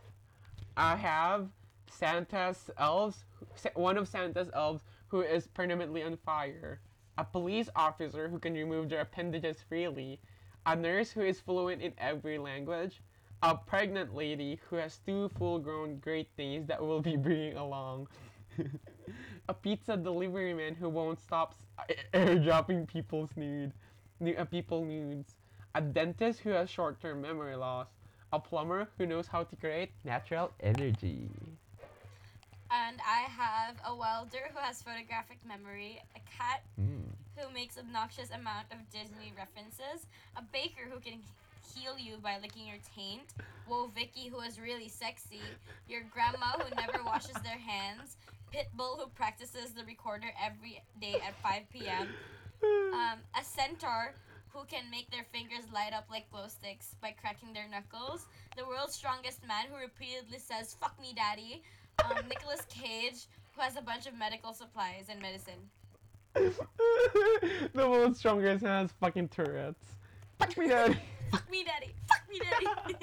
I 0.78 0.96
have 0.96 1.50
Santa's 1.90 2.70
elves, 2.78 3.26
one 3.74 3.98
of 3.98 4.08
Santa's 4.08 4.50
elves 4.54 4.84
who 5.08 5.22
is 5.22 5.48
permanently 5.48 6.04
on 6.04 6.16
fire, 6.18 6.80
a 7.18 7.24
police 7.26 7.70
officer 7.76 8.30
who 8.30 8.38
can 8.38 8.54
remove 8.54 8.90
their 8.90 9.02
appendages 9.02 9.58
freely, 9.68 10.20
a 10.70 10.76
nurse 10.76 11.12
who 11.12 11.22
is 11.22 11.40
fluent 11.40 11.82
in 11.82 11.94
every 11.98 12.38
language, 12.38 13.02
a 13.42 13.56
pregnant 13.56 14.14
lady 14.14 14.60
who 14.70 14.76
has 14.76 15.00
two 15.00 15.30
full-grown 15.30 15.98
Great 16.00 16.30
things 16.38 16.68
that 16.68 16.82
will 16.82 17.02
be 17.02 17.16
bringing 17.28 17.58
along. 17.58 18.08
a 19.50 19.54
pizza 19.54 19.98
delivery 19.98 20.54
man 20.54 20.76
who 20.76 20.90
won't 20.90 21.20
stop 21.20 21.56
s- 21.88 21.96
airdropping 22.14 22.88
people's 22.88 23.32
nude, 23.36 23.74
nu- 24.20 24.36
uh, 24.38 24.46
people 24.46 24.86
nudes, 24.86 25.36
a 25.76 25.82
dentist 25.82 26.42
who 26.42 26.52
has 26.52 26.70
short-term 26.70 27.22
memory 27.22 27.56
loss, 27.56 27.88
a 28.32 28.40
plumber 28.40 28.88
who 28.98 29.06
knows 29.08 29.28
how 29.28 29.44
to 29.44 29.56
create 29.56 29.92
natural 30.06 30.52
energy. 30.60 31.30
And 32.72 33.00
I 33.08 33.22
have 33.22 33.78
a 33.86 33.96
welder 33.96 34.50
who 34.54 34.60
has 34.60 34.82
photographic 34.84 35.40
memory, 35.48 36.02
a 36.16 36.20
cat 36.20 36.62
Mm. 36.80 37.10
Who 37.40 37.54
makes 37.54 37.78
obnoxious 37.78 38.32
amount 38.32 38.68
of 38.72 38.78
Disney 38.92 39.32
references, 39.38 40.08
a 40.36 40.42
baker 40.42 40.90
who 40.92 41.00
can 41.00 41.20
heal 41.74 41.98
you 41.98 42.18
by 42.18 42.38
licking 42.42 42.68
your 42.68 42.80
taint, 42.96 43.34
Woah 43.70 43.94
Vicky 43.94 44.28
who 44.28 44.42
is 44.42 44.60
really 44.60 44.90
sexy, 44.90 45.42
your 45.88 46.02
grandma 46.12 46.58
who 46.60 46.76
never 46.76 47.02
washes 47.04 47.38
their 47.44 47.58
hands, 47.58 48.18
Pitbull 48.54 49.00
who 49.00 49.08
practices 49.16 49.72
the 49.72 49.86
recorder 49.86 50.28
every 50.44 50.84
day 51.00 51.22
at 51.26 51.40
5 51.42 51.64
p.m., 51.72 52.10
um, 52.94 53.20
a 53.40 53.44
centaur 53.44 54.16
who 54.50 54.66
can 54.66 54.90
make 54.92 55.10
their 55.10 55.26
fingers 55.32 55.64
light 55.74 55.94
up 55.94 56.08
like 56.10 56.30
glow 56.32 56.48
sticks 56.48 56.96
by 57.02 57.12
cracking 57.12 57.54
their 57.54 57.70
knuckles, 57.70 58.26
the 58.58 58.66
world's 58.68 58.96
strongest 58.96 59.48
man 59.48 59.66
who 59.72 59.78
repeatedly 59.78 60.40
says 60.40 60.76
"fuck 60.82 61.00
me, 61.00 61.14
daddy," 61.16 61.64
um, 62.04 62.28
Nicolas 62.28 62.66
Cage 62.68 63.28
who 63.56 63.62
has 63.62 63.78
a 63.78 63.82
bunch 63.82 64.08
of 64.08 64.18
medical 64.18 64.54
supplies 64.54 65.06
and 65.10 65.22
medicine. 65.22 65.70
the 66.36 67.90
world's 67.90 68.20
strongest 68.20 68.64
has 68.64 68.92
fucking 69.00 69.30
Tourette's. 69.30 69.96
Fuck 70.40 70.58
me, 70.58 70.68
daddy. 70.68 70.98
Fuck 71.32 71.50
me, 71.50 71.64
daddy. 71.64 71.94
Fuck 72.08 72.30
me, 72.30 72.40
daddy. 72.40 72.98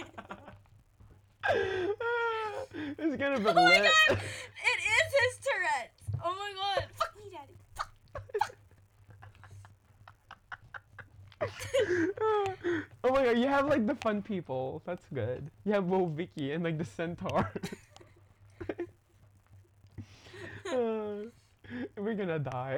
it's 2.99 3.17
gonna 3.17 3.39
be 3.39 3.47
oh 3.49 3.55
my 3.55 3.79
god! 3.79 3.91
It 4.11 4.79
is 4.81 5.13
his 5.21 5.39
Tourette's. 5.47 6.03
Oh 6.25 6.35
my 6.39 6.53
god! 6.55 6.85
Fuck 6.95 7.15
me, 7.23 7.31
daddy. 7.31 7.57
Fuck. 7.77 7.93
oh 13.05 13.11
my 13.13 13.25
god, 13.25 13.39
you 13.39 13.47
have 13.47 13.67
like 13.67 13.87
the 13.87 13.95
fun 13.97 14.23
people. 14.23 14.83
That's 14.87 15.07
good. 15.13 15.51
You 15.65 15.73
have 15.73 15.85
Woah 15.85 16.11
Vicky 16.11 16.53
and 16.53 16.65
like 16.65 16.79
the 16.79 16.85
centaur. 16.85 17.53
Uh, 20.69 21.31
we're 21.97 22.15
gonna 22.15 22.39
die. 22.39 22.77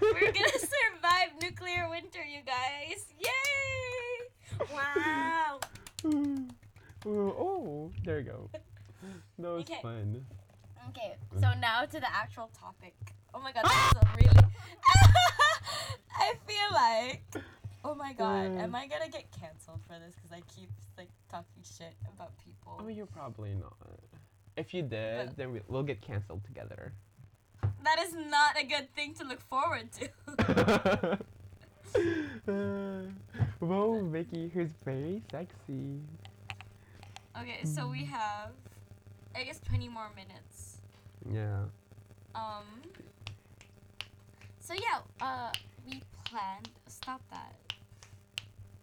We're 0.00 0.32
gonna 0.32 0.58
survive 0.58 1.30
nuclear 1.40 1.88
winter, 1.88 2.22
you 2.24 2.40
guys. 2.44 3.06
Yay! 3.18 4.66
Wow. 4.72 5.60
Ooh, 6.06 6.48
oh, 7.06 7.90
there 8.04 8.18
you 8.20 8.24
go. 8.24 8.50
That 9.38 9.48
was 9.50 9.62
Okay. 9.64 9.78
fun. 9.82 10.24
Okay, 10.90 11.14
so 11.40 11.52
now 11.60 11.84
to 11.84 12.00
the 12.00 12.12
actual 12.14 12.50
topic. 12.58 12.94
Oh 13.34 13.40
my 13.40 13.52
god, 13.52 13.64
this 13.64 13.72
is 13.72 13.92
a 14.02 14.16
really. 14.16 14.46
I 16.16 16.34
feel 16.46 16.70
like. 16.72 17.22
Oh 17.86 17.94
my 17.94 18.12
god, 18.14 18.46
Mm. 18.52 18.62
am 18.62 18.74
I 18.74 18.86
gonna 18.86 19.08
get 19.10 19.30
canceled 19.32 19.80
for 19.86 19.98
this? 19.98 20.14
Because 20.14 20.32
I 20.32 20.40
keep 20.54 20.70
like 20.96 21.10
talking 21.30 21.62
shit 21.62 21.94
about 22.14 22.32
people. 22.38 22.80
Oh, 22.80 22.88
you're 22.88 23.06
probably 23.06 23.54
not. 23.54 23.76
If 24.56 24.72
you 24.72 24.82
did, 24.82 25.26
But- 25.28 25.36
then 25.36 25.52
we, 25.52 25.60
we'll 25.68 25.82
get 25.82 26.00
canceled 26.00 26.44
together. 26.44 26.92
That 27.84 27.98
is 28.00 28.14
not 28.14 28.56
a 28.58 28.64
good 28.64 28.92
thing 28.94 29.14
to 29.14 29.24
look 29.24 29.40
forward 29.42 29.90
to. 29.92 31.18
uh, 32.48 33.02
whoa, 33.60 34.00
Vicky, 34.08 34.50
who's 34.52 34.70
very 34.84 35.22
sexy. 35.30 36.00
okay, 37.38 37.60
so 37.64 37.86
we 37.86 38.04
have, 38.06 38.50
I 39.36 39.44
guess, 39.44 39.60
20 39.68 39.88
more 39.88 40.10
minutes. 40.16 40.78
Yeah. 41.30 41.64
Um. 42.34 42.64
So 44.60 44.72
yeah, 44.74 45.00
uh, 45.20 45.52
we 45.86 46.02
planned. 46.24 46.70
Stop 46.88 47.20
that. 47.30 47.54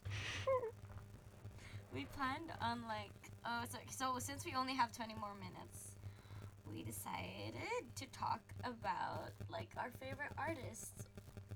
We 1.93 2.05
planned 2.15 2.51
on 2.61 2.83
like, 2.87 3.11
oh, 3.45 3.63
so, 3.69 3.77
so 3.89 4.19
since 4.19 4.45
we 4.45 4.53
only 4.55 4.73
have 4.75 4.93
20 4.93 5.13
more 5.15 5.33
minutes, 5.35 5.90
we 6.73 6.83
decided 6.83 7.53
to 7.95 8.05
talk 8.07 8.41
about 8.63 9.31
like 9.49 9.69
our 9.77 9.91
favorite 9.99 10.31
artists. 10.37 11.07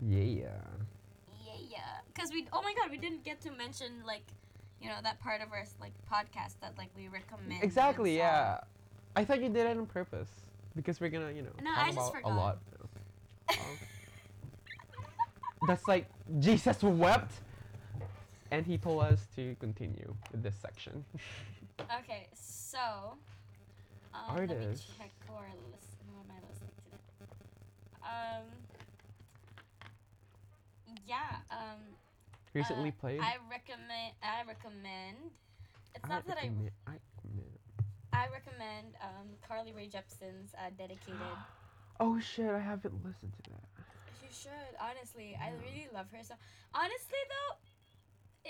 Yeah. 0.02 0.48
Yeah, 1.46 1.54
yeah. 1.70 1.80
Cause 2.18 2.30
we, 2.34 2.48
oh 2.54 2.62
my 2.62 2.74
god, 2.80 2.92
we 2.92 2.98
didn't 2.98 3.24
get 3.24 3.42
to 3.42 3.52
mention 3.52 4.04
like, 4.06 4.24
you 4.82 4.90
know, 4.90 4.96
that 5.04 5.20
part 5.20 5.42
of 5.42 5.52
our 5.52 5.64
like 5.80 5.94
podcast 6.12 6.60
that 6.62 6.74
like 6.78 6.90
we 6.96 7.08
recommend. 7.08 7.64
Exactly, 7.64 8.18
yeah. 8.18 8.60
I 9.16 9.24
thought 9.24 9.42
you 9.42 9.50
did 9.50 9.66
it 9.68 9.78
on 9.78 9.86
purpose. 9.86 10.30
Because 10.76 11.00
we're 11.00 11.10
gonna, 11.10 11.32
you 11.32 11.42
know, 11.42 11.52
No, 11.64 11.72
talk 11.74 11.86
I 11.86 11.90
about 11.92 12.12
forgot. 12.14 12.32
a 12.32 12.36
lot. 12.36 12.58
Oh. 13.50 13.56
that's 15.68 15.88
like 15.88 16.08
Jesus 16.40 16.84
wept, 16.84 17.32
and 18.52 18.66
he 18.66 18.78
told 18.78 19.04
us 19.04 19.26
to 19.38 19.56
continue 19.60 20.14
with 20.32 20.44
this 20.44 20.56
section. 20.62 21.06
Okay, 22.00 22.28
so 22.34 23.18
um, 24.16 24.36
let 24.38 24.50
me 24.50 24.76
check 24.98 25.12
are 25.30 25.52
listen, 25.72 26.00
who 26.08 26.20
am 26.20 26.32
I 26.32 26.40
listening 26.48 26.72
to? 26.80 27.28
Um, 28.06 28.46
yeah. 31.08 31.44
Um, 31.52 31.82
Recently 32.54 32.90
uh, 32.90 33.02
played. 33.02 33.20
I 33.20 33.36
recommend. 33.52 34.16
I 34.24 34.44
recommend. 34.48 35.18
It's 35.94 36.06
I 36.06 36.08
not 36.08 36.28
that 36.28 36.38
I. 36.38 36.46
I 36.46 36.48
recommend- 36.48 37.60
I 38.14 38.28
recommend 38.32 38.96
um, 39.04 39.28
Carly 39.46 39.74
Rae 39.74 39.88
Jepsen's 39.90 40.54
uh, 40.56 40.70
"Dedicated." 40.78 41.20
Oh 41.98 42.20
shit! 42.20 42.52
I 42.52 42.60
haven't 42.60 42.92
listened 43.06 43.32
to 43.42 43.52
that. 43.52 43.64
You 44.22 44.28
should 44.28 44.76
honestly. 44.84 45.32
I 45.40 45.52
really 45.64 45.88
love 45.94 46.08
her 46.12 46.20
so. 46.24 46.36
Honestly 46.74 47.24
though, 47.32 47.56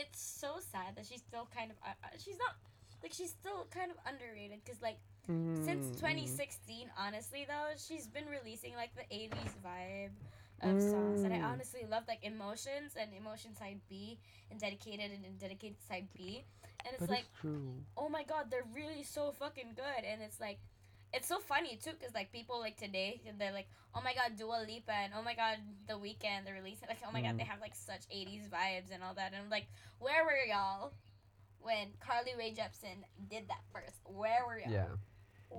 it's 0.02 0.20
so 0.20 0.58
sad 0.58 0.96
that 0.96 1.06
she's 1.06 1.22
still 1.22 1.48
kind 1.56 1.70
of. 1.70 1.78
Uh, 1.86 1.94
uh, 2.04 2.18
she's 2.18 2.40
not. 2.40 2.58
Like 3.04 3.14
she's 3.14 3.30
still 3.30 3.68
kind 3.70 3.92
of 3.92 3.98
underrated 4.10 4.66
because 4.66 4.82
like 4.82 4.98
since 5.54 5.92
Mm, 5.92 5.98
2016 5.98 6.90
honestly 6.98 7.46
though 7.48 7.74
she's 7.78 8.08
been 8.08 8.26
releasing 8.28 8.76
like 8.76 8.94
the 8.96 9.06
80s 9.14 9.56
vibe 9.66 10.14
of 10.62 10.82
songs. 10.82 11.24
And 11.24 11.34
i 11.34 11.38
Mm. 11.38 11.52
honestly 11.54 11.86
love 11.90 12.04
like 12.08 12.24
emotions 12.24 12.96
and 13.00 13.12
emotion 13.14 13.56
side 13.56 13.82
b 13.90 14.20
and 14.52 14.60
dedicated 14.60 15.12
and 15.12 15.40
dedicated 15.40 15.78
side 15.88 16.08
b. 16.16 16.46
And 16.86 16.94
it's 16.96 17.08
That 17.08 17.10
like 17.10 17.26
oh 17.98 18.10
my 18.10 18.24
god 18.24 18.50
they're 18.52 18.68
really 18.74 19.04
so 19.04 19.32
fucking 19.32 19.74
good. 19.76 20.04
And 20.06 20.22
it's 20.22 20.40
like 20.40 20.60
it's 21.14 21.28
so 21.28 21.40
funny 21.40 21.78
too 21.82 21.92
because 21.98 22.14
like 22.14 22.32
people 22.32 22.60
like 22.60 22.78
today 22.78 23.22
they're 23.40 23.54
like 23.54 23.68
oh 23.96 24.02
my 24.04 24.14
god 24.14 24.38
Dua 24.38 24.64
Lipa 24.68 24.92
and 24.94 25.14
oh 25.18 25.24
my 25.24 25.34
god 25.36 25.58
The 25.88 25.94
Weeknd 25.96 26.46
they're 26.46 26.56
releasing 26.56 26.88
like 26.90 27.02
oh 27.08 27.12
my 27.12 27.22
god 27.22 27.36
Mm. 27.36 27.38
they 27.38 27.44
have 27.46 27.62
like 27.62 27.76
such 27.76 28.04
80s 28.12 28.48
vibes 28.50 28.92
and 28.94 29.04
all 29.04 29.14
that. 29.16 29.34
And 29.34 29.44
I'm 29.44 29.50
like 29.50 29.68
where 30.00 30.24
were 30.26 30.44
y'all 30.48 30.94
when 31.62 31.88
Carly 32.00 32.34
Rae 32.38 32.52
Jepsen 32.54 33.04
did 33.30 33.48
that 33.50 33.62
first? 33.74 34.00
Where 34.06 34.46
were 34.46 34.60
y'all? 34.60 34.72
Yeah, 34.72 34.88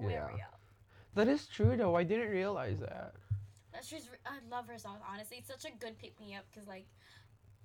Yeah. 0.03 0.28
that 1.14 1.28
is 1.28 1.47
true 1.47 1.76
though. 1.76 1.94
I 1.97 2.03
didn't 2.05 2.30
realize 2.30 2.78
that. 2.80 3.14
That's 3.72 3.88
just 3.88 4.09
I 4.24 4.38
love 4.51 4.66
her 4.68 4.78
songs. 4.78 5.01
Honestly, 5.11 5.36
it's 5.38 5.49
such 5.49 5.64
a 5.64 5.74
good 5.76 5.99
pick 5.99 6.18
me 6.20 6.34
up 6.34 6.44
because 6.51 6.66
like 6.68 6.86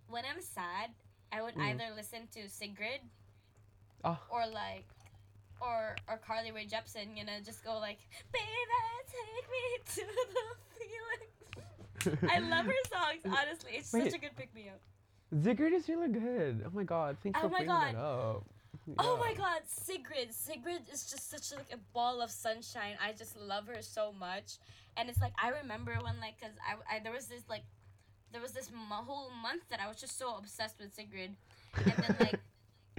when 0.09 0.23
I'm 0.25 0.41
sad, 0.41 0.91
I 1.31 1.41
would 1.41 1.55
Mm. 1.55 1.69
either 1.69 1.95
listen 1.95 2.27
to 2.35 2.49
Sigrid 2.49 3.01
Oh. 4.03 4.19
or 4.29 4.45
like 4.47 4.85
or 5.61 5.95
or 6.09 6.17
Carly 6.17 6.51
Rae 6.51 6.65
Jepsen. 6.67 7.15
You 7.17 7.23
know, 7.25 7.33
just 7.45 7.63
go 7.63 7.77
like, 7.79 7.99
"Baby, 8.33 8.47
take 9.07 9.45
me 9.55 9.63
to 9.95 10.01
the 10.15 10.35
feeling." 10.79 12.29
I 12.31 12.39
love 12.39 12.65
her 12.65 12.83
songs. 12.89 13.21
Honestly, 13.25 13.73
it's 13.75 13.89
such 13.89 14.13
a 14.13 14.17
good 14.17 14.35
pick 14.35 14.53
me 14.55 14.69
up. 14.69 14.81
Sigrid 15.43 15.71
is 15.73 15.87
really 15.87 16.09
good. 16.09 16.63
Oh 16.65 16.71
my 16.73 16.83
god! 16.83 17.17
Thanks 17.23 17.39
Oh 17.39 17.43
for 17.43 17.49
bringing 17.49 17.67
God. 17.67 17.95
that 17.95 17.99
up. 17.99 18.45
Oh 18.99 19.17
my 19.17 19.33
God, 19.33 19.61
Sigrid! 19.67 20.33
Sigrid 20.33 20.81
is 20.91 21.05
just 21.09 21.29
such 21.29 21.51
like 21.57 21.71
a 21.73 21.77
ball 21.93 22.21
of 22.21 22.31
sunshine. 22.31 22.95
I 23.03 23.13
just 23.13 23.37
love 23.37 23.67
her 23.67 23.81
so 23.81 24.13
much, 24.19 24.57
and 24.97 25.09
it's 25.09 25.19
like 25.21 25.33
I 25.41 25.49
remember 25.49 25.93
when 26.01 26.19
like, 26.19 26.39
cause 26.39 26.51
I, 26.67 26.95
I 26.95 26.99
there 26.99 27.11
was 27.13 27.27
this 27.27 27.43
like, 27.49 27.63
there 28.31 28.41
was 28.41 28.51
this 28.51 28.69
mo- 28.71 29.03
whole 29.03 29.29
month 29.41 29.63
that 29.69 29.79
I 29.79 29.87
was 29.87 29.97
just 29.97 30.17
so 30.17 30.35
obsessed 30.37 30.79
with 30.79 30.93
Sigrid, 30.93 31.35
and 31.75 31.85
then 31.85 32.15
like, 32.19 32.39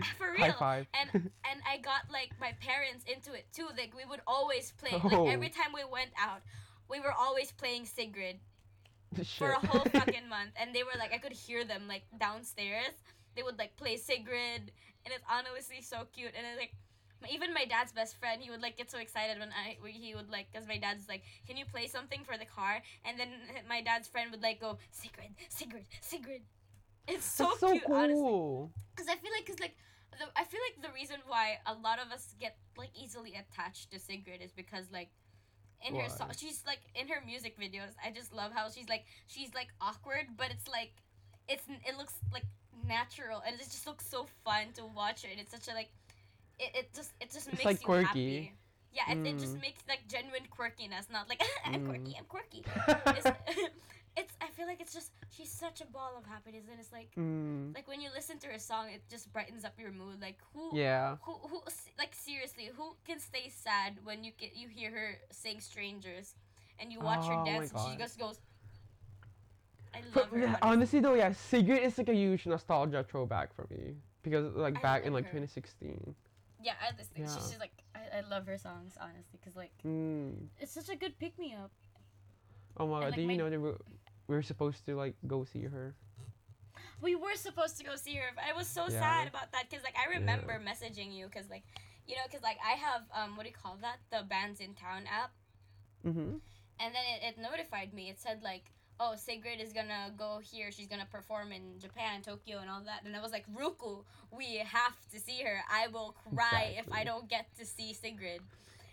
for 0.19 0.33
real, 0.33 0.55
and 0.95 1.11
and 1.15 1.61
I 1.69 1.79
got 1.79 2.11
like 2.13 2.31
my 2.41 2.53
parents 2.61 3.05
into 3.07 3.33
it 3.35 3.47
too. 3.53 3.67
Like 3.77 3.93
we 3.97 4.05
would 4.05 4.21
always 4.27 4.73
play 4.73 4.91
Oh. 4.93 5.07
like 5.25 5.33
every 5.35 5.49
time 5.51 5.73
we 5.75 5.85
went 5.91 6.11
out, 6.19 6.41
we 6.89 7.01
were 7.01 7.13
always 7.13 7.53
playing 7.53 7.87
Sigrid 7.87 8.37
for 9.39 9.51
a 9.51 9.67
whole 9.67 9.85
fucking 9.85 10.29
month, 10.29 10.51
and 10.61 10.75
they 10.75 10.83
were 10.83 10.97
like 10.99 11.13
I 11.13 11.19
could 11.19 11.33
hear 11.33 11.65
them 11.65 11.83
like 11.89 12.05
downstairs. 12.19 12.95
They 13.37 13.43
would 13.43 13.59
like 13.59 13.77
play 13.77 13.97
Sigrid, 13.97 14.73
and 15.05 15.15
it's 15.15 15.25
honestly 15.29 15.81
so 15.83 16.07
cute. 16.13 16.33
And 16.37 16.47
it's 16.47 16.61
like 16.61 16.75
even 17.31 17.55
my 17.55 17.65
dad's 17.65 17.93
best 17.93 18.19
friend, 18.19 18.41
he 18.43 18.51
would 18.51 18.63
like 18.63 18.77
get 18.77 18.91
so 18.91 18.99
excited 18.99 19.39
when 19.39 19.51
I 19.51 19.77
he 19.87 20.15
would 20.15 20.31
like 20.31 20.47
because 20.53 20.67
my 20.67 20.79
dad's 20.79 21.09
like, 21.09 21.23
can 21.47 21.57
you 21.57 21.65
play 21.65 21.87
something 21.87 22.25
for 22.25 22.37
the 22.37 22.47
car? 22.47 22.83
And 23.05 23.19
then 23.19 23.29
my 23.69 23.83
dad's 23.83 24.09
friend 24.09 24.31
would 24.31 24.43
like 24.43 24.61
go 24.61 24.79
Sigrid, 24.91 25.31
Sigrid, 25.49 25.87
Sigrid. 26.01 26.43
It's 27.07 27.25
so 27.27 27.45
That's 27.45 27.61
so 27.61 27.71
cute, 27.73 27.85
honestly. 27.91 28.15
cool. 28.15 28.73
Because 28.95 29.09
I 29.09 29.17
feel 29.17 29.31
like, 29.37 29.47
cause 29.47 29.59
like, 29.61 29.77
the, 30.13 30.27
I 30.37 30.45
feel 30.45 30.61
like 30.71 30.83
the 30.87 30.95
reason 30.95 31.17
why 31.27 31.59
a 31.67 31.75
lot 31.75 31.99
of 31.99 32.13
us 32.13 32.35
get 32.39 32.57
like 32.77 32.91
easily 32.95 33.35
attached 33.35 33.91
to 33.93 33.99
Sigrid 33.99 34.41
is 34.41 34.53
because 34.53 34.87
like, 34.93 35.11
in 35.87 35.97
her 35.97 36.09
song, 36.09 36.31
she's 36.37 36.63
like 36.67 36.79
in 36.95 37.09
her 37.09 37.21
music 37.27 37.59
videos. 37.59 37.91
I 38.05 38.13
just 38.13 38.33
love 38.33 38.53
how 38.55 38.71
she's 38.71 38.89
like 38.89 39.05
she's 39.27 39.53
like 39.55 39.69
awkward, 39.81 40.27
but 40.37 40.51
it's 40.51 40.69
like, 40.69 40.93
it's 41.49 41.65
it 41.85 41.97
looks 41.99 42.15
like 42.33 42.45
natural 42.87 43.43
and 43.47 43.55
it 43.57 43.65
just 43.65 43.87
looks 43.87 44.07
so 44.07 44.27
fun 44.45 44.67
to 44.75 44.85
watch 44.87 45.25
it 45.25 45.31
And 45.33 45.41
it's 45.41 45.51
such 45.51 45.69
a 45.69 45.75
like, 45.75 45.91
it, 46.59 46.71
it 46.75 46.95
just 46.95 47.13
it 47.21 47.31
just 47.31 47.49
It's, 47.49 47.59
makes 47.59 47.65
like, 47.65 47.81
you 47.81 47.87
quirky. 47.87 48.07
happy. 48.07 48.53
Yeah, 48.93 49.13
it, 49.13 49.27
it 49.27 49.39
just 49.39 49.57
Mm. 49.57 49.63
makes 49.63 49.81
like 49.89 50.07
genuine 50.09 50.47
quirkiness, 50.57 51.11
not 51.11 51.29
like 51.29 51.43
I'm 51.65 51.85
quirky, 51.87 52.13
Mm. 52.13 52.19
I'm 52.19 52.25
quirky. 52.27 52.63
It's, 53.17 53.27
it's 54.17 54.35
I 54.43 54.49
feel 54.49 54.67
like 54.67 54.81
it's 54.81 54.93
just 54.93 55.11
she's 55.31 55.51
such 55.51 55.81
a 55.81 55.87
ball 55.87 56.13
of 56.19 56.27
happiness, 56.27 56.65
and 56.71 56.79
it's 56.79 56.93
like 56.93 57.11
mm, 57.17 57.75
like 57.75 57.89
when 57.89 58.01
you 58.01 58.11
listen 58.15 58.39
to 58.41 58.49
her 58.49 58.59
song, 58.59 58.89
it 58.91 59.03
just 59.09 59.33
brightens 59.33 59.65
up 59.65 59.79
your 59.79 59.93
mood. 59.93 60.21
Like 60.21 60.39
who, 60.53 60.77
yeah. 60.77 61.17
who, 61.23 61.33
who, 61.49 61.63
like 61.99 62.15
seriously, 62.15 62.69
who 62.77 62.95
can 63.07 63.19
stay 63.19 63.49
sad 63.49 63.99
when 64.05 64.25
you 64.25 64.33
get 64.37 64.55
you 64.55 64.69
hear 64.69 64.91
her 64.91 65.19
sing 65.31 65.61
"Strangers" 65.61 66.35
and 66.79 66.93
you 66.93 67.01
watch 67.01 67.25
Oh 67.25 67.39
her 67.39 67.45
dance 67.45 67.71
and 67.73 67.81
she 67.81 67.97
just 67.97 68.19
goes. 68.19 68.39
I 69.95 70.01
But, 70.15 70.27
her. 70.29 70.39
yeah, 70.39 70.57
honestly. 70.63 71.01
though, 71.01 71.15
yeah, 71.15 71.33
Sigrid 71.33 71.83
is 71.83 71.99
like 71.99 72.09
a 72.09 72.15
huge 72.15 72.47
nostalgia 72.47 73.05
throwback 73.05 73.55
for 73.55 73.67
me 73.71 73.97
because 74.23 74.55
like 74.55 74.77
I 74.77 74.83
back 74.83 75.05
in 75.05 75.13
like 75.13 75.25
her. 75.27 75.31
2016. 75.31 76.15
Yeah, 76.63 76.75
I 76.81 76.93
think 76.93 77.09
Yeah. 77.17 77.27
she's 77.27 77.49
just 77.49 77.61
like 77.61 77.73
I, 77.95 78.19
I 78.19 78.21
love 78.31 78.47
her 78.47 78.57
songs 78.59 78.97
honestly 79.01 79.39
because 79.41 79.57
like 79.57 79.73
Mm. 79.85 80.49
it's 80.61 80.73
such 80.73 80.89
a 80.89 80.97
good 80.97 81.19
pick 81.19 81.39
me 81.39 81.55
up. 81.55 81.71
Oh 82.79 82.87
my 82.87 83.01
god! 83.01 83.07
like, 83.11 83.15
Do 83.17 83.23
you 83.23 83.37
know 83.37 83.51
that 83.51 83.61
we 83.61 83.71
we 84.29 84.35
were 84.37 84.43
supposed 84.43 84.87
to 84.87 84.95
like 84.97 85.15
go 85.27 85.45
see 85.45 85.65
her? 85.65 85.95
We 87.03 87.17
were 87.17 87.35
supposed 87.35 87.77
to 87.79 87.85
go 87.85 87.97
see 87.97 88.15
her. 88.17 88.31
I 88.39 88.53
was 88.57 88.67
so 88.69 88.89
Yeah. 88.89 89.01
sad 89.01 89.29
about 89.29 89.53
that 89.53 89.69
because 89.69 89.85
like 89.85 89.97
I 89.99 90.07
remember 90.19 90.59
messaging 90.61 91.13
you 91.13 91.27
because 91.27 91.51
like 91.51 91.65
you 92.07 92.15
know 92.17 92.23
because 92.27 92.43
like 92.43 92.59
I 92.65 92.73
have 92.79 93.03
um 93.13 93.37
what 93.37 93.43
do 93.45 93.49
you 93.51 93.55
call 93.61 93.77
that 93.83 93.99
the 94.11 94.23
Bandsintown 94.25 95.07
app 95.11 95.33
Mm-hmm. 96.07 96.39
and 96.81 96.95
then 96.95 97.05
it, 97.15 97.23
it 97.23 97.39
notified 97.39 97.93
me. 97.95 98.09
It 98.11 98.19
said 98.19 98.43
like, 98.43 98.73
"Oh, 99.01 99.15
Sigrid 99.17 99.61
is 99.61 99.73
gonna 99.73 100.13
go 100.17 100.41
here. 100.43 100.71
She's 100.71 100.87
gonna 100.89 101.07
perform 101.11 101.53
in 101.53 101.79
Japan, 101.79 102.23
Tokyo, 102.23 102.59
and 102.59 102.71
all 102.71 102.83
that." 102.85 103.05
And 103.05 103.17
I 103.17 103.21
was 103.21 103.33
like, 103.33 103.47
"Ruku, 103.53 104.05
we 104.31 104.57
have 104.59 104.97
to 105.13 105.19
see 105.21 105.43
her. 105.43 105.61
I 105.71 105.89
will 105.89 106.15
cry 106.35 106.75
if 106.79 106.91
I 106.93 107.05
don't 107.05 107.29
get 107.29 107.47
to 107.59 107.65
see 107.65 107.93
Sigrid." 107.93 108.41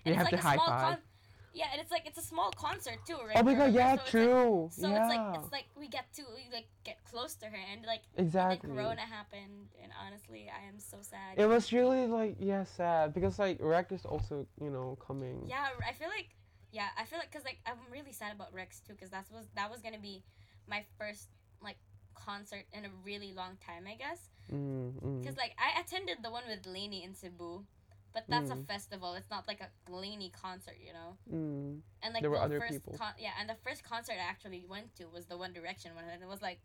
You 0.06 0.14
have 0.14 0.28
it's 0.28 0.32
like 0.32 0.41
to 0.41 0.47
a 0.47 0.50
high 0.50 0.56
small 0.56 0.68
five. 0.68 0.82
con- 0.95 1.04
Yeah, 1.52 1.66
and 1.72 1.82
it's 1.82 1.91
like 1.91 2.06
it's 2.06 2.18
a 2.20 2.22
small 2.22 2.52
concert 2.52 3.00
too, 3.08 3.18
right? 3.26 3.36
Oh 3.36 3.41
my 3.43 3.56
god! 3.56 3.74
Yeah, 3.74 3.89
So 3.89 3.93
it's 3.95 4.04
like- 4.04 4.12
true. 4.12 4.70
so 4.72 4.88
yeah. 4.88 4.97
it's 5.00 5.10
like 5.16 5.39
it's 5.39 5.52
like 5.52 5.66
we 5.76 5.88
get 5.88 6.06
to 6.14 6.24
we, 6.36 6.43
like 6.54 6.68
get 6.84 7.04
close 7.06 7.34
to 7.41 7.47
her, 7.47 7.58
and 7.72 7.84
like 7.86 8.04
and 8.18 8.28
exactly. 8.28 8.68
then 8.70 8.78
Corona 8.78 9.02
happened, 9.02 9.68
and 9.82 9.91
honestly, 10.00 10.50
I 10.50 10.68
am 10.68 10.80
so 10.80 10.97
sad. 11.02 11.38
It 11.38 11.47
was 11.47 11.74
really 11.74 12.06
like 12.06 12.36
yeah 12.39 12.64
sad 12.64 13.14
because 13.16 13.39
like 13.39 13.58
Rex 13.60 13.91
is 13.91 14.06
also 14.06 14.45
you 14.62 14.70
know 14.70 14.95
coming. 15.06 15.43
Yeah, 15.50 15.68
I 15.88 15.93
feel 15.93 16.10
like 16.10 16.30
yeah, 16.72 16.90
I 16.98 17.06
feel 17.06 17.20
like 17.20 17.32
cuz 17.32 17.44
like 17.44 17.60
I'm 17.66 17.80
really 17.92 18.12
sad 18.14 18.32
about 18.34 18.54
Rex 18.54 18.80
too 18.82 18.96
cuz 18.96 19.10
that 19.10 19.26
was 19.32 19.48
that 19.56 19.70
was 19.72 19.82
going 19.82 19.94
to 19.96 20.00
be 20.02 20.24
my 20.68 20.86
first 20.98 21.30
like 21.62 21.78
concert 22.16 22.66
in 22.74 22.86
a 22.86 22.90
really 23.04 23.34
long 23.34 23.58
time, 23.66 23.88
I 23.88 23.96
guess. 23.96 24.30
Mm, 24.52 24.94
mm. 25.02 25.24
Cuz 25.26 25.38
like 25.38 25.56
I 25.58 25.80
attended 25.82 26.18
the 26.24 26.32
one 26.32 26.44
with 26.48 26.66
LANY 26.66 27.04
in 27.04 27.16
Cebu, 27.16 27.66
but 28.14 28.26
that's 28.28 28.52
a 28.52 28.56
Mm. 28.56 28.68
festival. 28.68 29.14
It's 29.16 29.30
not 29.30 29.48
like 29.48 29.62
a 29.62 29.70
LANY 29.90 30.30
concert, 30.32 30.78
you 30.86 30.94
know. 30.94 31.18
Mm. 31.32 31.82
And 32.02 32.14
like 32.14 32.22
There 32.22 32.30
were 32.32 32.38
the 32.38 32.44
other 32.44 32.60
first 32.60 32.74
people. 32.74 32.98
con- 32.98 33.16
yeah, 33.18 33.34
and 33.40 33.50
the 33.50 33.56
first 33.56 33.84
concert 33.84 34.14
I 34.14 34.28
actually 34.34 34.66
went 34.66 34.96
to 34.98 35.06
was 35.08 35.26
the 35.28 35.38
One 35.38 35.54
Direction 35.54 35.96
one 35.96 36.04
and 36.06 36.22
it 36.22 36.28
was 36.28 36.42
like 36.42 36.62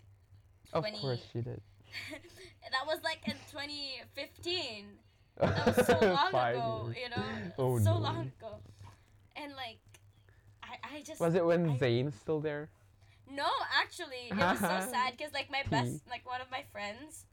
20- 0.73 0.95
Of 0.95 1.01
course 1.01 1.25
she 1.33 1.41
did. 1.43 1.63
that 2.73 2.87
was 2.87 3.01
like 3.03 3.21
in 3.29 3.37
2015. 3.51 4.99
That 5.37 5.67
was 5.67 5.87
so 5.87 5.99
long 6.19 6.29
ago, 6.35 6.87
years. 6.87 6.97
you 7.03 7.09
know. 7.11 7.53
Oh 7.59 7.79
so 7.79 7.95
no. 7.95 7.99
long 8.01 8.21
ago. 8.27 8.61
And 9.37 9.55
like 9.57 9.79
I 10.95 11.03
just 11.03 11.21
Was 11.21 11.35
it 11.35 11.45
when 11.45 11.71
I- 11.71 11.77
Zayn's 11.79 12.15
still 12.15 12.41
there? 12.41 12.69
No, 13.31 13.49
actually, 13.83 14.29
it 14.31 14.37
was 14.37 14.59
so 14.61 14.67
sad 14.93 15.15
because 15.17 15.33
like 15.33 15.51
my 15.51 15.63
best, 15.71 16.03
like 16.09 16.27
one 16.29 16.41
of 16.41 16.51
my 16.51 16.63
friends, 16.73 17.25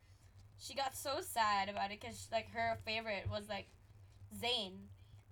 she 0.58 0.74
got 0.74 0.96
so 0.96 1.20
sad 1.22 1.70
about 1.70 1.92
it 1.92 2.00
because 2.00 2.28
like 2.32 2.50
her 2.54 2.78
favorite 2.86 3.26
was 3.30 3.50
like 3.50 3.68
Zayn, 4.42 4.88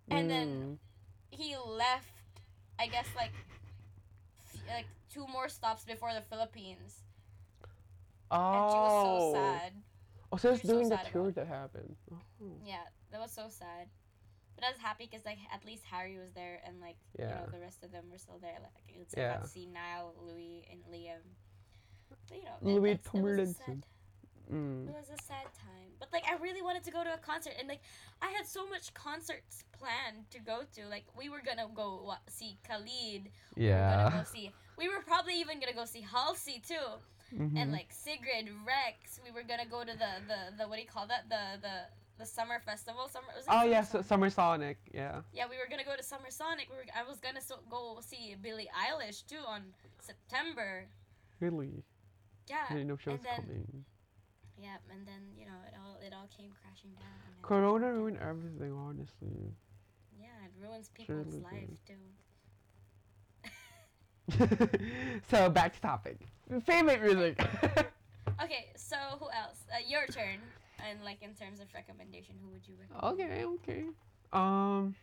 and 0.09 0.29
then 0.29 0.47
Mm. 0.49 0.77
he 1.31 1.55
left. 1.65 2.11
I 2.77 2.87
guess 2.87 3.07
like 3.15 3.31
f- 4.53 4.61
like 4.67 4.85
two 5.13 5.25
more 5.27 5.47
stops 5.49 5.83
before 5.85 6.13
the 6.13 6.21
Philippines, 6.21 7.03
Oh. 8.31 8.37
and 8.37 8.71
she 8.71 8.77
was 8.77 9.03
so 9.03 9.33
sad. 9.39 9.71
Oh, 10.31 10.37
so 10.37 10.51
it's 10.53 10.63
We 10.63 10.67
so 10.67 10.73
during 10.73 10.89
the 10.89 10.99
tour 11.11 11.31
that 11.31 11.47
happened. 11.47 11.95
Oh. 12.11 12.17
Yeah, 12.65 12.83
that 13.11 13.19
was 13.19 13.31
so 13.31 13.47
sad. 13.49 13.87
But 14.59 14.67
I 14.67 14.71
was 14.71 14.79
happy 14.81 15.07
because 15.09 15.25
like 15.25 15.37
at 15.53 15.63
least 15.65 15.83
Harry 15.89 16.17
was 16.17 16.31
there 16.33 16.59
and 16.65 16.79
like 16.81 16.97
you 17.17 17.25
know 17.25 17.45
the 17.51 17.59
rest 17.59 17.83
of 17.83 17.91
them 17.91 18.05
were 18.11 18.17
still 18.17 18.39
there. 18.41 18.57
Like 18.61 18.83
it's 18.89 19.13
could 19.13 19.23
I 19.23 19.25
Yeah. 19.27 19.33
got 19.35 19.43
to 19.43 19.49
see 19.49 19.65
Niall, 19.67 20.13
Louis, 20.21 20.65
and 20.71 20.79
Liam. 20.91 21.23
But, 22.09 22.17
you 22.35 22.43
know, 22.43 22.55
it- 22.59 22.65
Louis 22.65 22.93
that's- 22.95 23.05
it 23.13 23.21
was 23.21 23.31
a 23.31 23.35
Tomlinson. 23.37 23.55
sad- 23.65 23.85
Mm. 24.51 24.87
It 24.89 24.93
was 24.95 25.09
a 25.11 25.21
sad 25.23 25.45
time. 25.53 25.91
But 25.99 26.11
like 26.11 26.25
I 26.27 26.33
really 26.37 26.63
wanted 26.63 26.83
to 26.85 26.91
go 26.91 27.03
to 27.03 27.13
a 27.13 27.19
concert 27.19 27.53
and 27.59 27.67
like 27.67 27.81
I 28.19 28.29
had 28.31 28.47
so 28.47 28.65
much 28.67 28.91
concerts 28.95 29.63
planned 29.71 30.27
to 30.31 30.39
go 30.39 30.63
to. 30.75 30.87
Like 30.87 31.05
we 31.15 31.29
were 31.29 31.41
gonna 31.41 31.67
go 31.73 32.01
wa- 32.03 32.17
see 32.27 32.57
Khalid. 32.67 33.29
We 33.55 33.65
were 33.65 33.69
gonna 33.69 34.09
Yeah. 34.09 34.09
go 34.17 34.23
see 34.23 34.51
we 34.75 34.89
were 34.89 35.01
probably 35.03 35.35
even 35.39 35.59
gonna 35.59 35.73
go 35.73 35.85
see 35.85 36.01
Halsey 36.01 36.59
too. 36.61 36.99
Mhm. 37.31 37.57
And 37.59 37.71
like 37.71 37.91
Sigrid, 37.93 38.49
Rex. 38.65 39.19
We 39.23 39.29
were 39.29 39.43
gonna 39.43 39.67
go 39.67 39.83
to 39.83 39.93
the 39.93 40.11
the, 40.27 40.39
the 40.57 40.67
what 40.67 40.77
do 40.77 40.81
you 40.81 40.87
call 40.87 41.05
that? 41.05 41.29
The 41.29 41.59
the 41.61 41.75
the 42.19 42.25
summer 42.25 42.59
festival. 42.63 43.07
Summer 43.07 43.27
was 43.35 43.45
it 43.45 43.49
oh 43.49 43.61
Summer 43.61 43.71
yeah, 43.71 43.83
Sonic? 43.83 44.05
Summer 44.07 44.29
Sonic. 44.29 44.77
Yeah. 44.93 45.21
Yeah, 45.33 45.45
we 45.49 45.57
were 45.57 45.67
gonna 45.69 45.85
go 45.85 45.95
to 45.95 46.03
Summer 46.03 46.29
Sonic. 46.29 46.67
We 46.69 46.75
were, 46.77 46.85
I 46.95 47.03
was 47.07 47.19
gonna 47.19 47.41
so, 47.41 47.55
go 47.69 47.99
see 48.01 48.35
Billie 48.39 48.69
Eilish 48.75 49.25
too 49.25 49.41
on 49.47 49.61
September. 50.01 50.85
Really. 51.39 51.83
Yeah. 52.47 52.57
I 52.69 52.73
didn't 52.73 52.87
know 52.89 52.97
she 52.97 53.09
was 53.09 53.21
then- 53.21 53.41
coming. 53.41 53.85
Yeah, 54.61 54.75
and 54.91 55.07
then 55.07 55.21
you 55.39 55.45
know 55.45 55.53
it 55.65 55.73
all 55.81 55.97
it 56.05 56.13
all 56.13 56.27
came 56.37 56.51
crashing 56.61 56.91
down. 56.99 57.07
Corona 57.41 57.93
ruined 57.93 58.17
everything, 58.17 58.73
honestly. 58.73 59.55
Yeah, 60.19 60.27
it 60.43 60.51
ruins 60.61 60.89
people's 60.93 61.27
Surely 61.31 61.41
life 61.41 61.79
too. 61.87 61.93
so 65.31 65.49
back 65.49 65.73
to 65.75 65.81
topic. 65.81 66.17
Favorite 66.65 67.01
music. 67.01 67.39
Okay, 68.41 68.67
so 68.77 68.95
who 69.19 69.25
else? 69.35 69.65
Uh, 69.69 69.79
your 69.85 70.05
turn. 70.07 70.39
And 70.87 71.03
like 71.03 71.21
in 71.21 71.33
terms 71.33 71.59
of 71.59 71.67
recommendation, 71.73 72.35
who 72.41 72.49
would 72.51 72.67
you 72.67 72.75
recommend? 72.79 73.21
okay, 73.21 73.45
okay. 73.45 73.83
Um. 74.31 74.95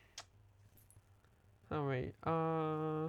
All 1.72 1.82
right. 1.84 2.14
Uh. 2.24 3.08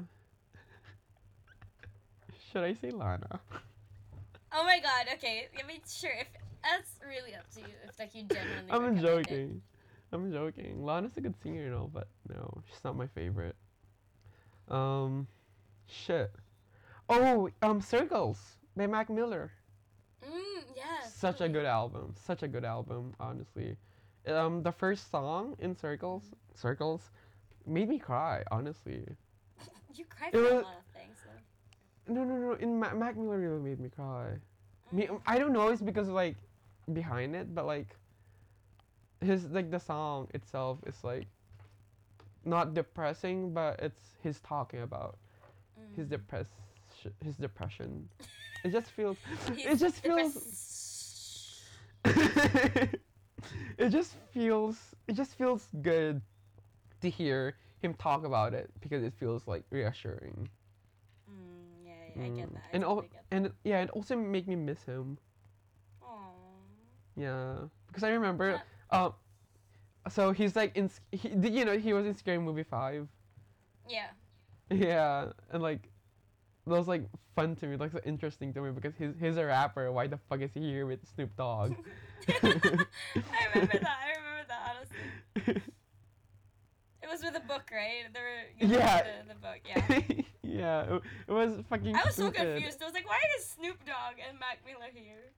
Should 2.51 2.63
I 2.63 2.73
say 2.73 2.91
Lana? 2.91 3.39
Oh 4.53 4.63
my 4.63 4.79
god. 4.79 5.07
Okay, 5.15 5.47
I 5.61 5.67
mean, 5.67 5.81
sure. 5.87 6.11
If 6.19 6.27
that's 6.63 6.99
really 7.07 7.35
up 7.35 7.49
to 7.55 7.61
you. 7.61 7.67
If 7.87 7.99
like 7.99 8.15
you 8.15 8.23
genuinely. 8.23 8.71
I'm 8.71 8.81
recommend 8.95 9.05
it. 9.05 9.27
joking. 9.27 9.61
I'm 10.11 10.31
joking. 10.31 10.83
Lana's 10.83 11.17
a 11.17 11.21
good 11.21 11.35
singer 11.43 11.65
and 11.65 11.75
all, 11.75 11.89
but 11.93 12.07
no, 12.29 12.61
she's 12.67 12.83
not 12.83 12.95
my 12.95 13.07
favorite. 13.07 13.55
Um, 14.69 15.27
shit. 15.87 16.31
Oh, 17.09 17.49
um, 17.61 17.81
Circles 17.81 18.39
by 18.75 18.87
Mac 18.87 19.09
Miller. 19.09 19.51
Mm. 20.25 20.43
Such 21.13 21.41
a 21.41 21.49
good 21.49 21.65
album. 21.65 22.13
Such 22.15 22.43
a 22.43 22.47
good 22.47 22.65
album, 22.65 23.13
honestly. 23.19 23.75
Um, 24.27 24.61
the 24.63 24.71
first 24.71 25.09
song 25.11 25.55
in 25.59 25.75
Circles, 25.75 26.23
Circles, 26.55 27.11
made 27.65 27.89
me 27.89 27.99
cry. 27.99 28.43
Honestly. 28.51 29.03
You 29.95 30.05
cry 30.05 30.27
It 30.27 30.33
for 30.33 30.39
a 30.39 30.53
lot 30.61 30.75
of 30.77 30.85
things. 30.93 31.17
Though. 31.25 32.13
No, 32.13 32.23
no, 32.23 32.35
no. 32.35 32.51
In 32.53 32.79
Ma- 32.79 32.93
Mac 32.93 33.17
Miller 33.17 33.39
really 33.39 33.59
made 33.59 33.79
me 33.79 33.89
cry. 33.89 34.33
Me, 34.91 35.07
Mm. 35.07 35.21
I 35.25 35.39
don't 35.39 35.53
know. 35.53 35.67
It's 35.69 35.81
because 35.81 36.07
like 36.09 36.35
behind 36.93 37.35
it, 37.35 37.53
but 37.55 37.65
like 37.65 37.87
his 39.21 39.45
like 39.45 39.71
the 39.71 39.79
song 39.79 40.27
itself 40.33 40.77
is 40.85 41.03
like 41.03 41.25
not 42.45 42.73
depressing, 42.73 43.53
but 43.53 43.79
it's 43.81 44.15
his 44.23 44.39
talking 44.41 44.81
about 44.81 45.17
his 45.95 46.05
Mm. 46.05 46.11
depress 46.11 46.47
his 47.23 47.35
depression. 47.37 48.07
It 48.63 48.71
just 48.71 48.91
feels. 48.91 49.17
it 49.57 49.75
just 49.77 49.95
feels. 50.03 50.35
it 53.77 53.89
just 53.89 54.15
feels. 54.31 54.95
It 55.07 55.13
just 55.13 55.35
feels 55.37 55.67
good 55.81 56.21
to 57.01 57.09
hear 57.09 57.55
him 57.81 57.93
talk 57.93 58.25
about 58.25 58.53
it 58.53 58.69
because 58.81 59.03
it 59.03 59.13
feels 59.19 59.47
like 59.47 59.63
reassuring. 59.69 60.49
Mm, 61.29 61.85
yeah, 61.85 61.91
yeah, 62.15 62.23
I 62.23 62.29
get 62.29 62.49
Mm. 62.49 62.53
that. 62.53 62.63
I 62.71 62.75
And 62.75 62.83
al- 62.83 62.95
totally 62.95 63.09
that. 63.13 63.25
And 63.31 63.51
yeah, 63.63 63.81
it 63.81 63.89
also 63.91 64.15
made 64.15 64.47
me 64.47 64.55
miss 64.55 64.83
him. 64.83 65.17
Aw. 66.01 66.31
Yeah, 67.15 67.55
because 67.87 68.03
I 68.03 68.09
remember, 68.09 68.61
um, 68.91 69.13
so 70.09 70.31
he's 70.31 70.55
like 70.55 70.75
in, 70.77 70.89
he, 71.11 71.29
did 71.29 71.53
you 71.53 71.65
know 71.65 71.77
he 71.77 71.93
was 71.93 72.05
in 72.05 72.15
Scary 72.15 72.39
Movie 72.39 72.63
Five? 72.63 73.07
Yeah. 73.87 74.07
Yeah, 74.69 75.31
and 75.51 75.61
like, 75.63 75.89
that 76.65 76.77
was 76.77 76.87
like 76.87 77.03
fun 77.35 77.55
to 77.57 77.67
me, 77.67 77.77
like 77.77 77.91
so 77.91 77.99
interesting 78.05 78.53
to 78.53 78.61
me 78.61 78.71
because 78.71 78.93
he's 78.97 79.13
he's 79.19 79.37
a 79.37 79.45
rapper. 79.45 79.91
Why 79.91 80.07
the 80.07 80.17
fuck 80.29 80.41
is 80.41 80.51
he 80.53 80.61
here 80.61 80.85
with 80.85 80.99
Snoop 81.15 81.35
Dogg? 81.37 81.73
I 82.29 83.47
remember 83.53 83.79
that. 83.79 83.97
I 84.03 84.17
remember 84.17 84.45
that 84.47 84.75
honestly. 84.75 85.61
It 87.07 87.09
was 87.09 87.23
with 87.23 87.37
a 87.37 87.47
book, 87.47 87.69
right? 87.71 88.03
They 88.13 88.19
were 88.19 88.73
Yeah. 88.73 89.03
The, 89.03 89.33
the 89.33 89.39
book, 89.39 89.59
yeah. 89.65 90.23
yeah, 90.43 90.95
it, 90.95 91.01
it 91.29 91.31
was 91.31 91.63
fucking. 91.69 91.95
I 91.95 92.03
was 92.05 92.15
so 92.15 92.29
confused. 92.31 92.81
I 92.81 92.85
was 92.85 92.93
like, 92.93 93.07
why 93.07 93.19
is 93.39 93.45
Snoop 93.45 93.77
Dogg 93.85 94.15
and 94.27 94.37
Mac 94.39 94.59
Miller 94.65 94.91
here? 94.93 95.31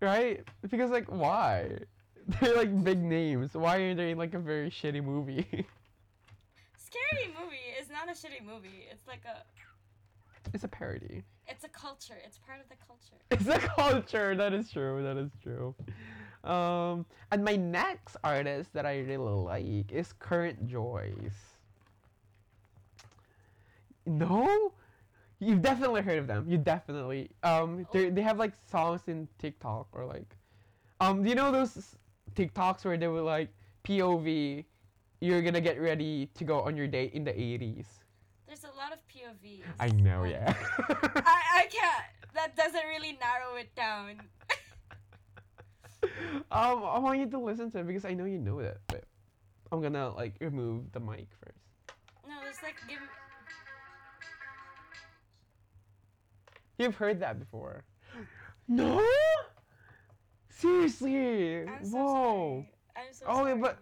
Right? 0.00 0.42
Because 0.70 0.90
like, 0.90 1.10
why? 1.12 1.78
They're 2.40 2.56
like 2.56 2.84
big 2.84 3.02
names. 3.02 3.52
Why 3.52 3.76
are 3.78 3.94
they 3.94 4.12
in 4.12 4.18
like 4.18 4.32
a 4.32 4.38
very 4.38 4.70
shitty 4.70 5.04
movie? 5.04 5.46
Scary 6.78 7.34
movie 7.38 7.56
is 7.80 7.90
not 7.90 8.08
a 8.08 8.12
shitty 8.12 8.44
movie. 8.44 8.86
It's 8.90 9.06
like 9.06 9.22
a, 9.26 9.42
it's 10.54 10.64
a 10.64 10.68
parody. 10.68 11.22
It's 11.46 11.64
a 11.64 11.68
culture. 11.68 12.16
It's 12.24 12.38
part 12.38 12.60
of 12.60 12.68
the 12.68 12.76
culture. 12.86 13.16
It's 13.30 13.48
a 13.48 13.58
culture. 13.68 14.34
That 14.36 14.52
is 14.52 14.70
true. 14.70 15.02
That 15.02 15.16
is 15.16 15.30
true. 15.42 15.74
Um, 16.44 17.06
and 17.30 17.44
my 17.44 17.56
next 17.56 18.16
artist 18.24 18.72
that 18.74 18.84
I 18.84 19.00
really 19.00 19.32
like 19.32 19.92
is 19.92 20.12
Current 20.12 20.66
Joys. 20.66 21.32
No, 24.06 24.72
you've 25.38 25.62
definitely 25.62 26.02
heard 26.02 26.18
of 26.18 26.26
them. 26.26 26.46
You 26.48 26.58
definitely. 26.58 27.30
Um, 27.44 27.86
they 27.92 28.10
they 28.10 28.22
have 28.22 28.38
like 28.38 28.54
songs 28.68 29.02
in 29.06 29.28
TikTok 29.38 29.86
or 29.92 30.04
like, 30.04 30.36
um, 31.00 31.22
do 31.22 31.28
you 31.28 31.36
know 31.36 31.52
those 31.52 31.96
TikToks 32.34 32.84
where 32.84 32.96
they 32.96 33.08
were 33.08 33.22
like 33.22 33.48
POV, 33.84 34.64
you're 35.20 35.42
gonna 35.42 35.60
get 35.60 35.80
ready 35.80 36.26
to 36.34 36.44
go 36.44 36.60
on 36.60 36.76
your 36.76 36.88
date 36.88 37.12
in 37.14 37.24
the 37.24 37.32
80s. 37.32 37.86
There's 38.52 38.64
a 38.64 38.76
lot 38.76 38.92
of 38.92 38.98
POVs. 39.08 39.62
I 39.80 39.88
know, 39.88 40.24
Um, 40.24 40.28
yeah. 40.30 40.52
I, 41.24 41.62
I 41.62 41.66
can't. 41.70 42.04
That 42.34 42.54
doesn't 42.54 42.84
really 42.86 43.18
narrow 43.18 43.56
it 43.56 43.74
down. 43.74 44.20
um, 46.50 46.84
I 46.84 46.98
want 46.98 47.18
you 47.18 47.30
to 47.30 47.38
listen 47.38 47.70
to 47.70 47.78
it 47.78 47.86
because 47.86 48.04
I 48.04 48.12
know 48.12 48.26
you 48.26 48.38
know 48.38 48.58
it. 48.58 48.78
But 48.88 49.04
I'm 49.70 49.80
gonna 49.80 50.10
like 50.14 50.34
remove 50.42 50.92
the 50.92 51.00
mic 51.00 51.28
first. 51.42 51.56
No, 52.28 52.34
there's 52.42 52.62
like 52.62 52.74
give. 52.86 52.98
You've 56.76 56.96
heard 56.96 57.20
that 57.20 57.38
before. 57.38 57.84
No. 58.68 59.02
Seriously. 60.50 61.62
I'm 61.62 61.86
so 61.86 61.96
Whoa. 61.96 62.66
sorry. 62.66 62.68
I'm 62.96 63.14
so 63.14 63.24
Oh, 63.28 63.34
sorry. 63.36 63.50
yeah, 63.52 63.56
but 63.62 63.78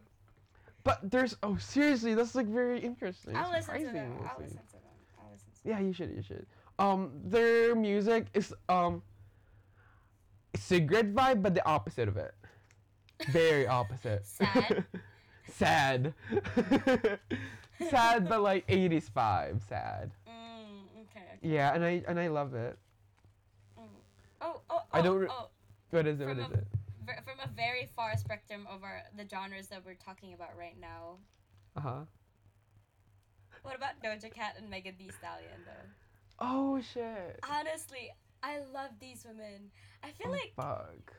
but 0.85 0.99
there's 1.11 1.37
oh 1.43 1.57
seriously 1.57 2.15
that's 2.15 2.35
like 2.35 2.47
very 2.47 2.81
interesting. 2.81 3.37
I'll 3.37 3.51
listen 3.51 3.75
to 3.79 3.93
them. 3.93 4.13
I'll 4.25 4.41
listen 4.41 4.59
to 4.59 4.73
them. 4.73 4.83
I'll 5.21 5.31
listen 5.33 5.49
to 5.53 5.63
them. 5.63 5.73
Yeah, 5.73 5.81
you 5.81 5.93
should. 5.93 6.11
You 6.15 6.23
should. 6.23 6.47
Um, 6.79 7.11
their 7.25 7.75
music 7.75 8.27
is 8.35 8.55
um. 8.69 9.03
Cigarette 10.57 11.15
vibe, 11.15 11.43
but 11.43 11.55
the 11.55 11.65
opposite 11.65 12.09
of 12.09 12.17
it. 12.17 12.35
Very 13.31 13.67
opposite. 13.69 14.27
Sad? 14.27 14.85
sad. 15.53 16.15
sad, 17.91 18.29
but 18.29 18.41
like 18.43 18.67
80s 18.67 19.11
vibe. 19.11 19.61
Sad. 19.69 20.11
Mm, 20.27 20.33
okay. 21.03 21.21
okay. 21.21 21.39
Yeah, 21.43 21.73
and 21.75 21.85
I 21.85 22.03
and 22.09 22.19
I 22.19 22.29
love 22.29 22.55
it. 22.55 22.77
Mm. 23.79 23.85
Oh, 24.41 24.61
oh, 24.71 24.77
oh. 24.77 24.83
I 24.93 25.01
don't 25.03 25.19
re- 25.19 25.29
oh. 25.31 25.49
What 25.91 26.07
is 26.07 26.21
it? 26.21 26.27
What 26.27 26.37
From 26.37 26.45
is 26.47 26.51
a- 26.51 26.55
it? 26.55 26.67
From 27.25 27.39
a 27.45 27.49
very 27.55 27.89
far 27.97 28.17
spectrum 28.17 28.67
of 28.71 28.83
our, 28.83 29.03
the 29.17 29.27
genres 29.29 29.69
that 29.69 29.85
we're 29.85 29.95
talking 29.95 30.35
about 30.35 30.57
right 30.59 30.77
now. 30.81 31.17
Uh 31.77 31.81
huh. 31.81 32.01
What 33.63 33.77
about 33.77 34.03
Doja 34.03 34.33
Cat 34.33 34.55
and 34.59 34.71
Megan 34.71 34.95
Thee 34.99 35.11
Stallion 35.19 35.61
though? 35.67 35.89
Oh 36.39 36.81
shit. 36.81 37.39
Honestly, 37.49 38.11
I 38.43 38.59
love 38.73 38.91
these 39.01 39.25
women. 39.29 39.71
I 40.03 40.11
feel 40.13 40.29
oh, 40.29 40.33
like 40.33 40.53
fuck. 40.57 41.13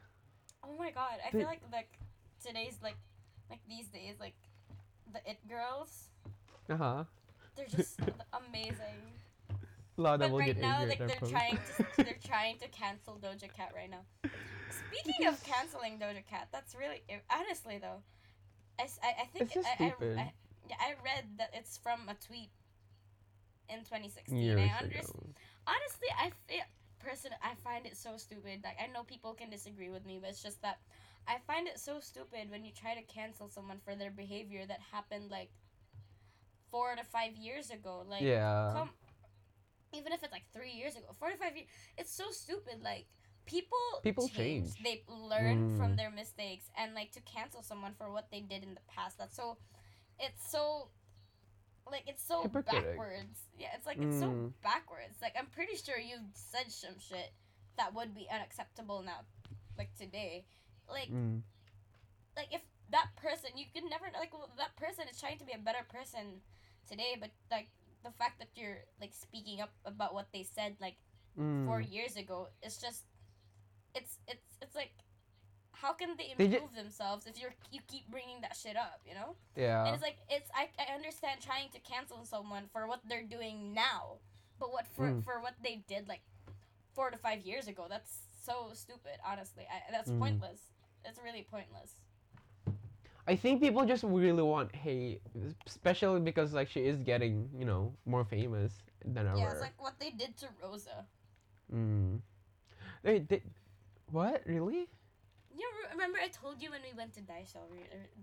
oh 0.63 0.75
my 0.77 0.89
god, 0.91 1.19
I 1.25 1.29
They- 1.31 1.39
feel 1.39 1.47
like 1.47 1.61
like 1.71 1.99
today's 2.43 2.79
like 2.81 2.97
like 3.49 3.59
these 3.69 3.87
days 3.89 4.15
like 4.19 4.33
the 5.13 5.19
it 5.29 5.37
girls, 5.47 6.09
Uh 6.69 6.77
huh. 6.77 7.03
they're 7.55 7.65
just 7.67 7.99
amazing. 8.49 9.13
But 10.19 10.31
will 10.31 10.39
right 10.39 10.47
get 10.47 10.57
now, 10.57 10.85
like 10.85 10.97
they're 10.99 11.29
trying 11.29 11.57
to 11.77 11.85
they're 11.97 12.17
trying 12.27 12.57
to 12.59 12.67
cancel 12.69 13.15
Doja 13.21 13.51
Cat 13.53 13.71
right 13.75 13.89
now. 13.89 14.05
Speaking 14.69 15.27
of 15.27 15.43
canceling 15.43 15.99
Doja 15.99 16.25
Cat, 16.25 16.47
that's 16.51 16.75
really 16.75 17.03
eh, 17.09 17.17
honestly 17.31 17.77
though, 17.79 18.01
I, 18.79 18.83
I- 19.03 19.15
I 19.21 19.25
think 19.25 19.51
I, 19.57 19.83
I-. 19.83 20.21
I, 20.21 20.33
yeah, 20.69 20.75
I 20.79 20.93
read 21.03 21.25
that 21.37 21.49
it's 21.53 21.77
from 21.77 22.01
a 22.07 22.15
tweet 22.25 22.49
in 23.69 23.79
2016. 23.79 24.37
Years 24.37 24.59
I 24.59 24.85
ago. 24.85 24.99
Honestly, 25.67 26.07
I 26.17 26.31
feel 26.47 26.63
person 27.03 27.31
I 27.43 27.55
find 27.63 27.85
it 27.85 27.97
so 27.97 28.17
stupid. 28.17 28.61
Like 28.63 28.77
I 28.81 28.91
know 28.91 29.03
people 29.03 29.33
can 29.33 29.49
disagree 29.49 29.89
with 29.89 30.05
me, 30.05 30.19
but 30.21 30.29
it's 30.29 30.43
just 30.43 30.61
that 30.61 30.79
I 31.27 31.37
find 31.47 31.67
it 31.67 31.79
so 31.79 31.99
stupid 31.99 32.49
when 32.49 32.63
you 32.63 32.71
try 32.71 32.95
to 32.95 33.01
cancel 33.03 33.49
someone 33.49 33.79
for 33.83 33.95
their 33.95 34.11
behavior 34.11 34.61
that 34.67 34.79
happened 34.91 35.29
like 35.29 35.49
four 36.69 36.95
to 36.95 37.03
five 37.03 37.35
years 37.35 37.69
ago. 37.69 38.03
Like 38.07 38.21
yeah. 38.21 38.71
come 38.73 38.89
even 39.93 40.11
if 40.13 40.23
it's 40.23 40.31
like 40.31 40.45
three 40.53 40.71
years 40.71 40.95
ago, 40.95 41.07
four 41.19 41.29
to 41.29 41.37
five 41.37 41.55
years, 41.55 41.67
it's 41.97 42.13
so 42.13 42.31
stupid. 42.31 42.81
Like 42.83 43.05
people 43.45 43.77
People 44.03 44.27
change. 44.27 44.73
They 44.83 45.03
learn 45.07 45.71
Mm. 45.71 45.77
from 45.77 45.95
their 45.95 46.11
mistakes, 46.11 46.69
and 46.77 46.93
like 46.93 47.11
to 47.13 47.21
cancel 47.21 47.61
someone 47.61 47.93
for 47.97 48.11
what 48.11 48.29
they 48.31 48.41
did 48.41 48.63
in 48.63 48.73
the 48.73 48.81
past. 48.87 49.17
That's 49.17 49.35
so. 49.35 49.57
It's 50.19 50.49
so. 50.51 50.89
Like 51.89 52.03
it's 52.07 52.23
so 52.23 52.47
backwards. 52.47 53.39
Yeah, 53.57 53.69
it's 53.75 53.85
like 53.85 53.97
it's 54.01 54.19
so 54.19 54.27
Mm. 54.29 54.53
backwards. 54.61 55.21
Like 55.21 55.35
I'm 55.37 55.47
pretty 55.47 55.75
sure 55.75 55.97
you've 55.97 56.31
said 56.33 56.71
some 56.71 56.99
shit 56.99 57.33
that 57.77 57.93
would 57.93 58.13
be 58.13 58.27
unacceptable 58.31 59.01
now, 59.01 59.25
like 59.77 59.93
today. 59.95 60.45
Like 60.87 61.09
Mm. 61.09 61.41
like 62.37 62.47
if 62.53 62.61
that 62.91 63.09
person 63.15 63.49
you 63.57 63.65
could 63.73 63.83
never 63.89 64.05
like 64.13 64.31
well, 64.33 64.49
that 64.57 64.75
person 64.77 65.07
is 65.09 65.19
trying 65.19 65.37
to 65.39 65.45
be 65.45 65.53
a 65.53 65.57
better 65.57 65.83
person 65.89 66.41
today 66.87 67.15
but 67.19 67.31
like 67.49 67.69
the 68.03 68.11
fact 68.11 68.39
that 68.39 68.49
you're 68.55 68.79
like 68.99 69.13
speaking 69.13 69.61
up 69.61 69.71
about 69.85 70.13
what 70.13 70.27
they 70.33 70.43
said 70.43 70.75
like 70.79 70.97
Mm. 71.39 71.65
four 71.65 71.79
years 71.79 72.17
ago 72.17 72.49
it's 72.61 72.75
just 72.77 73.05
it's 73.95 74.19
it's 74.27 74.43
it's 74.61 74.75
like 74.75 74.91
how 75.71 75.93
can 75.93 76.17
they 76.17 76.35
improve 76.37 76.75
themselves 76.75 77.25
if 77.25 77.39
you're 77.39 77.55
you 77.71 77.79
keep 77.87 78.03
bringing 78.11 78.41
that 78.41 78.53
shit 78.55 78.75
up 78.75 78.99
you 79.07 79.15
know 79.15 79.35
Yeah. 79.55 79.85
and 79.85 79.93
it's 79.95 80.03
like 80.03 80.17
it's 80.29 80.49
I, 80.53 80.67
I 80.77 80.93
understand 80.93 81.39
trying 81.39 81.69
to 81.71 81.79
cancel 81.79 82.25
someone 82.25 82.67
for 82.73 82.85
what 82.85 82.99
they're 83.07 83.23
doing 83.23 83.73
now 83.73 84.19
but 84.59 84.73
what 84.73 84.87
for 84.87 85.07
Mm. 85.07 85.23
for 85.23 85.39
what 85.39 85.55
they 85.63 85.83
did 85.87 86.09
like 86.09 86.21
four 86.93 87.09
to 87.11 87.17
five 87.17 87.41
years 87.47 87.67
ago 87.69 87.87
that's 87.89 88.27
so 88.43 88.71
stupid 88.73 89.15
honestly 89.25 89.63
I, 89.71 89.89
that's 89.89 90.11
Mm. 90.11 90.19
pointless 90.19 90.59
it's 91.05 91.19
really 91.23 91.47
pointless 91.49 91.95
I 93.27 93.35
think 93.35 93.61
people 93.61 93.85
just 93.85 94.03
really 94.03 94.41
want 94.43 94.73
hate, 94.75 95.21
especially 95.67 96.19
because 96.21 96.53
like 96.53 96.69
she 96.69 96.81
is 96.85 96.97
getting, 96.99 97.49
you 97.57 97.65
know, 97.65 97.93
more 98.05 98.23
famous 98.25 98.73
than 99.05 99.27
ever. 99.27 99.37
Yeah, 99.37 99.51
it's 99.51 99.61
like 99.61 99.79
what 99.81 99.99
they 99.99 100.09
did 100.11 100.35
to 100.37 100.47
Rosa. 100.61 101.05
mm. 101.73 102.19
They 103.03 103.19
did. 103.19 103.41
What 104.11 104.41
really? 104.45 104.89
You 105.55 105.67
remember 105.91 106.17
I 106.23 106.27
told 106.29 106.61
you 106.61 106.71
when 106.71 106.81
we 106.81 106.95
went 106.97 107.13
to 107.13 107.21
Daisho, 107.21 107.59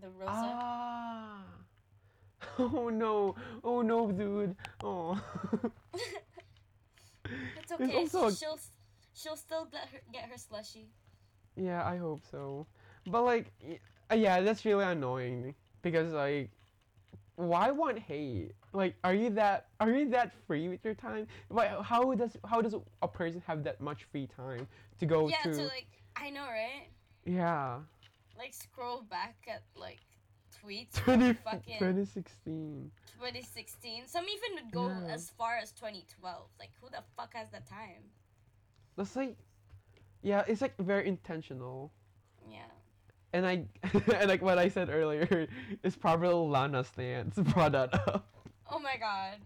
the 0.00 0.08
Rosa? 0.10 0.32
Ah. 0.32 1.42
Oh 2.58 2.88
no! 2.88 3.34
Oh 3.64 3.82
no, 3.82 4.12
dude! 4.12 4.54
Oh. 4.82 5.18
it's 7.58 7.72
okay. 7.72 7.96
also- 7.96 8.30
she'll 8.30 8.58
she'll 9.14 9.36
still 9.36 9.64
get 9.66 9.88
her 9.92 10.00
get 10.12 10.24
her 10.30 10.38
slushy. 10.38 10.86
yeah, 11.56 11.84
I 11.84 11.96
hope 11.96 12.22
so. 12.30 12.66
But 13.06 13.22
like, 13.22 13.52
uh, 14.10 14.14
yeah, 14.14 14.40
that's 14.40 14.64
really 14.64 14.84
annoying 14.84 15.54
because 15.82 16.12
like, 16.12 16.50
why 17.36 17.70
want 17.70 17.98
hate? 17.98 18.52
Like, 18.72 18.94
are 19.04 19.14
you 19.14 19.30
that 19.30 19.68
are 19.80 19.90
you 19.90 20.08
that 20.10 20.32
free 20.46 20.68
with 20.68 20.84
your 20.84 20.94
time? 20.94 21.26
Like, 21.50 21.70
how 21.82 22.12
does 22.14 22.36
how 22.46 22.60
does 22.60 22.74
a 23.02 23.08
person 23.08 23.42
have 23.46 23.64
that 23.64 23.80
much 23.80 24.04
free 24.04 24.26
time 24.26 24.66
to 24.98 25.06
go 25.06 25.28
yeah, 25.28 25.36
to? 25.42 25.52
to 25.52 25.62
like 25.64 25.88
I 26.16 26.30
know, 26.30 26.46
right? 26.46 26.88
yeah, 27.24 27.80
Like 28.36 28.54
scroll 28.54 29.02
back 29.02 29.46
at 29.48 29.62
like 29.74 30.00
tweets 30.52 30.92
20, 31.04 31.34
from 31.34 31.34
fucking 31.44 31.78
2016. 31.78 32.90
2016. 33.18 34.06
Some 34.06 34.24
even 34.28 34.54
would 34.64 34.72
go 34.72 34.88
Yeah. 34.88 35.12
as 35.12 35.30
far 35.30 35.56
as 35.56 35.72
2012. 35.72 36.50
Like 36.58 36.70
who 36.80 36.88
the 36.90 37.02
fuck 37.16 37.34
has 37.34 37.50
the 37.50 37.60
time? 37.60 38.10
That's 38.96 39.16
like, 39.16 39.36
yeah, 40.22 40.44
it's 40.48 40.60
like 40.60 40.76
very 40.78 41.06
intentional. 41.08 41.92
Yeah. 42.50 42.70
And 43.32 43.46
I, 43.46 43.64
and 44.16 44.28
like 44.28 44.42
what 44.42 44.58
I 44.58 44.68
said 44.68 44.88
earlier, 44.88 45.48
is 45.82 45.96
probably 45.96 46.28
Lana 46.28 46.84
stance 46.84 47.36
brought 47.36 47.72
that 47.78 47.92
up. 48.08 48.26
Oh 48.70 48.78
my 48.78 48.96
god. 48.98 49.36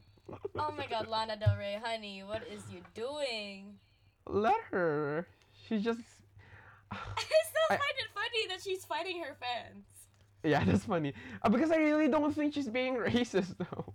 Oh 0.58 0.72
my 0.76 0.86
god, 0.86 1.08
Lana 1.08 1.36
Del 1.36 1.56
Rey, 1.56 1.78
honey, 1.82 2.22
what 2.24 2.42
is 2.50 2.62
you 2.72 2.80
doing? 2.94 3.74
Let 4.26 4.60
her. 4.70 5.26
She 5.66 5.78
just. 5.78 6.00
I 6.92 6.96
still 7.16 7.68
I- 7.70 7.76
find 7.76 7.96
it 7.98 8.06
funny 8.14 8.46
that 8.48 8.62
she's 8.62 8.84
fighting 8.84 9.20
her 9.22 9.36
fans. 9.40 9.84
Yeah, 10.44 10.64
that's 10.64 10.84
funny. 10.84 11.12
Uh, 11.42 11.48
because 11.50 11.70
I 11.70 11.76
really 11.76 12.08
don't 12.08 12.32
think 12.34 12.54
she's 12.54 12.68
being 12.68 12.96
racist 12.96 13.56
though. 13.58 13.92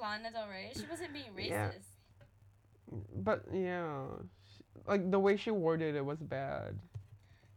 Lana 0.00 0.30
Del 0.30 0.48
Rey, 0.48 0.70
she 0.74 0.84
wasn't 0.90 1.12
being 1.12 1.32
racist. 1.36 1.48
Yeah. 1.50 1.70
But 3.16 3.44
yeah, 3.52 4.04
she, 4.56 4.64
like 4.86 5.10
the 5.10 5.18
way 5.18 5.36
she 5.36 5.50
worded 5.50 5.96
it 5.96 6.04
was 6.04 6.18
bad. 6.18 6.78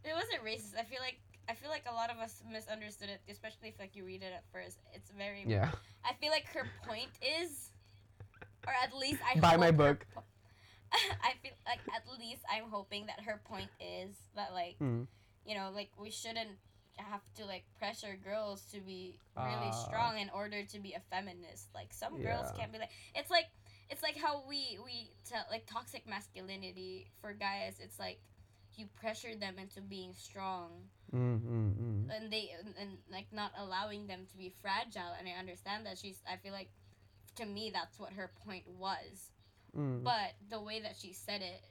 It 0.07 0.15
wasn't 0.15 0.43
racist. 0.43 0.79
I 0.79 0.83
feel 0.83 0.99
like 1.01 1.19
I 1.49 1.53
feel 1.53 1.69
like 1.69 1.85
a 1.89 1.93
lot 1.93 2.09
of 2.09 2.17
us 2.17 2.41
misunderstood 2.49 3.09
it, 3.09 3.21
especially 3.31 3.69
if 3.69 3.79
like 3.79 3.95
you 3.95 4.05
read 4.05 4.23
it 4.23 4.33
at 4.35 4.43
first. 4.51 4.77
It's 4.93 5.11
very. 5.11 5.43
Yeah. 5.47 5.71
I 6.05 6.13
feel 6.19 6.31
like 6.31 6.45
her 6.53 6.65
point 6.87 7.09
is, 7.21 7.69
or 8.65 8.73
at 8.83 8.95
least 8.95 9.19
I. 9.23 9.39
Buy 9.39 9.57
my 9.57 9.71
book. 9.71 10.05
po- 10.13 10.23
I 11.23 11.33
feel 11.43 11.51
like 11.65 11.79
at 11.95 12.03
least 12.19 12.41
I'm 12.49 12.69
hoping 12.71 13.07
that 13.07 13.19
her 13.25 13.41
point 13.45 13.69
is 13.81 14.15
that 14.35 14.53
like 14.53 14.79
Mm. 14.79 15.07
you 15.45 15.55
know 15.55 15.69
like 15.75 15.89
we 15.99 16.09
shouldn't 16.11 16.55
have 16.95 17.21
to 17.35 17.45
like 17.45 17.63
pressure 17.77 18.17
girls 18.23 18.61
to 18.73 18.79
be 18.79 19.19
really 19.35 19.69
Ah. 19.69 19.83
strong 19.85 20.17
in 20.17 20.29
order 20.33 20.63
to 20.63 20.79
be 20.79 20.93
a 20.93 21.01
feminist. 21.11 21.67
Like 21.75 21.91
some 21.93 22.21
girls 22.21 22.47
can't 22.57 22.71
be 22.71 22.79
like 22.79 22.91
it's 23.15 23.29
like 23.29 23.47
it's 23.89 24.01
like 24.01 24.17
how 24.17 24.43
we 24.47 24.79
we 24.83 25.11
tell 25.29 25.43
like 25.51 25.65
toxic 25.67 26.07
masculinity 26.07 27.07
for 27.21 27.33
guys. 27.33 27.79
It's 27.83 27.99
like 27.99 28.19
you 28.77 28.85
pressure 28.99 29.35
them 29.35 29.55
into 29.59 29.81
being 29.81 30.13
strong 30.13 30.69
Mm, 31.13 31.39
mm, 31.39 31.73
mm. 31.73 32.15
and 32.15 32.31
they 32.31 32.51
and, 32.59 32.73
and 32.79 32.97
like 33.09 33.27
not 33.31 33.51
allowing 33.57 34.07
them 34.07 34.25
to 34.29 34.37
be 34.37 34.51
fragile. 34.61 35.15
And 35.17 35.27
I 35.27 35.39
understand 35.39 35.85
that 35.85 35.97
she's. 35.97 36.21
I 36.29 36.35
feel 36.35 36.51
like 36.51 36.69
to 37.35 37.45
me 37.45 37.71
that's 37.73 37.97
what 37.99 38.11
her 38.13 38.29
point 38.45 38.65
was. 38.77 39.31
Mm. 39.77 40.03
But 40.03 40.35
the 40.49 40.59
way 40.59 40.81
that 40.81 40.95
she 40.99 41.13
said 41.13 41.41
it, 41.41 41.63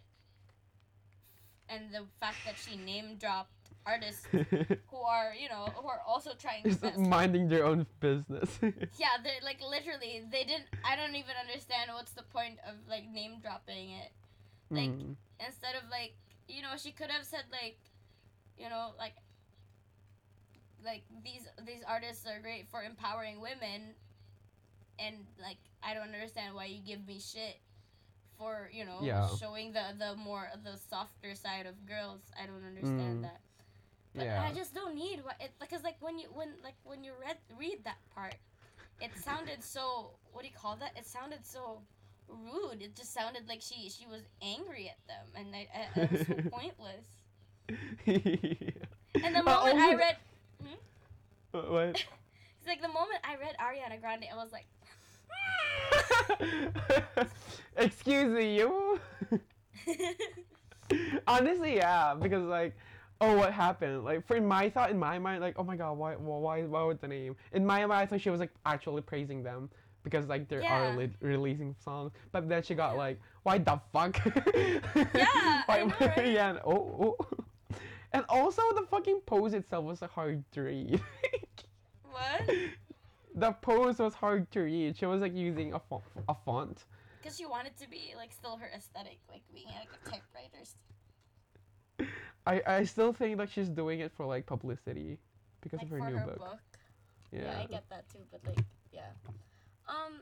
and 1.68 1.92
the 1.92 2.04
fact 2.18 2.38
that 2.46 2.54
she 2.56 2.76
name 2.78 3.16
dropped 3.16 3.50
artists 3.84 4.26
who 4.32 4.96
are 4.96 5.32
you 5.38 5.48
know 5.48 5.68
who 5.76 5.86
are 5.86 6.00
also 6.06 6.30
trying 6.38 6.62
to 6.62 6.70
Just 6.70 6.98
minding 6.98 7.48
their 7.48 7.64
own 7.66 7.86
business. 8.00 8.58
yeah 8.98 9.14
they're 9.22 9.44
like 9.44 9.60
literally 9.62 10.24
they 10.32 10.42
didn't 10.42 10.66
i 10.84 10.96
don't 10.96 11.14
even 11.14 11.36
understand 11.40 11.90
what's 11.94 12.10
the 12.10 12.24
point 12.24 12.58
of 12.66 12.74
like 12.90 13.04
name 13.08 13.38
dropping 13.40 13.90
it 13.90 14.10
Like, 14.70 14.90
instead 15.38 15.76
of 15.76 15.88
like 15.88 16.14
you 16.48 16.62
know 16.62 16.76
she 16.76 16.90
could 16.92 17.10
have 17.10 17.24
said 17.24 17.44
like 17.50 17.78
you 18.58 18.68
know 18.68 18.90
like 18.98 19.14
like 20.84 21.02
these 21.24 21.46
these 21.66 21.82
artists 21.86 22.26
are 22.26 22.40
great 22.40 22.68
for 22.68 22.82
empowering 22.82 23.40
women 23.40 23.94
and 24.98 25.16
like 25.40 25.58
i 25.82 25.94
don't 25.94 26.14
understand 26.14 26.54
why 26.54 26.64
you 26.64 26.80
give 26.86 27.06
me 27.06 27.18
shit 27.18 27.58
for 28.38 28.70
you 28.72 28.84
know 28.84 28.98
Yeah. 29.02 29.28
showing 29.40 29.72
the 29.72 29.94
the 29.98 30.14
more 30.16 30.48
the 30.62 30.76
softer 30.76 31.34
side 31.34 31.66
of 31.66 31.74
girls 31.86 32.20
i 32.40 32.46
don't 32.46 32.64
understand 32.64 33.18
Mm. 33.20 33.22
that 33.22 33.40
but 34.14 34.24
yeah. 34.24 34.42
I 34.48 34.54
just 34.54 34.72
don't 34.72 34.94
need 34.94 35.22
what 35.24 35.36
it 35.40 35.52
because 35.60 35.82
like 35.84 35.96
when 36.00 36.18
you 36.18 36.28
when 36.32 36.48
like 36.64 36.76
when 36.84 37.04
you 37.04 37.12
read 37.20 37.36
read 37.58 37.84
that 37.84 37.98
part, 38.14 38.34
it 38.98 39.10
sounded 39.22 39.62
so 39.62 40.16
what 40.32 40.40
do 40.40 40.48
you 40.48 40.54
call 40.56 40.76
that? 40.76 40.92
It 40.96 41.04
sounded 41.04 41.44
so 41.44 41.82
rude. 42.28 42.82
It 42.82 42.94
just 42.96 43.12
sounded 43.12 43.48
like 43.48 43.60
she 43.62 43.88
she 43.90 44.06
was 44.06 44.22
angry 44.42 44.88
at 44.88 44.98
them, 45.06 45.26
and 45.34 45.54
I, 45.54 45.68
I, 45.74 46.02
it 46.02 46.10
was 46.10 46.26
so 46.26 46.34
pointless. 46.50 47.06
And 49.22 49.34
the 49.34 49.42
But 49.44 49.62
moment 49.62 49.78
I 49.78 49.94
read, 49.94 50.16
hmm? 50.62 50.74
uh, 51.54 51.60
What? 51.62 51.88
it's 52.58 52.66
like 52.66 52.80
the 52.82 52.88
moment 52.88 53.20
I 53.24 53.36
read 53.36 53.56
Ariana 53.58 54.00
Grande, 54.00 54.26
I 54.32 54.36
was 54.36 54.52
like, 54.52 54.66
Excuse 57.76 58.44
you. 58.44 59.00
Honestly, 61.26 61.76
yeah, 61.76 62.14
because 62.14 62.44
like, 62.44 62.74
oh, 63.20 63.36
what 63.36 63.52
happened? 63.52 64.04
Like, 64.04 64.26
for 64.26 64.40
my 64.40 64.68
thought 64.70 64.90
in 64.90 64.98
my 64.98 65.18
mind, 65.18 65.40
like, 65.40 65.54
oh 65.58 65.64
my 65.64 65.76
god, 65.76 65.96
why, 65.98 66.14
why, 66.14 66.38
why, 66.38 66.62
why 66.64 66.82
would 66.84 67.00
the 67.00 67.08
name? 67.08 67.36
In 67.52 67.66
my 67.66 67.80
mind, 67.86 67.92
I 67.92 68.06
thought 68.06 68.20
she 68.20 68.30
was 68.30 68.40
like 68.40 68.52
actually 68.64 69.02
praising 69.02 69.42
them 69.42 69.70
because 70.06 70.28
like 70.28 70.46
they 70.46 70.62
Yeah. 70.62 70.94
are 70.94 71.08
releasing 71.20 71.74
songs, 71.82 72.12
but 72.30 72.48
then 72.48 72.62
she 72.62 72.76
got 72.76 72.96
like, 72.96 73.18
why 73.42 73.58
the 73.58 73.80
fuck? 73.92 74.14
Yeah, 74.94 75.62
I 75.68 75.82
know, 75.82 76.06
right? 76.16 76.28
yeah, 76.30 76.50
and, 76.50 76.60
oh, 76.64 77.16
oh. 77.18 77.26
and 78.12 78.24
also 78.28 78.62
the 78.76 78.86
fucking 78.88 79.22
pose 79.26 79.52
itself 79.52 79.84
was 79.84 79.98
hard 80.14 80.44
to 80.52 80.60
read. 80.62 81.00
what? 82.04 82.40
the 83.34 83.50
pose 83.60 83.98
was 83.98 84.14
hard 84.14 84.48
to 84.52 84.60
read. 84.60 84.96
She 84.96 85.06
was 85.06 85.20
like 85.20 85.34
using 85.34 85.74
a, 85.74 85.80
fo- 85.80 86.04
a 86.28 86.34
font. 86.46 86.84
Because 87.20 87.36
she 87.36 87.44
wanted 87.46 87.76
to 87.78 87.90
be 87.90 88.14
like 88.16 88.32
still 88.32 88.56
her 88.58 88.70
aesthetic, 88.76 89.18
like 89.28 89.42
being 89.52 89.66
like 89.74 89.88
a 89.90 90.08
typewriter. 90.08 90.62
I, 92.46 92.62
I 92.78 92.84
still 92.84 93.12
think 93.12 93.40
like 93.40 93.50
she's 93.50 93.68
doing 93.68 93.98
it 93.98 94.12
for 94.16 94.24
like 94.24 94.46
publicity 94.46 95.18
because 95.60 95.78
Like 95.82 95.90
of 95.90 95.98
her 95.98 96.10
new 96.10 96.16
her 96.16 96.26
book. 96.26 96.38
book. 96.38 96.58
Yeah. 97.32 97.40
Yeah, 97.42 97.58
I 97.60 97.66
get 97.66 97.84
that 97.90 98.08
too, 98.08 98.20
but 98.30 98.40
like, 98.46 98.64
yeah. 98.92 99.10
Um, 99.88 100.20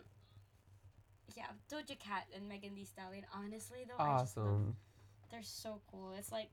yeah, 1.36 1.46
Doja 1.70 1.98
Cat 1.98 2.26
and 2.34 2.48
Megan 2.48 2.74
Thee 2.74 2.84
Stallion. 2.84 3.24
Honestly, 3.34 3.86
though, 3.88 4.02
I 4.02 4.18
just 4.20 4.36
love, 4.36 4.46
awesome. 4.46 4.76
they're 5.30 5.42
so 5.42 5.80
cool. 5.90 6.12
It's 6.18 6.30
like 6.30 6.50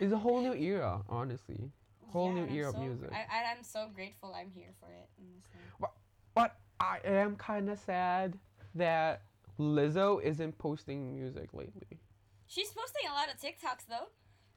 It's 0.00 0.12
a 0.12 0.18
whole 0.18 0.40
new 0.42 0.54
era, 0.54 1.00
honestly. 1.08 1.70
Whole 2.08 2.28
yeah, 2.34 2.44
new 2.44 2.54
era 2.54 2.68
of 2.68 2.74
so- 2.74 2.80
music. 2.82 3.10
I, 3.12 3.20
I, 3.20 3.52
I'm 3.56 3.62
so 3.64 3.88
grateful 3.94 4.34
I'm 4.34 4.50
here 4.54 4.72
for 4.80 4.86
it. 4.92 5.08
Honestly. 5.18 5.60
But 6.34 6.56
I 6.80 6.98
am 7.04 7.36
kind 7.36 7.68
of 7.70 7.78
sad 7.78 8.38
that 8.74 9.22
Lizzo 9.58 10.22
isn't 10.22 10.56
posting 10.58 11.14
music 11.14 11.52
lately. 11.52 12.00
She's 12.46 12.70
posting 12.70 13.08
a 13.10 13.14
lot 13.14 13.28
of 13.28 13.38
TikToks 13.40 13.86
though. 13.88 14.08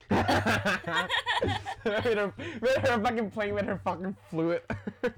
with, 1.85 2.17
her, 2.17 2.33
with 2.61 2.77
her 2.77 2.99
fucking 3.01 3.31
playing 3.31 3.53
with 3.53 3.65
her 3.65 3.79
fucking 3.83 4.15
flute. 4.29 4.63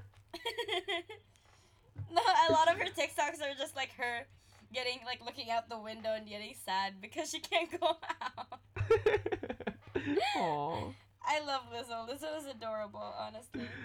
a 2.48 2.52
lot 2.52 2.70
of 2.70 2.78
her 2.78 2.84
TikToks 2.84 3.40
are 3.42 3.54
just 3.58 3.76
like 3.76 3.90
her 3.96 4.26
getting 4.72 4.98
like 5.04 5.20
looking 5.24 5.50
out 5.50 5.68
the 5.68 5.78
window 5.78 6.14
and 6.14 6.28
getting 6.28 6.54
sad 6.64 6.94
because 7.00 7.30
she 7.30 7.40
can't 7.40 7.70
go 7.80 7.96
out. 8.36 8.60
Aww. 10.36 10.94
I 11.24 11.40
love 11.44 11.62
Lizzo. 11.72 12.08
Lizzo 12.08 12.38
is 12.38 12.46
adorable, 12.46 13.14
honestly. 13.18 13.62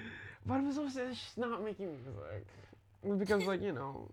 But 0.46 0.60
Lizzo 0.60 0.92
says 0.92 1.16
she's 1.18 1.38
not 1.38 1.64
making 1.64 1.88
music. 1.88 2.46
Because, 3.18 3.46
like, 3.46 3.62
you 3.62 3.72
know, 3.72 4.10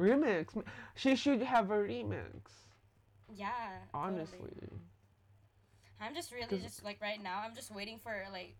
remix. 0.00 0.60
She 0.96 1.14
should 1.14 1.40
have 1.42 1.70
a 1.70 1.76
remix. 1.76 2.32
Yeah. 3.32 3.52
Honestly. 3.94 4.38
Totally. 4.38 4.80
I'm 6.00 6.12
just 6.12 6.32
really 6.32 6.60
just 6.60 6.84
like 6.84 7.00
right 7.00 7.22
now. 7.22 7.42
I'm 7.44 7.54
just 7.54 7.72
waiting 7.72 8.00
for 8.02 8.12
like 8.32 8.56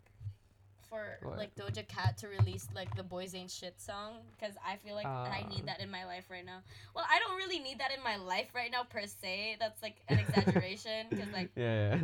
for 0.91 1.19
What? 1.23 1.39
like 1.39 1.55
Doja 1.55 1.87
Cat 1.89 2.19
to 2.19 2.29
release 2.29 2.69
like 2.75 2.95
the 2.97 3.03
Boys 3.03 3.35
Ain't 3.35 3.51
Shit 3.51 3.81
song 3.81 4.17
because 4.39 4.55
I 4.67 4.77
feel 4.77 4.95
like 4.97 5.07
I 5.07 5.45
Ah. 5.47 5.49
need 5.49 5.67
that 5.67 5.81
in 5.81 5.91
my 5.91 6.05
life 6.05 6.25
right 6.31 6.45
now. 6.45 6.59
Well, 6.95 7.07
I 7.09 7.19
don't 7.21 7.37
really 7.37 7.61
need 7.61 7.79
that 7.79 7.93
in 7.97 8.03
my 8.03 8.17
life 8.17 8.49
right 8.55 8.71
now 8.71 8.83
per 8.83 9.07
se. 9.07 9.57
That's 9.61 9.81
like 9.83 9.97
an 10.09 10.19
exaggeration 10.19 11.07
because 11.09 11.29
like 11.33 11.51
Yeah. 11.57 11.97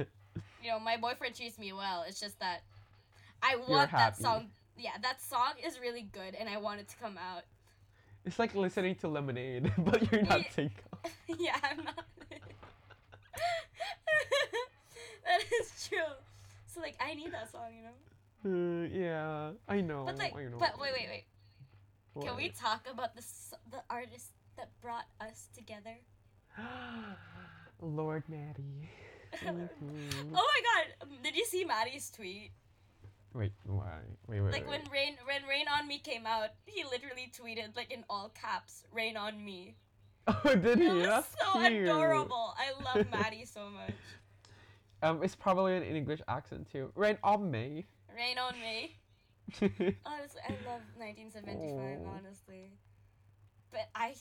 you 0.62 0.70
know 0.70 0.78
my 0.78 0.97
boyfriend 0.97 1.34
treats 1.34 1.59
me 1.59 1.72
well. 1.72 2.05
It's 2.09 2.20
just 2.20 2.39
that 2.41 2.62
I 3.43 3.57
want 3.57 3.91
that 3.91 4.16
song. 4.16 4.47
Yeah, 4.78 4.93
that 5.03 5.20
song 5.20 5.53
is 5.66 5.80
really 5.80 6.03
good 6.12 6.34
and 6.39 6.49
I 6.49 6.57
want 6.59 6.80
it 6.80 6.89
to 6.89 6.97
come 6.97 7.18
out. 7.18 7.43
It's 8.24 8.39
like 8.39 8.55
listening 8.55 8.95
to 8.97 9.09
Lemonade, 9.09 9.72
but 9.78 10.11
you're 10.12 10.22
not 10.22 10.41
Yeah. 10.41 10.51
single. 10.55 11.01
yeah, 11.39 11.57
I'm 11.62 11.84
not. 11.84 12.05
that 15.24 15.41
is 15.61 15.89
true. 15.89 15.99
So 16.66 16.80
like 16.80 16.97
I 17.01 17.14
need 17.14 17.32
that 17.32 17.51
song, 17.51 17.70
you 17.76 17.82
know. 17.82 17.91
Uh, 18.47 18.86
yeah, 18.92 19.51
I 19.68 19.80
know. 19.80 20.05
But 20.07 20.18
like, 20.18 20.36
I 20.36 20.44
know. 20.44 20.57
but 20.59 20.78
wait, 20.80 20.92
wait, 20.94 21.09
wait. 21.11 21.24
Can 22.24 22.36
we 22.36 22.49
talk 22.51 22.86
about 22.90 23.14
the 23.16 23.24
the 23.70 23.82
artist 23.90 24.30
that 24.57 24.70
brought 24.80 25.07
us 25.20 25.49
together? 25.55 25.99
Lord 27.80 28.22
Matty. 28.28 28.88
Mhm. 29.44 30.32
Oh 30.32 30.49
my 30.55 30.61
God! 30.64 31.09
Did 31.22 31.36
you 31.36 31.44
see 31.44 31.64
Matty's 31.64 32.11
tweet? 32.11 32.53
Wait, 33.34 33.53
why? 33.66 33.99
Wait, 34.28 34.40
wait, 34.40 34.53
Like 34.53 34.66
wait. 34.66 34.80
when 34.80 34.90
Rain 34.90 35.16
when 35.26 35.42
Rain 35.47 35.66
on 35.68 35.86
Me 35.86 35.99
came 35.99 36.24
out, 36.24 36.51
he 36.64 36.84
literally 36.84 37.30
tweeted 37.36 37.76
like 37.76 37.90
in 37.90 38.03
all 38.09 38.30
caps, 38.30 38.84
"Rain 38.92 39.16
on 39.16 39.44
Me." 39.44 39.74
Oh, 40.28 40.55
did 40.55 40.78
he? 40.78 40.86
It 40.86 41.03
That's 41.05 41.28
so 41.38 41.59
cute. 41.61 41.82
adorable. 41.82 42.55
I 42.57 42.72
love 42.82 43.07
Matty 43.12 43.44
so 43.44 43.68
much. 43.68 43.92
Um, 45.03 45.22
it's 45.22 45.34
probably 45.36 45.76
an 45.76 45.82
English 45.82 46.22
accent 46.28 46.70
too. 46.72 46.90
Rain 46.94 47.18
on 47.22 47.51
me. 47.51 47.84
Rain 48.17 48.39
on 48.39 48.55
Me. 48.61 48.97
Honestly, 49.61 50.41
I 50.45 50.53
love 50.67 50.83
1975. 50.97 51.99
Oh. 52.03 52.11
Honestly, 52.17 52.73
but 53.71 53.89
I 53.95 54.14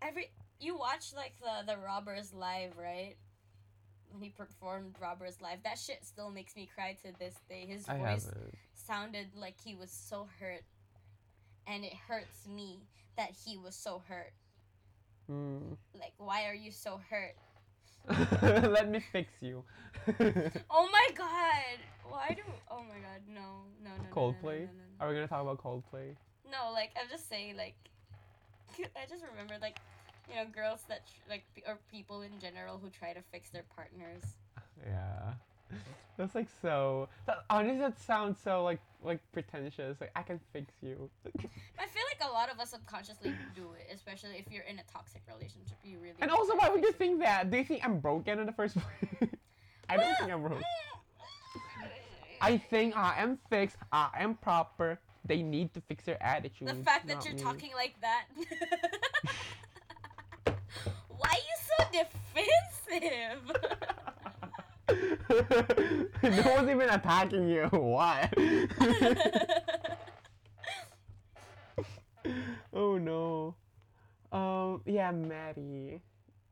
every 0.00 0.30
you 0.58 0.78
watch 0.78 1.12
like 1.14 1.34
the 1.40 1.72
the 1.72 1.78
Robbers 1.78 2.32
live, 2.32 2.78
right? 2.78 3.16
When 4.10 4.22
he 4.22 4.30
performed 4.30 4.94
Robbers 5.00 5.40
live, 5.40 5.62
that 5.64 5.78
shit 5.78 6.04
still 6.04 6.30
makes 6.30 6.56
me 6.56 6.68
cry 6.74 6.96
to 7.04 7.12
this 7.18 7.34
day. 7.48 7.66
His 7.66 7.88
I 7.88 7.98
voice 7.98 8.28
sounded 8.74 9.28
like 9.36 9.54
he 9.62 9.74
was 9.74 9.90
so 9.90 10.28
hurt, 10.40 10.64
and 11.66 11.84
it 11.84 11.92
hurts 11.94 12.46
me 12.48 12.80
that 13.16 13.30
he 13.44 13.56
was 13.56 13.74
so 13.74 14.02
hurt. 14.08 14.32
Mm. 15.30 15.76
Like, 15.94 16.14
why 16.18 16.46
are 16.46 16.54
you 16.54 16.72
so 16.72 17.00
hurt? 17.10 17.36
Let 18.42 18.90
me 18.90 19.00
fix 19.12 19.32
you. 19.40 19.64
Oh 20.70 20.88
my 20.90 21.08
god! 21.14 21.78
Why 22.08 22.28
do? 22.34 22.42
Oh 22.70 22.82
my 22.82 22.98
god! 23.00 23.20
No, 23.28 23.62
no, 23.84 23.90
no. 23.90 24.08
Coldplay? 24.14 24.60
No, 24.60 24.66
no, 24.66 24.72
no, 24.72 25.00
Are 25.00 25.08
we 25.08 25.14
gonna 25.14 25.28
talk 25.28 25.42
about 25.42 25.62
Coldplay? 25.62 26.14
No, 26.50 26.72
like 26.72 26.90
I'm 27.00 27.08
just 27.10 27.28
saying, 27.28 27.56
like 27.56 27.74
I 28.78 29.06
just 29.08 29.24
remember, 29.30 29.54
like 29.60 29.78
you 30.28 30.36
know, 30.36 30.44
girls 30.46 30.80
that 30.88 31.06
tr- 31.06 31.28
like 31.30 31.44
or 31.66 31.78
people 31.90 32.22
in 32.22 32.38
general 32.40 32.78
who 32.78 32.88
try 32.88 33.12
to 33.12 33.20
fix 33.30 33.50
their 33.50 33.64
partners. 33.74 34.22
Yeah. 34.84 35.34
That's 36.16 36.34
like 36.34 36.48
so. 36.60 37.08
That, 37.26 37.44
honestly, 37.48 37.78
that 37.78 37.98
sounds 37.98 38.38
so 38.42 38.62
like 38.62 38.80
like 39.02 39.20
pretentious. 39.32 39.98
Like 40.00 40.10
I 40.14 40.22
can 40.22 40.38
fix 40.52 40.74
you. 40.82 41.08
I 41.26 41.86
feel 41.86 42.02
like 42.12 42.28
a 42.28 42.32
lot 42.32 42.52
of 42.52 42.60
us 42.60 42.70
subconsciously 42.70 43.34
do 43.54 43.70
it, 43.78 43.90
especially 43.94 44.36
if 44.36 44.52
you're 44.52 44.64
in 44.64 44.78
a 44.78 44.82
toxic 44.92 45.22
relationship. 45.26 45.78
You 45.82 45.98
really. 45.98 46.16
and 46.20 46.30
also, 46.30 46.54
why 46.56 46.68
would 46.68 46.82
you 46.82 46.92
think 46.92 47.20
that? 47.20 47.50
Do 47.50 47.56
you 47.56 47.64
think 47.64 47.84
I'm 47.84 48.00
broken 48.00 48.38
in 48.38 48.46
the 48.46 48.52
first 48.52 48.76
place? 48.76 49.32
I 49.88 49.96
don't 49.96 50.14
think 50.18 50.30
I'm 50.30 50.42
broken. 50.42 50.62
I 52.42 52.58
think 52.58 52.96
I 52.96 53.14
am 53.22 53.38
fixed. 53.48 53.76
I 53.92 54.10
am 54.18 54.34
proper. 54.34 54.98
They 55.24 55.42
need 55.42 55.74
to 55.74 55.80
fix 55.82 56.04
their 56.04 56.22
attitude. 56.22 56.68
The 56.68 56.74
fact 56.74 57.06
that 57.08 57.24
you're 57.24 57.34
me. 57.34 57.40
talking 57.40 57.70
like 57.74 57.94
that. 58.00 58.26
Why 61.08 61.28
are 61.28 61.34
you 61.34 61.56
so 61.66 61.84
defensive? 61.92 63.56
no 66.22 66.42
one's 66.54 66.68
even 66.70 66.88
attacking 66.90 67.48
you. 67.48 67.68
What? 67.72 68.32
oh 72.72 72.98
no. 72.98 73.54
Um. 74.32 74.82
Yeah, 74.86 75.10
Matty. 75.12 76.00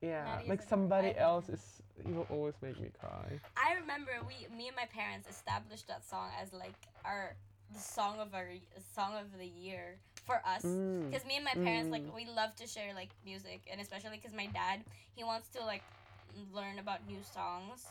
Yeah, 0.00 0.24
Matty 0.24 0.48
like 0.48 0.62
somebody 0.62 1.16
else 1.16 1.48
is. 1.48 1.82
You 2.06 2.14
will 2.14 2.26
always 2.30 2.54
make 2.62 2.80
me 2.80 2.90
cry. 3.00 3.40
I 3.56 3.74
remember 3.80 4.12
we, 4.26 4.46
me 4.56 4.68
and 4.68 4.76
my 4.76 4.86
parents 4.86 5.28
established 5.28 5.88
that 5.88 6.04
song 6.08 6.30
as 6.40 6.52
like 6.52 6.74
our 7.04 7.34
the 7.72 7.80
song 7.80 8.18
of 8.20 8.34
our 8.34 8.48
song 8.94 9.14
of 9.20 9.36
the 9.38 9.46
year 9.46 9.98
for 10.24 10.40
us. 10.46 10.62
Mm. 10.62 11.10
Because 11.10 11.26
me 11.26 11.36
and 11.36 11.44
my 11.44 11.54
parents 11.54 11.90
like 11.90 12.06
Mm. 12.06 12.14
we 12.14 12.26
love 12.26 12.54
to 12.56 12.66
share 12.66 12.94
like 12.94 13.10
music, 13.24 13.62
and 13.70 13.80
especially 13.80 14.16
because 14.16 14.32
my 14.34 14.46
dad 14.46 14.84
he 15.16 15.24
wants 15.24 15.48
to 15.50 15.64
like 15.64 15.82
learn 16.54 16.78
about 16.78 17.06
new 17.08 17.18
songs 17.34 17.86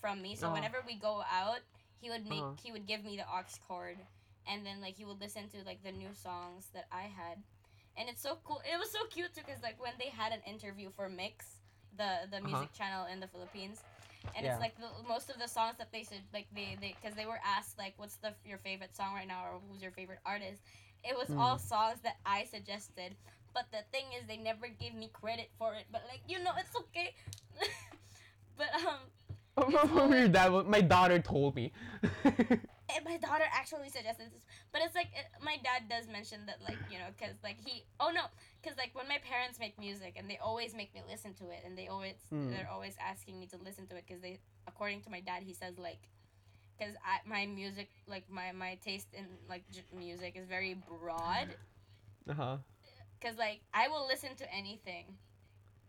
from 0.00 0.22
me. 0.22 0.34
So 0.34 0.50
Uh-huh. 0.50 0.52
whenever 0.52 0.78
we 0.86 0.96
go 0.96 1.22
out, 1.30 1.60
he 2.00 2.10
would 2.10 2.26
make 2.26 2.46
Uh-huh. 2.46 2.56
he 2.62 2.72
would 2.72 2.86
give 2.86 3.04
me 3.04 3.16
the 3.16 3.24
aux 3.28 3.46
cord, 3.66 3.98
and 4.46 4.64
then 4.66 4.80
like 4.80 4.96
he 4.96 5.04
would 5.04 5.20
listen 5.20 5.48
to 5.50 5.58
like 5.64 5.82
the 5.82 5.92
new 5.92 6.12
songs 6.14 6.70
that 6.74 6.86
I 6.92 7.02
had, 7.10 7.38
and 7.96 8.08
it's 8.08 8.22
so 8.22 8.38
cool. 8.44 8.60
It 8.64 8.78
was 8.78 8.90
so 8.90 8.98
cute 9.10 9.34
too, 9.34 9.42
because 9.46 9.62
like 9.62 9.80
when 9.82 9.94
they 9.98 10.10
had 10.10 10.32
an 10.32 10.40
interview 10.46 10.90
for 10.90 11.08
Myx, 11.08 11.60
the 11.96 12.28
the 12.30 12.40
music 12.40 12.72
channel 12.72 13.06
in 13.06 13.20
the 13.20 13.28
Philippines. 13.28 13.84
And 14.34 14.44
Uh-huh. 14.44 14.50
Yeah. 14.50 14.56
it's 14.56 14.60
like 14.60 14.76
the, 14.76 14.88
most 15.08 15.30
of 15.30 15.38
the 15.38 15.48
songs 15.48 15.76
that 15.78 15.92
they 15.92 16.02
said, 16.04 16.20
like 16.32 16.46
they, 16.54 16.76
they, 16.80 16.96
because 17.00 17.16
they 17.16 17.26
were 17.26 17.40
asked 17.44 17.78
like, 17.78 17.94
what's 17.96 18.16
the 18.16 18.34
your 18.44 18.58
favorite 18.58 18.94
song 18.94 19.14
right 19.14 19.26
now, 19.28 19.42
or 19.44 19.60
who's 19.60 19.82
your 19.82 19.92
favorite 19.92 20.20
artist? 20.24 20.62
It 21.04 21.16
was 21.16 21.30
Mm. 21.30 21.38
all 21.38 21.58
songs 21.58 22.00
that 22.02 22.16
I 22.26 22.44
suggested, 22.44 23.16
but 23.54 23.66
the 23.72 23.82
thing 23.92 24.04
is, 24.18 24.26
they 24.26 24.36
never 24.36 24.68
gave 24.68 24.94
me 24.94 25.10
credit 25.12 25.50
for 25.58 25.74
it. 25.74 25.86
But 25.90 26.02
like, 26.08 26.22
you 26.26 26.42
know, 26.42 26.52
it's 26.58 26.76
okay. 26.76 27.14
but 28.56 28.68
um, 28.74 29.00
Your 30.10 30.28
dad 30.28 30.50
my 30.66 30.80
daughter 30.80 31.18
told 31.18 31.54
me. 31.56 31.72
and 32.24 33.04
my 33.04 33.16
daughter 33.18 33.44
actually 33.52 33.88
suggested 33.88 34.26
this, 34.32 34.42
but 34.72 34.80
it's 34.84 34.94
like 34.94 35.06
it, 35.14 35.26
my 35.44 35.56
dad 35.62 35.88
does 35.88 36.08
mention 36.08 36.40
that 36.46 36.58
like 36.62 36.78
you 36.90 36.98
know, 36.98 37.06
cause 37.20 37.34
like 37.42 37.56
he, 37.64 37.84
oh 38.00 38.10
no, 38.14 38.22
cause 38.64 38.74
like 38.76 38.90
when 38.94 39.08
my 39.08 39.18
parents 39.18 39.58
make 39.58 39.78
music 39.78 40.14
and 40.16 40.28
they 40.28 40.38
always 40.42 40.74
make 40.74 40.94
me 40.94 41.02
listen 41.08 41.34
to 41.34 41.44
it, 41.50 41.62
and 41.66 41.76
they 41.76 41.88
always 41.88 42.14
Mm. 42.32 42.50
they're 42.50 42.68
always 42.70 42.94
asking 43.00 43.38
me 43.38 43.46
to 43.46 43.56
listen 43.64 43.86
to 43.88 43.96
it, 43.96 44.04
cause 44.08 44.20
they, 44.20 44.38
according 44.66 45.02
to 45.02 45.10
my 45.10 45.20
dad, 45.20 45.42
he 45.42 45.52
says 45.54 45.78
like, 45.78 46.00
cause 46.80 46.94
I 47.04 47.26
my 47.28 47.46
music 47.46 47.88
like 48.06 48.24
my 48.30 48.52
my 48.52 48.78
taste 48.84 49.08
in 49.12 49.26
like 49.48 49.64
j- 49.70 49.82
music 49.96 50.36
is 50.36 50.46
very 50.46 50.74
broad, 50.88 51.48
uh 52.28 52.34
huh. 52.34 52.56
cause 53.20 53.36
like 53.38 53.60
I 53.74 53.88
will 53.88 54.06
listen 54.06 54.30
to 54.36 54.54
anything, 54.54 55.04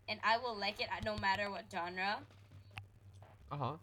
and 0.08 0.18
I 0.24 0.38
will 0.38 0.56
like 0.58 0.80
it 0.80 0.88
no 1.04 1.16
matter 1.16 1.50
what 1.50 1.64
genre. 1.72 2.18
Uh 3.50 3.56
huh. 3.56 3.76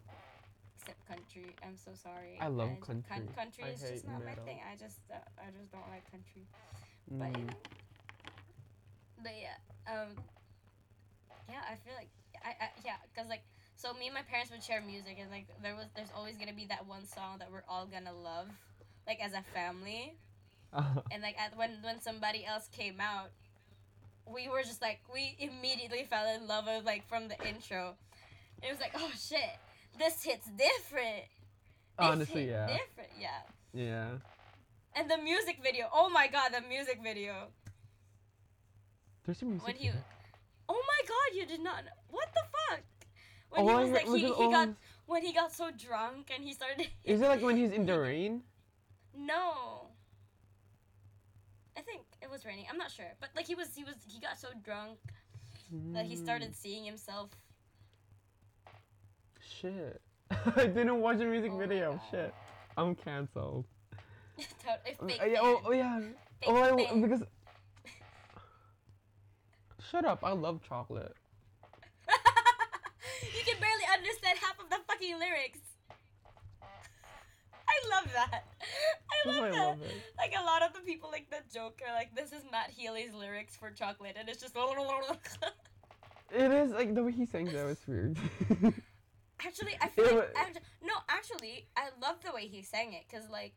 Except 0.78 1.06
country. 1.06 1.54
I'm 1.64 1.76
so 1.76 1.92
sorry. 1.94 2.38
I 2.40 2.48
love 2.48 2.70
j- 3.14 3.22
country. 3.24 3.28
country 3.34 3.64
I 3.64 3.72
is 3.74 3.80
just 3.80 4.04
hate 4.04 4.06
not 4.06 4.24
my 4.24 4.34
thing. 4.44 4.60
I 4.70 4.76
just 4.76 4.98
uh, 5.12 5.16
I 5.38 5.50
just 5.58 5.70
don't 5.72 5.88
like 5.90 6.10
country. 6.10 6.46
But 7.18 7.36
you 7.36 7.44
Mm. 7.44 7.46
know. 7.46 7.54
But 9.22 9.32
yeah, 9.40 9.58
um, 9.92 10.16
yeah, 11.48 11.62
I 11.70 11.76
feel 11.76 11.94
like 11.96 12.08
I, 12.44 12.50
I 12.64 12.68
yeah, 12.84 12.96
cause 13.16 13.26
like 13.28 13.42
so 13.76 13.92
me 13.94 14.06
and 14.06 14.14
my 14.14 14.22
parents 14.22 14.50
would 14.50 14.62
share 14.62 14.80
music 14.80 15.16
and 15.20 15.30
like 15.30 15.46
there 15.62 15.74
was 15.74 15.86
there's 15.96 16.12
always 16.14 16.36
gonna 16.36 16.52
be 16.54 16.66
that 16.66 16.86
one 16.86 17.04
song 17.06 17.38
that 17.38 17.50
we're 17.50 17.64
all 17.68 17.86
gonna 17.86 18.12
love, 18.12 18.48
like 19.06 19.20
as 19.22 19.32
a 19.32 19.42
family. 19.54 20.14
Uh-huh. 20.72 21.00
And 21.10 21.22
like 21.22 21.36
at, 21.38 21.56
when 21.56 21.78
when 21.82 22.00
somebody 22.00 22.44
else 22.44 22.68
came 22.68 23.00
out, 23.00 23.30
we 24.26 24.48
were 24.48 24.62
just 24.62 24.82
like 24.82 25.00
we 25.12 25.36
immediately 25.38 26.04
fell 26.08 26.26
in 26.34 26.46
love 26.46 26.66
with 26.66 26.84
like 26.84 27.06
from 27.08 27.28
the 27.28 27.36
intro. 27.46 27.96
It 28.62 28.70
was 28.70 28.80
like 28.80 28.92
oh 28.96 29.10
shit, 29.16 29.56
this 29.98 30.22
hits 30.22 30.46
different. 30.46 31.24
This 31.98 32.06
Honestly, 32.06 32.42
hit 32.42 32.50
yeah. 32.50 32.66
different, 32.66 33.10
yeah. 33.20 33.40
Yeah. 33.72 34.08
And 34.94 35.10
the 35.10 35.18
music 35.18 35.58
video, 35.62 35.86
oh 35.92 36.08
my 36.08 36.26
god, 36.28 36.50
the 36.52 36.66
music 36.68 37.00
video. 37.02 37.48
There's 39.24 39.42
a 39.42 39.44
music. 39.44 39.66
When 39.66 39.76
he- 39.76 39.88
video. 39.88 40.02
Oh 40.68 40.82
my 40.86 41.08
god, 41.08 41.36
you 41.36 41.46
did 41.46 41.62
not. 41.62 41.84
Know. 41.84 41.90
What 42.10 42.28
the 42.34 42.42
fuck? 42.52 42.82
When 43.50 43.62
Oh, 43.62 43.68
he 43.68 43.84
was 43.84 43.92
like 43.92 44.06
he, 44.06 44.26
he 44.26 44.50
got 44.52 44.68
when 45.06 45.22
he 45.24 45.32
got 45.32 45.52
so 45.52 45.70
drunk 45.70 46.30
and 46.34 46.44
he 46.44 46.52
started. 46.52 46.88
Is 47.04 47.20
it 47.22 47.26
like 47.28 47.40
when 47.42 47.56
he's 47.56 47.72
in 47.72 47.86
the 47.86 47.98
rain? 48.08 48.42
No. 49.16 49.86
I 51.76 51.80
think 51.80 52.02
it 52.20 52.28
was 52.30 52.44
raining. 52.44 52.66
I'm 52.70 52.76
not 52.76 52.90
sure, 52.90 53.06
but 53.20 53.30
like 53.36 53.46
he 53.46 53.54
was 53.54 53.74
he 53.74 53.84
was 53.84 53.94
he 54.06 54.20
got 54.20 54.38
so 54.38 54.48
drunk 54.62 54.98
that 55.94 56.06
he 56.06 56.16
Mm, 56.16 56.22
started 56.24 56.54
seeing 56.56 56.84
himself. 56.84 57.30
Shit. 59.48 60.00
I 60.56 60.66
didn't 60.66 61.00
watch 61.00 61.18
the 61.18 61.24
music 61.24 61.50
Oh 61.52 61.58
video. 61.58 62.00
Shit. 62.10 62.34
I'm 62.76 62.94
cancelled. 62.94 63.64
totally 64.64 64.94
fake 65.08 65.20
Uh, 65.22 65.26
yeah, 65.26 65.38
oh, 65.40 65.60
oh 65.64 65.72
yeah. 65.72 65.98
Fake 65.98 66.48
Oh, 66.48 66.62
I, 66.62 67.00
because. 67.00 67.22
Shut 69.90 70.04
up! 70.04 70.20
I 70.22 70.32
love 70.32 70.60
chocolate. 70.68 71.14
you 72.08 73.42
can 73.44 73.58
barely 73.60 73.84
understand 73.92 74.38
half 74.38 74.58
of 74.60 74.68
the 74.68 74.76
fucking 74.86 75.18
lyrics. 75.18 75.60
I 76.62 77.88
love 77.90 78.12
that. 78.12 78.44
I 79.10 79.28
love 79.28 79.44
I 79.44 79.50
that. 79.50 79.66
love 79.66 79.82
it. 79.82 79.94
Like 80.18 80.34
a 80.38 80.44
lot 80.44 80.62
of 80.62 80.74
the 80.74 80.80
people 80.80 81.08
like 81.10 81.30
the 81.30 81.38
joke 81.52 81.80
are 81.88 81.94
like, 81.94 82.14
this 82.14 82.32
is 82.32 82.42
Matt 82.52 82.70
Healy's 82.70 83.14
lyrics 83.14 83.56
for 83.56 83.70
chocolate, 83.70 84.16
and 84.18 84.28
it's 84.28 84.40
just. 84.40 84.54
It 86.30 86.52
is 86.52 86.72
like 86.72 86.94
the 86.94 87.02
way 87.02 87.12
he 87.12 87.24
sings 87.24 87.52
that 87.52 87.64
was 87.64 87.78
weird. 87.86 88.18
Actually, 89.46 89.76
I 89.80 89.88
feel 89.88 90.04
like 90.06 90.14
wa- 90.34 90.40
actu- 90.40 90.60
no, 90.82 90.94
actually, 91.08 91.68
I 91.76 91.88
love 92.00 92.16
the 92.24 92.32
way 92.32 92.46
he 92.46 92.62
sang 92.62 92.92
it, 92.92 93.04
cause 93.10 93.28
like, 93.30 93.54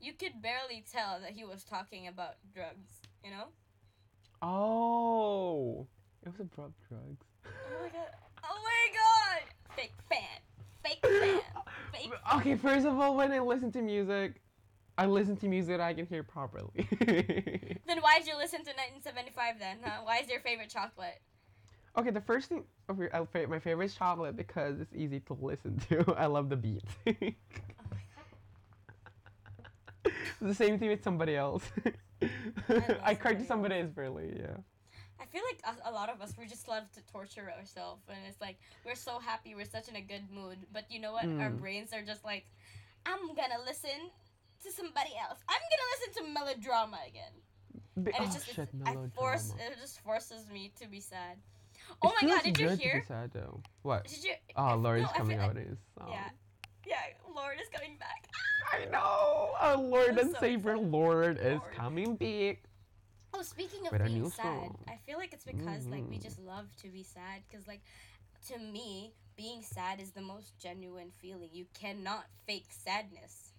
you 0.00 0.12
could 0.12 0.42
barely 0.42 0.84
tell 0.90 1.20
that 1.20 1.30
he 1.30 1.44
was 1.44 1.64
talking 1.64 2.06
about 2.08 2.34
drugs. 2.54 2.90
You 3.24 3.30
know? 3.32 3.46
oh, 4.42 5.86
it 6.24 6.28
was 6.28 6.40
about 6.40 6.72
drugs. 6.88 7.24
Oh 7.44 7.82
my 7.82 7.88
god! 7.88 8.08
Oh 8.44 8.58
my 8.62 8.86
god! 8.92 9.42
Fake 9.76 9.92
fan. 10.08 10.40
Fake 10.84 11.00
fan. 11.02 11.40
Fake. 11.92 12.10
Okay, 12.36 12.56
first 12.56 12.86
of 12.86 12.98
all, 12.98 13.16
when 13.16 13.32
I 13.32 13.38
listen 13.40 13.72
to 13.72 13.82
music, 13.82 14.40
I 14.98 15.06
listen 15.06 15.36
to 15.38 15.48
music 15.48 15.78
that 15.78 15.80
I 15.80 15.94
can 15.94 16.06
hear 16.06 16.22
properly. 16.22 16.70
Then 17.86 17.98
why 18.00 18.18
did 18.18 18.26
you 18.26 18.36
listen 18.36 18.60
to 18.60 18.70
1975 19.04 19.58
then? 19.58 19.78
Huh? 19.82 20.00
Why 20.04 20.18
is 20.18 20.28
your 20.28 20.40
favorite 20.40 20.70
chocolate? 20.70 21.20
Okay, 21.96 22.10
the 22.10 22.20
first 22.20 22.48
thing, 22.48 22.64
okay, 22.90 23.08
I'll 23.12 23.28
my 23.48 23.58
favorite 23.58 23.86
is 23.86 23.94
chocolate 23.94 24.36
because 24.36 24.80
it's 24.80 24.94
easy 24.94 25.20
to 25.20 25.36
listen 25.40 25.78
to. 25.88 26.14
I 26.18 26.26
love 26.26 26.48
the 26.48 26.56
beat. 26.56 26.82
Oh 27.06 27.12
the 30.40 30.54
same 30.54 30.78
thing 30.78 30.90
with 30.90 31.02
somebody 31.02 31.36
else. 31.36 31.64
love 32.68 32.96
I 33.02 33.14
cried 33.14 33.38
to 33.38 33.44
Somebody 33.44 33.80
else 33.80 33.90
really, 33.96 34.36
yeah. 34.38 34.56
I 35.20 35.24
feel 35.24 35.42
like 35.50 35.60
a, 35.64 35.90
a 35.90 35.92
lot 35.92 36.10
of 36.10 36.20
us 36.20 36.34
we 36.38 36.46
just 36.46 36.68
love 36.68 36.84
to 36.92 37.00
torture 37.12 37.50
ourselves, 37.58 38.02
and 38.08 38.18
it's 38.28 38.40
like 38.40 38.58
we're 38.84 38.94
so 38.94 39.18
happy, 39.18 39.54
we're 39.54 39.64
such 39.64 39.88
in 39.88 39.96
a 39.96 40.00
good 40.00 40.30
mood, 40.30 40.58
but 40.72 40.84
you 40.90 41.00
know 41.00 41.12
what? 41.12 41.24
Our 41.40 41.50
Mm. 41.50 41.60
brains 41.60 41.92
are 41.92 42.02
just 42.02 42.24
like, 42.24 42.44
I'm 43.06 43.26
gonna 43.28 43.62
listen 43.64 44.10
to 44.62 44.72
somebody 44.72 45.10
else. 45.18 45.38
I'm 45.48 45.60
gonna 45.72 45.88
listen 45.94 46.24
to 46.24 46.32
melodrama 46.32 46.98
again, 47.08 47.32
Be- 48.04 48.12
and 48.12 48.20
oh 48.20 48.24
it's 48.24 48.34
just 48.34 48.46
shit, 48.46 48.68
it's, 48.72 48.72
I 48.86 48.96
force 49.14 49.54
it 49.58 49.78
just 49.80 50.00
forces 50.00 50.48
me 50.52 50.70
to 50.80 50.86
be 50.86 51.00
sad. 51.00 51.36
Oh 52.02 52.12
my 52.20 52.28
god! 52.28 52.42
Did 52.44 52.58
you 52.58 52.66
good 52.68 52.72
to 52.72 52.76
be 52.78 52.84
hear? 52.84 53.04
sad 53.06 53.30
though. 53.32 53.60
What? 53.82 54.06
Did 54.06 54.24
you? 54.24 54.32
Oh, 54.56 54.62
I- 54.64 54.74
Lorde 54.74 55.00
no, 55.02 55.06
is 55.06 55.12
coming 55.12 55.38
like- 55.38 55.50
out 55.50 55.56
in 55.56 55.68
his 55.68 55.78
song. 55.98 56.08
Yeah, 56.10 56.28
yeah. 56.86 56.96
Lorde 57.34 57.58
is 57.60 57.68
coming 57.72 57.96
back. 57.98 58.26
I 58.72 58.84
know. 58.90 59.50
Our 59.60 59.76
Lord 59.76 60.18
and 60.18 60.32
so 60.32 60.40
Savior 60.40 60.72
excited. 60.72 60.90
Lord 60.92 61.38
is 61.38 61.58
Lord. 61.58 61.72
coming 61.74 62.16
back. 62.16 62.58
Oh, 63.34 63.42
speaking 63.42 63.86
of 63.86 63.92
With 63.92 64.04
being 64.04 64.28
sad, 64.30 64.42
song. 64.42 64.78
I 64.88 64.98
feel 65.06 65.18
like 65.18 65.32
it's 65.32 65.44
because 65.44 65.86
like 65.86 66.08
we 66.08 66.16
Mhm. 66.18 66.22
just 66.22 66.38
love 66.40 66.66
to 66.82 66.88
be 66.88 67.02
sad. 67.02 67.42
Cause 67.52 67.66
like, 67.66 67.80
to 68.48 68.58
me, 68.58 69.12
being 69.36 69.62
sad 69.62 70.00
is 70.00 70.12
the 70.12 70.22
most 70.22 70.56
genuine 70.58 71.10
feeling. 71.10 71.50
You 71.52 71.66
cannot 71.74 72.26
fake 72.46 72.66
sadness. 72.70 73.52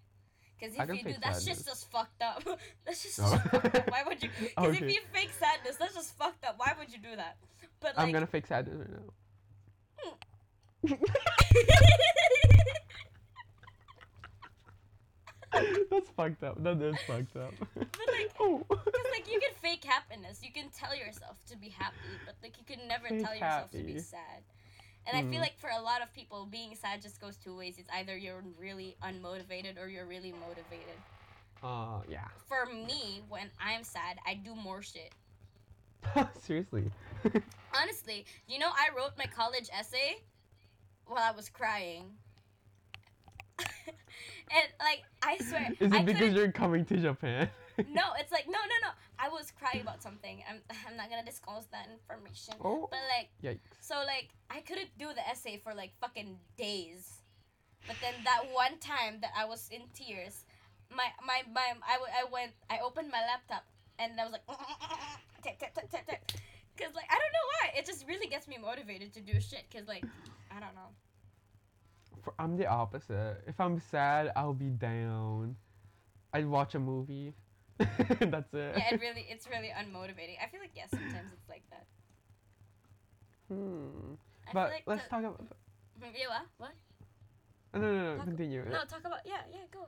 Cause 0.59 0.71
I 0.79 0.83
if 0.83 0.89
you 0.89 1.03
do, 1.03 1.19
that's 1.21 1.43
sadness. 1.43 1.45
just 1.45 1.65
just 1.67 1.91
fucked 1.91 2.21
up. 2.23 2.43
that's 2.85 3.03
just, 3.03 3.19
Oh. 3.21 3.29
just 3.31 3.43
fucked 3.49 3.75
up. 3.75 3.91
Why 3.91 4.03
would 4.07 4.23
you? 4.23 4.29
Cause 4.57 4.75
if 4.75 4.81
you 4.81 5.01
fake 5.13 5.31
sadness, 5.39 5.75
that's 5.77 5.93
just 5.93 6.17
fucked 6.17 6.43
up. 6.45 6.55
Why 6.57 6.73
would 6.79 6.91
you 6.91 6.97
do 6.99 7.15
that? 7.15 7.37
But 7.79 7.95
like, 7.97 8.05
I'm 8.07 8.11
gonna 8.11 8.27
fake 8.27 8.47
sadness 8.47 8.77
right 8.79 8.89
now. 8.89 9.13
That's 15.89 16.09
fucked 16.15 16.43
up. 16.43 16.61
That 16.63 16.81
is 16.81 16.97
fucked 17.07 17.35
up. 17.37 17.53
like- 17.75 18.31
oh. 18.39 18.63
Like 18.69 19.31
you 19.31 19.39
can 19.39 19.51
fake 19.61 19.83
happiness, 19.83 20.41
you 20.43 20.51
can 20.51 20.65
tell 20.77 20.95
yourself 20.95 21.37
to 21.47 21.57
be 21.57 21.69
happy, 21.69 21.95
but 22.25 22.35
like 22.43 22.53
you 22.59 22.65
can 22.75 22.87
never 22.87 23.07
Fake 23.07 23.23
tell 23.23 23.33
yourself 23.33 23.71
to 23.71 23.77
be 23.83 23.99
sad. 23.99 24.43
And 25.07 25.17
I 25.17 25.21
feel 25.21 25.39
Mhm. 25.39 25.43
like 25.43 25.57
for 25.57 25.69
a 25.69 25.79
lot 25.81 26.01
of 26.01 26.13
people, 26.13 26.45
being 26.45 26.75
sad 26.75 27.01
just 27.01 27.21
goes 27.21 27.37
two 27.37 27.55
ways. 27.55 27.77
It's 27.79 27.89
either 27.93 28.15
you're 28.17 28.43
really 28.59 28.97
unmotivated 29.01 29.77
or 29.81 29.87
you're 29.87 30.05
really 30.05 30.33
motivated. 30.33 30.99
Uh, 31.63 32.01
yeah. 32.09 32.27
For 32.47 32.65
me, 32.65 33.23
when 33.29 33.49
I'm 33.59 33.83
sad, 33.85 34.19
I 34.27 34.33
do 34.35 34.53
more 34.53 34.81
shit. 34.83 35.13
Seriously. 36.41 36.91
Honestly, 37.75 38.25
you 38.47 38.59
know, 38.59 38.69
I 38.69 38.95
wrote 38.95 39.11
my 39.17 39.25
college 39.25 39.69
essay 39.77 40.21
while 41.05 41.21
I 41.23 41.31
was 41.31 41.49
crying. 41.49 42.05
and 43.59 44.67
like, 44.79 45.03
I 45.23 45.37
swear, 45.37 45.69
Is 45.79 45.91
I 45.91 45.97
it 45.99 46.05
because 46.05 46.19
couldn't- 46.21 46.35
you're 46.35 46.51
coming 46.51 46.85
to 46.85 46.97
Japan? 46.97 47.49
no, 47.93 48.01
it's 48.17 48.31
like 48.31 48.45
no, 48.47 48.53
no, 48.57 48.77
no. 48.81 48.89
I 49.19 49.29
was 49.29 49.51
crying 49.51 49.81
about 49.81 50.01
something. 50.01 50.41
I'm, 50.49 50.61
I'm 50.87 50.97
not 50.97 51.09
gonna 51.09 51.25
disclose 51.25 51.65
that 51.71 51.87
information. 51.91 52.55
Oh. 52.63 52.87
But 52.89 52.99
like, 53.15 53.29
Yikes. 53.43 53.59
So 53.79 53.95
like 54.05 54.29
I 54.49 54.61
couldn't 54.61 54.89
do 54.97 55.09
the 55.13 55.27
essay 55.27 55.59
for 55.63 55.73
like 55.75 55.91
fucking 56.01 56.37
days. 56.57 57.21
But 57.85 57.95
then 58.01 58.13
that 58.25 58.43
one 58.51 58.79
time 58.79 59.19
that 59.21 59.31
I 59.37 59.45
was 59.45 59.69
in 59.71 59.81
tears, 59.93 60.45
my 60.95 61.05
my 61.25 61.41
my 61.53 61.73
I, 61.87 61.93
w- 62.01 62.11
I 62.13 62.25
went 62.31 62.51
I 62.69 62.79
opened 62.83 63.09
my 63.11 63.21
laptop 63.21 63.63
and 63.99 64.19
I 64.19 64.23
was 64.23 64.33
like 64.33 64.45
tap 65.43 65.57
tap 65.59 65.73
tap 65.73 65.89
tap 65.89 66.05
tap 66.07 66.21
cuz 66.77 66.93
like 66.95 67.09
I 67.09 67.17
don't 67.21 67.33
know 67.37 67.47
why. 67.53 67.79
It 67.79 67.85
just 67.85 68.07
really 68.07 68.27
gets 68.27 68.47
me 68.47 68.57
motivated 68.57 69.13
to 69.13 69.21
do 69.21 69.39
shit 69.41 69.65
cuz 69.71 69.87
like 69.87 70.03
I 70.51 70.59
don't 70.59 70.75
know. 70.75 70.89
For, 72.23 72.33
I'm 72.39 72.57
the 72.57 72.67
opposite. 72.67 73.43
If 73.47 73.59
I'm 73.59 73.79
sad, 73.79 74.31
I'll 74.35 74.53
be 74.53 74.69
down. 74.69 75.55
I'd 76.33 76.47
watch 76.47 76.75
a 76.75 76.79
movie. 76.79 77.33
That's 77.77 78.53
it. 78.53 78.73
Yeah, 78.77 78.93
it 78.93 79.01
really 79.01 79.25
it's 79.33 79.47
really 79.47 79.69
unmotivating. 79.69 80.37
I 80.43 80.47
feel 80.49 80.59
like 80.61 80.71
yeah, 80.75 80.87
sometimes 80.89 81.31
it's 81.33 81.47
like 81.49 81.63
that. 81.69 81.85
Hmm. 83.49 84.15
I 84.47 84.53
But 84.53 84.69
like 84.71 84.83
let's 84.87 85.03
the- 85.03 85.09
talk 85.09 85.19
about. 85.19 85.45
Yeah, 86.01 86.27
what? 86.29 86.45
What? 86.57 86.73
No, 87.73 87.81
no, 87.81 87.91
no, 87.93 88.03
no. 88.11 88.17
Talk- 88.17 88.25
Continue. 88.25 88.63
No, 88.69 88.83
talk 88.85 89.01
about 89.05 89.21
yeah, 89.25 89.41
yeah, 89.51 89.65
go. 89.71 89.87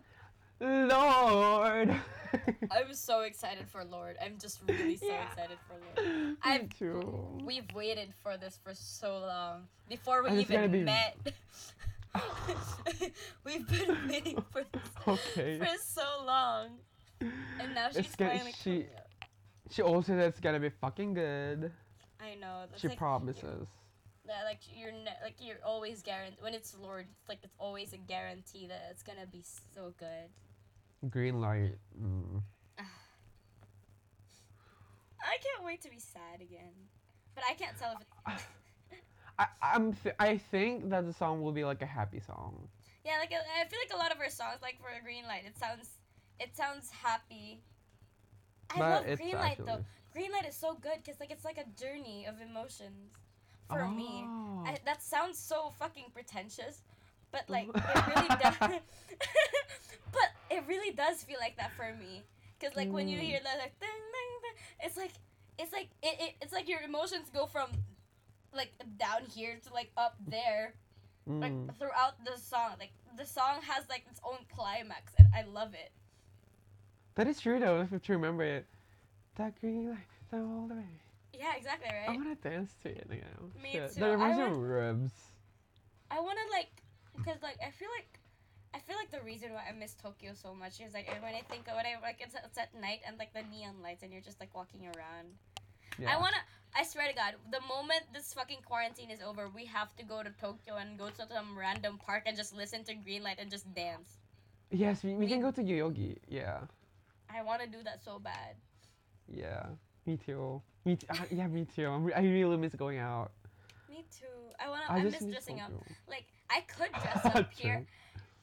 Lorde. 0.59 1.95
I'm 2.71 2.93
so 2.93 3.21
excited 3.21 3.67
for 3.69 3.83
Lorde. 3.83 4.17
I'm 4.23 4.37
just 4.39 4.59
really 4.67 4.97
so 4.97 5.07
Yeah. 5.07 5.25
excited 5.27 5.57
for 5.67 5.75
Lorde. 6.03 6.27
Me 6.29 6.35
I've- 6.43 6.67
too. 6.77 7.39
We've 7.43 7.65
waited 7.73 8.13
for 8.21 8.37
this 8.37 8.59
for 8.63 8.73
so 8.73 9.19
long. 9.19 9.67
Before 9.87 10.23
we 10.23 10.29
And 10.29 10.39
it's 10.39 10.51
even 10.51 10.71
be- 10.71 10.83
met. 10.83 11.17
We've 13.45 13.67
been 13.67 13.97
waiting 14.09 14.43
for 14.51 14.63
this 14.71 14.91
Okay. 15.07 15.59
for 15.59 15.67
so 15.81 16.23
long. 16.25 16.69
And 17.21 17.73
now 17.75 17.87
she's 17.89 17.97
It's 17.97 18.15
gonna- 18.15 18.31
finally 18.31 18.53
she- 18.53 18.69
coming 18.83 18.95
up. 18.97 19.05
She 19.71 19.81
also 19.83 20.13
said 20.13 20.19
it's 20.27 20.39
gonna 20.39 20.59
be 20.59 20.69
fucking 20.69 21.13
good. 21.13 21.71
I 22.19 22.33
know. 22.35 22.65
That's 22.69 22.81
She 22.81 22.87
like, 22.87 22.97
promises. 22.97 23.67
that, 24.25 24.43
like 24.43 24.59
you're 24.75 24.91
ne- 24.91 25.17
like 25.23 25.35
you're 25.39 25.63
always 25.63 26.01
guaranteed 26.01 26.41
when 26.41 26.53
it's 26.55 26.75
Lorde. 26.75 27.05
It's 27.19 27.29
like 27.29 27.39
it's 27.43 27.53
always 27.59 27.93
a 27.93 27.97
guarantee 27.97 28.65
that 28.67 28.87
it's 28.89 29.03
gonna 29.03 29.27
be 29.27 29.43
so 29.75 29.93
good. 29.99 30.29
Green 31.07 31.39
light. 31.39 31.77
Mm. 32.01 32.41
I 35.21 35.37
can't 35.37 35.63
wait 35.63 35.81
to 35.81 35.89
be 35.89 35.99
sad 35.99 36.41
again. 36.41 36.73
But 37.35 37.43
I 37.49 37.53
can't 37.53 37.77
tell 37.77 37.93
if 37.93 38.01
it, 38.01 38.43
I 39.39 39.47
I'm 39.61 39.93
th- 39.93 40.15
I 40.19 40.37
think 40.37 40.89
that 40.89 41.05
the 41.05 41.13
song 41.13 41.41
will 41.41 41.51
be 41.53 41.63
like 41.63 41.81
a 41.81 41.85
happy 41.85 42.19
song. 42.19 42.67
yeah, 43.05 43.17
like 43.19 43.31
I 43.31 43.65
feel 43.67 43.79
like 43.79 43.93
a 43.93 43.97
lot 43.97 44.11
of 44.11 44.17
her 44.17 44.29
songs, 44.29 44.57
like 44.61 44.77
for 44.79 44.89
Green 45.03 45.23
Light, 45.25 45.43
it 45.45 45.57
sounds 45.57 45.89
it 46.39 46.55
sounds 46.55 46.89
happy. 46.91 47.61
I 48.71 48.77
but 48.77 49.07
love 49.07 49.17
Green 49.17 49.35
Light 49.35 49.57
though. 49.65 49.85
Green 50.11 50.31
light 50.31 50.47
is 50.47 50.55
so 50.55 50.73
good 50.73 50.97
because 51.03 51.19
like 51.19 51.31
it's 51.31 51.45
like 51.45 51.57
a 51.59 51.65
journey 51.79 52.25
of 52.27 52.41
emotions 52.41 53.13
for 53.69 53.87
me. 53.87 54.25
Oh. 54.25 54.63
I, 54.65 54.77
that 54.85 55.03
sounds 55.03 55.37
so 55.37 55.71
fucking 55.79 56.05
pretentious, 56.13 56.81
but 57.31 57.43
like 57.47 57.67
it 57.67 58.07
really 58.07 58.27
does. 58.41 58.57
it 60.49 60.63
really 60.67 60.91
does 60.93 61.23
feel 61.23 61.37
like 61.39 61.57
that 61.57 61.71
for 61.75 61.93
me. 61.99 62.23
Cause 62.61 62.75
like 62.75 62.91
when 62.91 63.07
you 63.07 63.17
Mm. 63.19 63.21
hear 63.23 63.39
that 63.43 63.57
like 63.57 63.79
ding, 63.79 63.89
ding, 63.89 64.31
ding, 64.43 64.63
it's 64.83 64.97
like 64.97 65.11
it's 65.57 65.71
like 65.71 65.89
it, 66.03 66.19
it 66.19 66.35
it's 66.41 66.53
like 66.53 66.67
your 66.67 66.81
emotions 66.81 67.29
go 67.33 67.45
from 67.45 67.69
like 68.53 68.71
down 68.97 69.21
here 69.33 69.57
to 69.65 69.73
like 69.73 69.91
up 69.97 70.15
there 70.27 70.73
like 71.27 71.51
Mm. 71.53 71.75
throughout 71.77 72.23
the 72.25 72.37
song. 72.37 72.71
Like 72.79 72.91
the 73.17 73.25
song 73.25 73.61
has 73.61 73.87
like 73.89 74.03
its 74.09 74.19
own 74.23 74.39
climax 74.53 75.13
and 75.17 75.27
I 75.35 75.43
love 75.43 75.73
it. 75.73 75.91
That 77.15 77.27
is 77.27 77.39
true 77.39 77.59
though, 77.59 77.87
if 77.91 78.07
you 78.09 78.15
remember 78.15 78.43
it. 78.43 78.65
That 79.35 79.59
green 79.61 79.89
light, 79.89 79.99
the 80.31 80.37
all 80.37 80.67
the 80.67 80.75
way. 80.75 80.83
Yeah, 81.33 81.55
exactly, 81.55 81.87
right? 81.89 82.09
I 82.09 82.15
want 82.17 82.41
to 82.41 82.49
dance 82.49 82.73
to 82.83 82.89
it 82.89 83.07
now. 83.09 83.61
Me 83.61 83.71
Shit. 83.71 83.93
too. 83.93 83.99
That 84.01 84.09
I 84.09 84.13
reminds 84.13 84.37
me 84.37 84.43
want- 84.43 84.55
of 84.55 84.61
ribs. 84.61 85.13
I 86.11 86.19
want 86.19 86.37
to 86.39 86.51
like, 86.51 86.71
cause 87.23 87.41
like 87.41 87.57
I 87.65 87.71
feel 87.71 87.87
like, 87.95 88.19
feel 88.89 88.97
like 88.97 89.11
the 89.11 89.21
reason 89.21 89.53
why 89.53 89.61
I 89.69 89.71
miss 89.77 89.93
Tokyo 89.93 90.31
so 90.33 90.55
much 90.55 90.81
is 90.81 90.95
like 90.95 91.05
when 91.21 91.35
I 91.35 91.45
think 91.45 91.67
when 91.67 91.85
I 91.85 92.01
like 92.01 92.17
it's, 92.19 92.33
it's 92.33 92.57
at 92.57 92.73
night 92.73 93.05
and 93.05 93.19
like 93.19 93.31
the 93.33 93.45
neon 93.53 93.77
lights 93.83 94.01
and 94.01 94.11
you're 94.11 94.25
just 94.25 94.39
like 94.39 94.49
walking 94.55 94.81
around. 94.85 95.29
Yeah. 95.99 96.09
I 96.09 96.17
wanna. 96.17 96.41
I 96.75 96.83
swear 96.83 97.07
to 97.07 97.13
God, 97.13 97.33
the 97.51 97.61
moment 97.69 98.01
this 98.13 98.33
fucking 98.33 98.59
quarantine 98.65 99.09
is 99.09 99.21
over, 99.21 99.49
we 99.49 99.65
have 99.65 99.95
to 99.97 100.03
go 100.03 100.21
to 100.23 100.29
Tokyo 100.41 100.77
and 100.77 100.97
go 100.97 101.09
to 101.09 101.27
some 101.27 101.57
random 101.57 101.97
park 101.97 102.23
and 102.25 102.37
just 102.37 102.55
listen 102.55 102.83
to 102.85 102.93
Greenlight 102.93 103.37
and 103.39 103.49
just 103.49 103.71
dance. 103.73 104.17
Yes, 104.71 105.03
we, 105.03 105.13
we 105.15 105.25
can 105.27 105.41
go 105.41 105.49
to 105.49 105.61
Yoyogi. 105.61 106.17
Yeah. 106.27 106.59
I 107.29 107.41
want 107.41 107.61
to 107.61 107.67
do 107.67 107.81
that 107.83 108.03
so 108.03 108.19
bad. 108.19 108.53
Yeah. 109.27 109.65
Me 110.05 110.17
too. 110.17 110.61
Me 110.85 110.95
t- 110.95 111.07
uh, 111.09 111.15
yeah, 111.31 111.47
me 111.47 111.65
too. 111.65 111.87
I'm 111.87 112.05
re- 112.05 112.13
I 112.13 112.21
really 112.21 112.57
miss 112.57 112.73
going 112.75 112.99
out. 112.99 113.31
Me 113.89 114.05
too. 114.09 114.25
I 114.59 114.69
wanna. 114.69 114.85
I, 114.89 114.97
I, 114.97 115.03
miss 115.03 115.25
dressing 115.25 115.59
up. 115.59 115.71
Like 116.07 116.25
I 116.49 116.61
could 116.61 116.91
dress 117.01 117.25
up 117.35 117.53
here. 117.53 117.85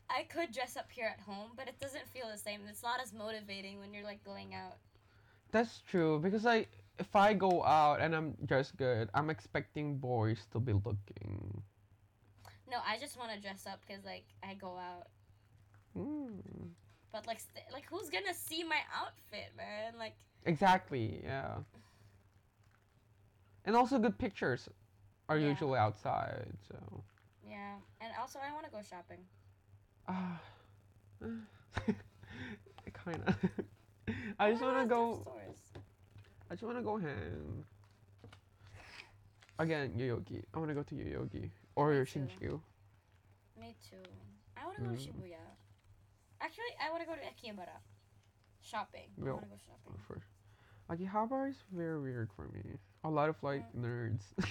I 0.08 0.22
could 0.24 0.52
dress 0.52 0.76
up 0.76 0.86
here 0.90 1.06
at 1.12 1.20
home, 1.20 1.50
but 1.56 1.68
it 1.68 1.78
doesn't 1.80 2.06
feel 2.08 2.26
the 2.30 2.38
same. 2.38 2.60
It's 2.68 2.82
not 2.82 3.00
as 3.02 3.12
motivating 3.12 3.80
when 3.80 3.92
you're 3.92 4.04
like 4.04 4.22
going 4.24 4.54
out. 4.54 4.76
That's 5.52 5.82
true 5.88 6.20
because 6.20 6.44
like 6.44 6.70
if 6.98 7.14
I 7.14 7.34
go 7.34 7.62
out 7.64 8.00
and 8.00 8.14
I'm 8.14 8.34
dressed 8.46 8.76
good, 8.76 9.08
I'm 9.14 9.30
expecting 9.30 9.96
boys 9.98 10.46
to 10.52 10.60
be 10.60 10.72
looking. 10.72 11.62
No, 12.70 12.78
I 12.86 12.98
just 12.98 13.18
want 13.18 13.32
to 13.32 13.40
dress 13.40 13.66
up 13.66 13.80
because 13.86 14.04
like 14.04 14.24
I 14.42 14.54
go 14.54 14.76
out. 14.78 15.08
Mm. 15.96 16.70
But 17.12 17.26
like, 17.26 17.40
st- 17.40 17.64
like 17.72 17.84
who's 17.88 18.10
gonna 18.10 18.34
see 18.34 18.62
my 18.64 18.80
outfit, 18.94 19.52
man? 19.56 19.94
Like, 19.98 20.14
Exactly. 20.44 21.20
Yeah. 21.24 21.56
And 23.64 23.74
also 23.74 23.98
good 23.98 24.18
pictures 24.18 24.68
are 25.28 25.38
Yeah. 25.38 25.48
usually 25.48 25.78
outside. 25.78 26.52
So. 26.68 27.02
yeah. 27.48 27.74
And 28.00 28.12
also, 28.20 28.38
I 28.38 28.52
want 28.52 28.64
to 28.66 28.70
go 28.70 28.80
shopping. 28.82 29.18
Ah. 30.08 30.40
kind 32.92 33.22
of. 33.26 33.34
I 34.38 34.50
just 34.50 34.62
want 34.62 34.78
to 34.80 34.86
go. 34.86 35.26
I 36.50 36.54
just 36.54 36.62
want 36.62 36.76
to 36.78 36.82
go 36.82 36.96
ham. 36.96 37.64
Again, 39.58 39.92
Yoyogi. 39.96 40.42
I 40.54 40.58
want 40.58 40.68
to 40.70 40.74
go 40.74 40.82
to 40.82 40.94
Yoyogi 40.94 41.50
or 41.76 41.90
Me 41.92 42.04
too. 42.04 42.18
Shinjuku. 42.20 42.60
Me 43.60 43.74
too. 43.90 43.96
I 44.56 44.64
want 44.66 44.76
to 44.76 44.82
go 44.82 44.90
to 44.90 44.96
Mm. 44.96 45.00
Shibuya. 45.00 45.40
Actually, 46.40 46.74
I 46.84 46.90
want 46.90 47.02
to 47.02 47.06
go 47.08 47.14
to 47.14 47.20
Akihabara. 47.22 47.80
Shopping. 48.60 49.08
I 49.18 49.24
Well, 49.24 49.38
to 49.38 49.46
go 49.46 49.56
shopping. 49.56 49.98
For 50.06 50.20
Akihabara 50.90 51.50
is 51.50 51.56
very 51.72 52.00
weird 52.00 52.30
for 52.36 52.48
me. 52.52 52.78
A 53.04 53.10
lot 53.10 53.28
of 53.28 53.42
like 53.42 53.64
nerds. 53.74 54.22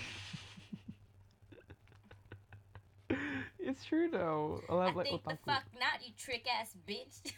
it's 3.65 3.83
true 3.83 4.09
though. 4.09 4.61
A 4.69 4.75
lot 4.75 4.89
I 4.89 4.93
like 4.93 5.07
think 5.07 5.23
the 5.23 5.37
fuck 5.45 5.63
not, 5.79 6.05
you 6.05 6.13
trick 6.17 6.45
ass 6.47 6.73
bitch. 6.87 7.33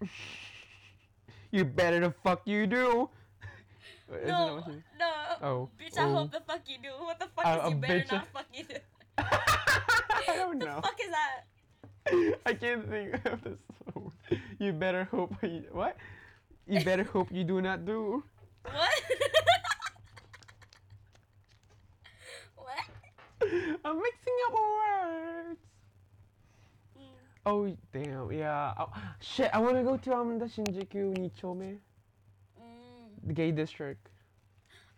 You 1.50 1.64
better 1.64 2.00
the 2.00 2.10
fuck 2.22 2.42
you 2.46 2.66
do. 2.66 3.08
No, 4.26 4.64
no. 4.98 5.12
Oh. 5.42 5.68
Bitch, 5.78 5.98
I 5.98 6.04
oh. 6.04 6.12
hope 6.14 6.32
the 6.32 6.40
fuck 6.40 6.60
you 6.66 6.76
do. 6.82 6.88
What 7.04 7.18
the 7.20 7.28
fuck 7.36 7.44
Uh, 7.44 7.60
is 7.64 7.70
you 7.72 7.76
better 7.76 8.00
bitch- 8.00 8.12
not 8.12 8.28
fuck 8.32 8.46
you 8.54 8.64
do? 8.64 8.74
I 9.18 10.32
don't 10.36 10.58
the 10.58 10.64
know. 10.64 10.80
fuck 10.80 10.96
is 10.98 11.10
that? 11.12 11.44
I 12.46 12.54
can't 12.54 12.88
think 12.88 13.12
of 13.26 13.44
this. 13.44 13.58
song. 13.92 14.12
You 14.58 14.72
better 14.72 15.04
hope 15.04 15.34
you 15.42 15.64
what? 15.72 15.96
You 16.66 16.80
better 16.84 17.04
hope 17.04 17.28
you 17.30 17.44
do 17.44 17.60
not 17.60 17.84
do. 17.84 18.24
What? 18.64 18.90
I'm 23.84 23.96
mixing 23.96 24.38
up 24.46 24.52
words. 24.52 25.60
Mm. 26.98 27.02
Oh 27.46 27.76
damn, 27.92 28.32
yeah. 28.32 28.74
Oh, 28.78 28.90
shit, 29.20 29.50
I 29.52 29.58
wanna 29.58 29.82
go 29.82 29.96
to 29.96 30.14
um 30.14 30.38
the 30.38 30.46
Shinjuku 30.46 31.16
Nichome, 31.16 31.78
Mm. 32.60 33.26
the 33.26 33.32
gay 33.32 33.50
district. 33.50 34.08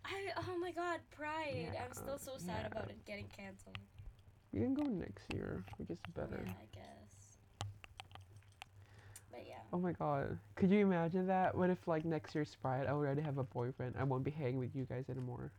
I 0.04 0.32
oh 0.48 0.58
my 0.58 0.72
god, 0.72 1.00
Pride. 1.10 1.76
I'm 1.84 1.92
still 1.92 2.18
so 2.18 2.32
sad 2.38 2.56
yeah. 2.60 2.66
about 2.66 2.90
it 2.90 3.04
getting 3.04 3.26
canceled. 3.36 3.78
We 4.52 4.60
can 4.60 4.74
go 4.74 4.82
next 4.82 5.32
year, 5.32 5.62
which 5.78 5.90
is 5.90 5.98
better. 6.16 6.42
Yeah, 6.44 6.52
I 6.52 6.66
guess. 6.74 7.38
But 9.30 9.44
yeah. 9.46 9.60
Oh 9.72 9.78
my 9.78 9.92
god. 9.92 10.38
Could 10.56 10.70
you 10.70 10.80
imagine 10.80 11.26
that? 11.28 11.56
What 11.56 11.70
if 11.70 11.86
like 11.86 12.04
next 12.04 12.34
year's 12.34 12.56
Pride 12.60 12.86
I 12.86 12.90
already 12.90 13.22
have 13.22 13.38
a 13.38 13.44
boyfriend? 13.44 13.94
I 13.98 14.04
won't 14.04 14.24
be 14.24 14.30
hanging 14.32 14.58
with 14.58 14.74
you 14.74 14.84
guys 14.86 15.04
anymore. 15.08 15.52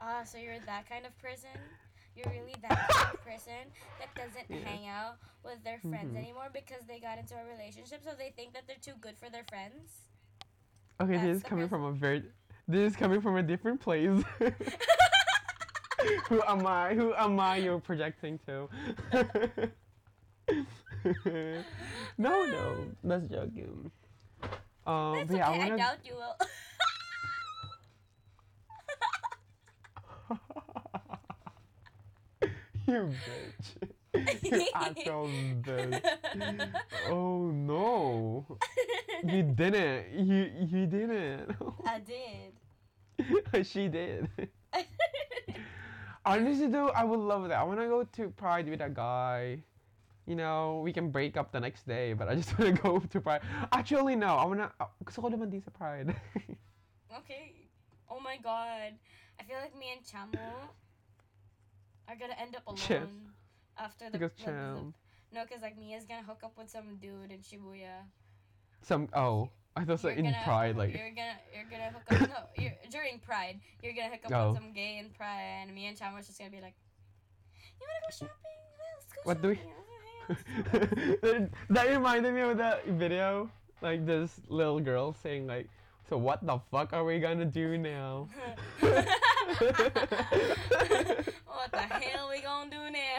Ah, 0.00 0.24
so 0.24 0.38
you're 0.38 0.58
that 0.66 0.88
kind 0.88 1.04
of 1.06 1.16
person? 1.18 1.50
You're 2.16 2.32
really 2.32 2.54
that 2.62 2.88
kind 2.88 3.14
of 3.14 3.20
person 3.30 3.70
that 4.00 4.08
doesn't 4.16 4.48
Yeah. 4.48 4.64
hang 4.66 4.88
out 4.88 5.18
with 5.44 5.62
their 5.64 5.78
friends 5.80 6.14
Mhm. 6.14 6.18
anymore 6.18 6.48
because 6.52 6.82
they 6.88 6.98
got 6.98 7.18
into 7.18 7.34
a 7.34 7.44
relationship, 7.44 8.02
so 8.02 8.10
they 8.16 8.30
think 8.30 8.54
that 8.54 8.66
they're 8.66 8.80
too 8.80 8.94
good 9.00 9.16
for 9.18 9.28
their 9.30 9.44
friends. 9.44 10.08
Okay, 11.00 11.12
That's 11.12 11.24
this 11.26 11.36
is 11.38 11.42
coming 11.42 11.68
person. 11.68 11.84
from 11.84 11.84
a 11.84 11.92
very 11.92 12.24
this 12.68 12.90
is 12.92 12.96
coming 12.96 13.20
from 13.20 13.36
a 13.36 13.42
different 13.42 13.80
place. 13.80 14.24
Who 16.28 16.42
am 16.46 16.66
I? 16.66 16.94
Who 16.94 17.14
am 17.14 17.38
I 17.38 17.56
you're 17.56 17.80
projecting 17.80 18.38
to? 18.46 18.68
no, 22.18 22.44
no, 22.46 22.86
that's 23.04 23.26
joking. 23.28 23.90
Um, 24.86 25.14
That's 25.14 25.28
but 25.30 25.36
yeah, 25.36 25.50
okay. 25.50 25.60
I 25.60 25.64
I, 25.64 25.68
wanna. 25.70 25.76
doubt 25.76 25.98
you 26.04 26.14
will. 26.14 26.36
you 32.92 33.10
bitch. 33.10 33.68
you 34.42 34.66
actual 34.74 35.28
bitch. 35.60 36.00
Oh 37.10 37.50
no. 37.50 38.46
You 39.24 39.42
didn't. 39.42 40.14
You 40.14 40.50
you 40.70 40.86
didn't. 40.86 41.50
I 41.84 41.98
did. 41.98 43.66
she 43.66 43.88
did. 43.88 44.30
Honestly 46.24 46.68
though, 46.68 46.88
I 46.90 47.02
would 47.02 47.18
love 47.18 47.48
that. 47.48 47.58
I 47.58 47.64
wanna 47.64 47.88
go 47.88 48.04
to 48.04 48.28
Pride 48.30 48.68
with 48.68 48.80
a 48.80 48.90
guy. 48.90 49.62
You 50.26 50.34
know, 50.34 50.80
we 50.82 50.92
can 50.92 51.10
break 51.10 51.36
up 51.36 51.50
the 51.50 51.60
next 51.60 51.86
day, 51.86 52.12
but 52.12 52.28
I 52.28 52.34
just 52.34 52.58
wanna 52.58 52.72
go 52.72 52.98
to 53.00 53.20
Pride. 53.20 53.42
Actually, 53.72 54.14
no. 54.14 54.36
I 54.36 54.44
wanna. 54.44 54.70
Uh, 54.78 54.86
gusto 55.04 55.22
ko 55.22 55.28
naman 55.30 55.50
di 55.50 55.58
sa 55.58 55.70
Pride. 55.74 56.14
Okay. 57.18 57.66
Oh 58.06 58.20
my 58.22 58.38
god. 58.38 58.94
I 59.38 59.42
feel 59.42 59.58
like 59.58 59.74
me 59.74 59.94
and 59.94 60.02
Chamo 60.06 60.70
are 62.08 62.16
gonna 62.16 62.34
end 62.40 62.56
up 62.56 62.66
alone 62.66 62.76
Chip. 62.78 63.08
after 63.78 64.08
the, 64.10 64.18
because 64.18 64.32
the- 64.44 64.92
No, 65.32 65.42
because 65.44 65.62
like 65.62 65.76
Mia's 65.78 66.04
gonna 66.06 66.22
hook 66.22 66.40
up 66.44 66.56
with 66.56 66.70
some 66.70 66.96
dude 67.00 67.30
in 67.30 67.38
Shibuya. 67.40 68.04
Some. 68.82 69.08
Oh. 69.14 69.50
I 69.78 69.84
thought 69.84 70.00
so 70.00 70.08
You're 70.08 70.16
in 70.18 70.24
gonna- 70.24 70.40
Pride, 70.44 70.74
like. 70.76 70.94
you're 70.96 71.10
gonna 71.10 71.36
you're 71.54 71.66
gonna 71.70 71.90
hook 71.90 72.10
up 72.10 72.20
no 72.30 72.36
you're, 72.62 72.72
during 72.90 73.18
Pride 73.18 73.60
you're 73.82 73.92
gonna 73.92 74.08
hook 74.08 74.24
up 74.24 74.32
Oh. 74.32 74.52
with 74.52 74.62
some 74.62 74.72
gay 74.72 74.96
in 74.98 75.10
Pride 75.10 75.60
and 75.62 75.74
me 75.74 75.84
and 75.86 75.98
Chama's 75.98 76.26
just 76.26 76.38
gonna 76.38 76.50
be 76.50 76.60
like, 76.62 76.74
you 77.78 77.86
wanna 77.86 78.00
go 78.00 78.08
shopping? 78.10 78.58
Let's 78.94 79.06
go 79.12 79.20
What 79.24 79.42
do 79.42 79.48
we- 79.48 79.56
shopping. 79.56 79.72
Let's 80.28 80.42
go 80.42 80.50
hang 80.80 81.12
out." 81.12 81.20
that 81.20 81.50
that 81.68 81.86
reminded 81.90 82.32
me 82.34 82.40
of 82.40 82.56
that 82.58 82.84
video. 82.86 83.50
Like 83.82 84.06
this 84.06 84.40
little 84.48 84.80
girl 84.80 85.12
saying 85.12 85.46
like, 85.46 85.68
"So 86.08 86.16
what 86.16 86.42
the 86.46 86.58
fuck 86.70 86.94
are 86.94 87.04
we 87.04 87.18
gonna 87.20 87.44
do 87.44 87.76
now?" 87.76 88.28
what 91.72 91.88
the 91.88 91.94
hell 91.94 92.28
we 92.30 92.40
gonna 92.40 92.70
do 92.70 92.90
now? 92.90 93.18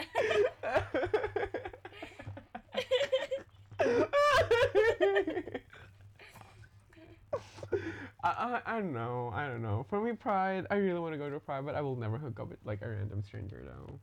I, 8.24 8.30
I, 8.30 8.62
I 8.66 8.80
don't 8.80 8.92
know. 8.92 9.30
I 9.34 9.46
don't 9.46 9.62
know. 9.62 9.86
For 9.88 10.00
me, 10.00 10.12
Pride, 10.12 10.66
I 10.70 10.76
really 10.76 10.98
want 10.98 11.12
to 11.14 11.18
go 11.18 11.30
to 11.30 11.38
Pride, 11.38 11.64
but 11.64 11.74
I 11.74 11.80
will 11.80 11.96
never 11.96 12.18
hook 12.18 12.40
up 12.40 12.48
with 12.48 12.58
like 12.64 12.82
a 12.82 12.88
random 12.88 13.22
stranger 13.22 13.62
though. 13.64 14.00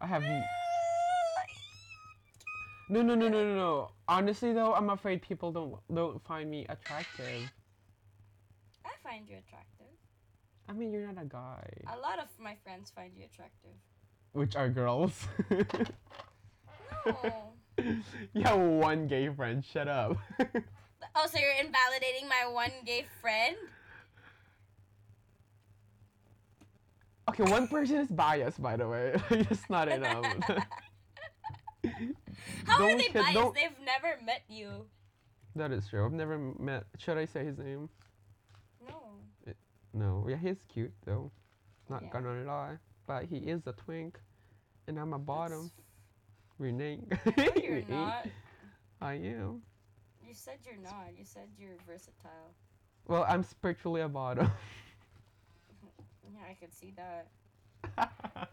I 0.00 0.06
have 0.06 0.22
no, 2.88 3.00
no, 3.02 3.14
no, 3.14 3.28
no, 3.28 3.28
no, 3.28 3.54
no. 3.54 3.90
Honestly 4.08 4.52
though, 4.52 4.74
I'm 4.74 4.90
afraid 4.90 5.22
people 5.22 5.52
don't 5.52 5.76
don't 5.94 6.22
find 6.24 6.50
me 6.50 6.66
attractive. 6.68 7.50
I 8.84 8.90
find 9.02 9.28
you 9.28 9.36
attractive. 9.36 9.81
I 10.72 10.74
mean, 10.74 10.90
you're 10.90 11.06
not 11.12 11.22
a 11.22 11.26
guy. 11.26 11.68
A 11.92 11.98
lot 11.98 12.18
of 12.18 12.28
my 12.40 12.56
friends 12.64 12.90
find 12.90 13.12
you 13.14 13.26
attractive. 13.26 13.76
Which 14.32 14.56
are 14.56 14.70
girls. 14.70 15.26
No. 17.04 17.52
you 18.32 18.42
have 18.42 18.58
one 18.58 19.06
gay 19.06 19.28
friend. 19.28 19.62
Shut 19.62 19.86
up. 19.86 20.16
oh, 20.40 21.26
so 21.30 21.38
you're 21.38 21.60
invalidating 21.60 22.26
my 22.26 22.50
one 22.50 22.70
gay 22.86 23.04
friend? 23.20 23.56
okay, 27.28 27.42
one 27.44 27.68
person 27.68 27.96
is 27.96 28.08
biased, 28.08 28.62
by 28.62 28.76
the 28.76 28.88
way. 28.88 29.14
it's 29.30 29.68
not 29.68 29.88
enough. 29.88 30.24
How 32.64 32.76
are 32.76 32.88
Don't 32.88 32.96
they 32.98 33.08
biased? 33.08 33.34
don't- 33.34 33.54
They've 33.54 33.78
never 33.84 34.16
met 34.24 34.42
you. 34.48 34.86
that 35.54 35.70
is 35.70 35.86
true. 35.88 36.04
I've 36.06 36.12
never 36.12 36.38
met. 36.38 36.84
Should 36.96 37.18
I 37.18 37.26
say 37.26 37.44
his 37.44 37.58
name? 37.58 37.90
No. 39.94 40.26
Yeah, 40.28 40.36
he's 40.36 40.64
cute 40.68 40.92
though. 41.04 41.30
Not 41.88 42.02
Yeah. 42.02 42.08
gonna 42.10 42.44
lie, 42.44 42.78
but 43.06 43.24
he 43.26 43.38
is 43.38 43.66
a 43.66 43.72
twink, 43.72 44.18
and 44.86 44.98
I'm 44.98 45.12
a 45.12 45.18
bottom. 45.18 45.70
Renee. 46.58 47.00
No, 47.36 47.48
you're 47.56 47.82
not. 47.88 48.26
I 49.00 49.14
am. 49.14 49.62
You 50.26 50.32
said 50.34 50.58
you're 50.64 50.76
not. 50.76 51.08
You 51.18 51.24
said 51.24 51.48
you're 51.58 51.76
versatile. 51.86 52.54
Well, 53.08 53.24
I'm 53.28 53.42
spiritually 53.42 54.00
a 54.02 54.08
bottom. 54.08 54.50
Yeah, 56.34 56.48
I 56.48 56.54
could 56.54 56.72
see 56.72 56.94
that. 56.96 57.28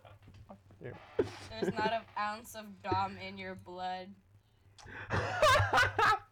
There's 0.82 1.74
not 1.74 1.94
an 1.94 2.02
ounce 2.20 2.56
of 2.56 2.66
dom 2.84 3.16
in 3.26 3.38
your 3.38 3.56
blood. 3.56 4.08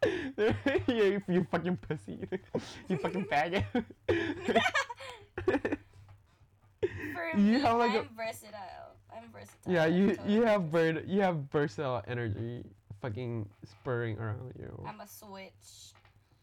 yeah, 0.06 0.52
you, 0.86 1.22
you 1.28 1.46
fucking 1.50 1.76
pussy. 1.78 2.18
you 2.88 2.96
fucking 2.98 3.24
faggot. 3.26 3.64
For 7.14 7.30
You 7.38 7.42
me, 7.54 7.60
have, 7.60 7.76
like, 7.78 7.94
a- 7.94 8.00
I'm 8.00 8.08
versatile. 8.16 8.96
I'm 9.14 9.30
versatile. 9.32 9.72
yeah, 9.72 9.86
you 9.86 10.14
totally 10.16 10.34
you 10.34 10.42
have 10.42 10.70
bird 10.70 11.04
you 11.06 11.20
have 11.22 11.36
versatile 11.50 12.02
energy 12.06 12.64
fucking 13.00 13.48
spurring 13.64 14.18
around 14.18 14.52
you. 14.58 14.84
I'm 14.86 15.00
a 15.00 15.06
switch. 15.06 15.92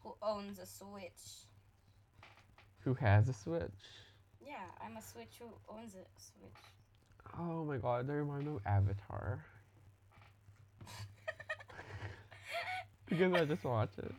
Who 0.04 0.16
owns 0.22 0.60
a 0.60 0.66
switch? 0.66 1.46
Who 2.80 2.94
has 2.96 3.30
a 3.30 3.34
switch? 3.34 3.72
Yeah, 4.46 4.58
I'm 4.84 4.98
a 4.98 5.02
switch 5.02 5.40
who 5.40 5.48
owns 5.74 5.96
a 5.96 6.06
switch. 6.20 6.62
Oh 7.40 7.64
my 7.66 7.78
god, 7.78 8.08
they 8.08 8.14
remind 8.14 8.46
me 8.46 8.52
of 8.56 8.62
Avatar. 8.66 9.44
Because 13.08 13.34
I 13.34 13.46
just 13.46 13.64
watched 13.64 14.00
it. 14.00 14.12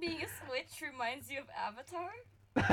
Being 0.00 0.18
a 0.22 0.28
switch 0.46 0.82
reminds 0.92 1.30
you 1.30 1.38
of 1.40 1.46
Avatar? 1.56 2.10
no, 2.56 2.66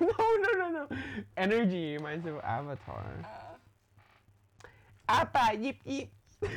no, 0.00 0.50
no, 0.58 0.68
no. 0.70 0.88
Energy 1.36 1.96
reminds 1.96 2.24
me 2.24 2.30
of 2.30 2.38
Avatar. 2.44 3.04
Uh, 3.24 4.68
Appa, 5.08 5.56
yip, 5.58 5.76
yip. 5.84 6.08
okay, 6.42 6.50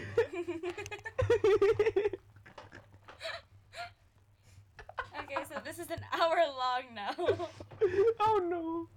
so 5.50 5.56
this 5.66 5.80
is 5.80 5.90
an 5.90 6.02
hour 6.14 6.38
long 6.56 6.84
now. 6.94 7.16
oh 8.20 8.40
no. 8.48 8.88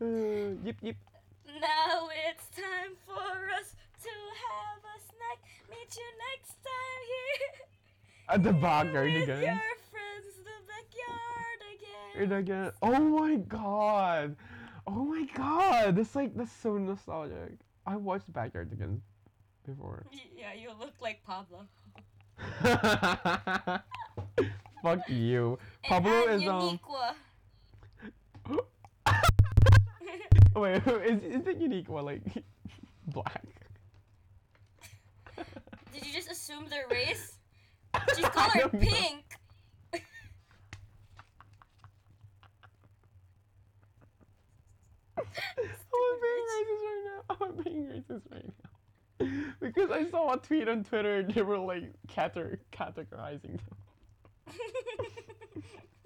Uh, 0.00 0.54
yip, 0.64 0.76
yip. 0.82 0.96
now 1.60 2.08
it's 2.28 2.48
time 2.56 2.96
for 3.06 3.50
us 3.60 3.76
to 4.02 4.10
have 4.10 4.82
a 4.82 4.98
snack. 4.98 5.38
Meet 5.70 5.96
you 5.96 6.08
next 6.34 6.56
time 6.64 7.02
here. 7.06 7.81
At 8.28 8.42
the 8.42 8.52
backyard 8.52 9.10
again. 9.10 9.26
your 9.26 9.60
friends, 9.90 10.26
the 10.38 10.58
backyard 10.68 11.60
again. 11.74 12.22
And 12.22 12.32
again. 12.32 12.72
Oh 12.82 13.00
my 13.00 13.36
god. 13.36 14.36
Oh 14.86 15.04
my 15.04 15.26
god. 15.34 15.96
This 15.96 16.14
like 16.14 16.36
that's 16.36 16.52
so 16.52 16.78
nostalgic. 16.78 17.58
I 17.86 17.96
watched 17.96 18.32
Backyardigans 18.32 19.00
before. 19.66 20.06
Yeah, 20.34 20.54
you 20.54 20.70
look 20.80 20.94
like 21.00 21.22
Pablo. 21.24 21.66
Fuck 24.82 25.08
you. 25.08 25.56
And 25.84 26.04
Pablo 26.04 26.26
is 26.26 26.48
um. 26.48 26.80
Uniqua. 26.80 27.14
Wait, 30.56 30.82
is 31.06 31.22
is 31.22 31.44
the 31.44 31.54
unique 31.54 31.88
one 31.88 32.06
like 32.06 32.22
black? 33.06 33.44
Did 35.92 36.04
you 36.06 36.12
just 36.12 36.28
assume 36.30 36.68
their 36.68 36.88
race? 36.90 37.38
She's 38.16 38.24
colored 38.28 38.72
pink. 38.80 39.24
I'm 45.18 45.24
being 46.22 46.46
racist 46.52 46.82
right 46.82 47.04
now. 47.04 47.36
I'm 47.40 47.64
being 47.64 47.86
racist 47.86 48.22
right 48.32 48.44
now. 48.62 48.70
Because 49.60 49.90
I 49.90 50.04
saw 50.10 50.32
a 50.32 50.38
tweet 50.38 50.68
on 50.68 50.82
Twitter 50.84 51.18
and 51.20 51.32
they 51.32 51.42
were 51.42 51.58
like 51.58 51.92
cater- 52.08 52.58
categorizing 52.72 53.58
them. 53.58 53.76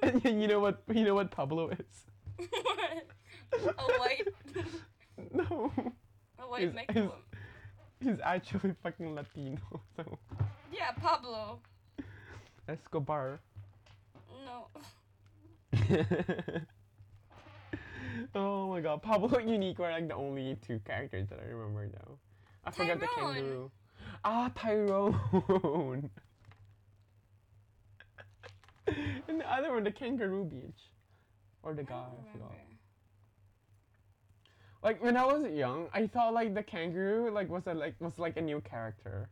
And 0.03 0.41
you 0.43 0.47
know 0.47 0.61
what 0.61 0.83
you 0.93 1.05
know 1.05 1.15
what 1.15 1.31
Pablo 1.31 1.71
is? 1.71 2.49
a 3.53 3.99
white, 3.99 4.29
No. 5.33 5.73
a 6.39 6.43
white 6.43 6.61
He's- 6.63 6.75
Mexican. 6.75 7.11
He's 8.01 8.21
actually 8.23 8.75
fucking 8.83 9.15
Latino, 9.15 9.57
so 9.97 10.19
Yeah, 10.71 10.91
Pablo. 11.01 11.61
Escobar. 12.69 13.41
No. 14.45 14.67
oh 18.35 18.69
my 18.71 18.81
god, 18.81 19.03
Pablo 19.03 19.39
and 19.39 19.49
Uniqua 19.49 19.79
were 19.79 19.91
like 19.91 20.09
the 20.09 20.15
only 20.15 20.57
two 20.67 20.81
characters 20.85 21.29
that 21.29 21.39
I 21.41 21.51
remember 21.51 21.87
now. 21.87 22.19
I 22.65 22.71
forgot 22.71 23.01
the 23.01 23.09
kangaroo. 23.15 23.71
Ah, 24.25 24.51
Tyrone. 24.55 25.19
and 28.87 29.41
the 29.41 29.53
other 29.53 29.73
one, 29.73 29.85
the 29.85 29.93
kangaroo 29.93 30.45
beach. 30.45 30.91
Or 31.63 31.75
the 31.75 31.83
guy, 31.83 31.95
I 31.95 32.33
forgot. 32.33 32.55
Like 34.83 35.03
when 35.03 35.17
I 35.17 35.25
was 35.25 35.51
young, 35.53 35.89
I 35.93 36.07
thought 36.07 36.33
like 36.33 36.55
the 36.55 36.63
kangaroo 36.63 37.31
like 37.33 37.49
was 37.49 37.67
a 37.67 37.75
like 37.75 37.95
was 38.01 38.19
like 38.19 38.37
a 38.37 38.41
new 38.41 38.61
character. 38.61 39.29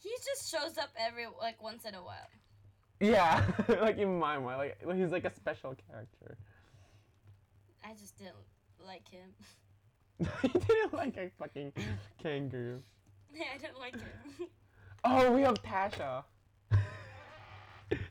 He 0.00 0.10
just 0.24 0.50
shows 0.50 0.78
up 0.78 0.90
every 0.98 1.26
like 1.40 1.62
once 1.62 1.84
in 1.84 1.94
a 1.94 2.02
while. 2.02 2.28
Yeah, 3.00 3.44
like 3.68 3.98
in 3.98 4.18
my 4.18 4.38
mind, 4.38 4.58
like 4.58 4.96
he's 4.96 5.10
like 5.10 5.24
a 5.24 5.34
special 5.34 5.74
character. 5.88 6.36
I 7.84 7.92
just 7.92 8.18
didn't 8.18 8.34
like 8.84 9.08
him. 9.08 9.30
he 10.42 10.48
didn't 10.48 10.94
like 10.94 11.16
a 11.16 11.30
fucking 11.38 11.72
kangaroo. 12.22 12.82
Yeah, 13.34 13.44
I 13.54 13.58
didn't 13.58 13.78
like 13.78 13.98
him. 13.98 14.48
Oh, 15.04 15.32
we 15.32 15.42
have 15.42 15.54
Tasha. 15.62 16.24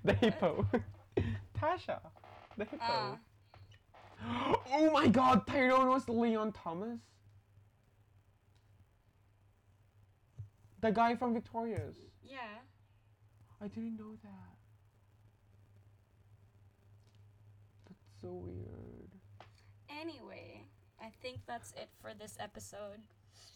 the 0.04 0.14
hippo. 0.14 0.66
Tasha. 1.60 2.00
The 2.58 2.66
hippo. 2.66 2.80
Ah. 2.82 3.18
oh 4.72 4.92
my 4.92 5.08
god, 5.08 5.46
Tyrone 5.46 5.88
was 5.88 6.10
Leon 6.10 6.52
Thomas. 6.52 7.00
The 10.82 10.92
guy 10.92 11.16
from 11.16 11.34
Victorious. 11.34 11.96
yeah. 12.24 12.60
I 13.62 13.68
didn't 13.68 13.98
know 13.98 14.16
that. 14.24 14.56
That's 17.86 18.06
so 18.22 18.30
weird. 18.32 19.12
Anyway, 19.90 20.64
I 21.02 21.12
think 21.22 21.40
that's 21.46 21.72
it 21.74 21.90
for 22.02 22.12
this 22.18 22.38
episode. 22.40 23.02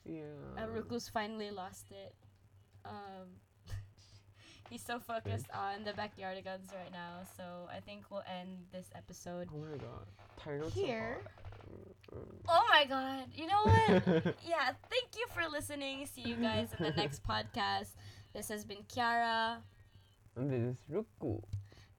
Yeah. 0.06 0.24
Uh, 0.58 0.68
Ruku's 0.68 1.08
finally 1.08 1.52
lost 1.52 1.92
it. 1.92 2.14
Um, 2.84 3.40
he's 4.70 4.84
so 4.84 5.00
focused 5.00 5.48
on 5.54 5.86
the 5.86 5.94
backyard 5.94 6.38
backyardigans 6.38 6.74
right 6.74 6.92
now, 6.92 7.22
so 7.38 7.44
I 7.72 7.80
think 7.80 8.04
we'll 8.10 8.24
end 8.28 8.58
this 8.74 8.90
episode. 8.96 9.48
Oh 9.54 9.60
my 9.60 9.78
god. 9.78 10.08
Tyrone's 10.44 10.74
Here. 10.74 11.20
so 11.22 11.30
Oh 12.48 12.64
my 12.70 12.86
god! 12.86 13.26
You 13.34 13.48
know 13.48 13.62
what? 13.64 14.36
yeah, 14.46 14.72
thank 14.90 15.16
you 15.18 15.26
for 15.34 15.44
listening. 15.52 16.06
See 16.06 16.22
you 16.22 16.36
guys 16.36 16.70
in 16.78 16.84
the 16.86 16.92
next 16.92 17.24
podcast. 17.28 17.90
This 18.34 18.50
has 18.50 18.66
been 18.66 18.84
Kiara, 18.94 19.58
and 20.36 20.50
this 20.52 20.62
is 20.62 20.76
Ruku. 20.92 21.42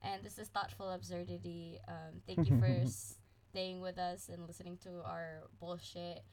and 0.01 0.23
this 0.23 0.37
is 0.37 0.47
Thoughtful 0.49 0.89
Absurdity. 0.91 1.79
Um, 1.87 2.21
thank 2.27 2.49
you 2.49 2.57
for 2.59 2.69
staying 3.51 3.81
with 3.81 3.97
us 3.97 4.29
and 4.31 4.45
listening 4.47 4.77
to 4.83 5.01
our 5.05 5.43
bullshit 5.59 6.23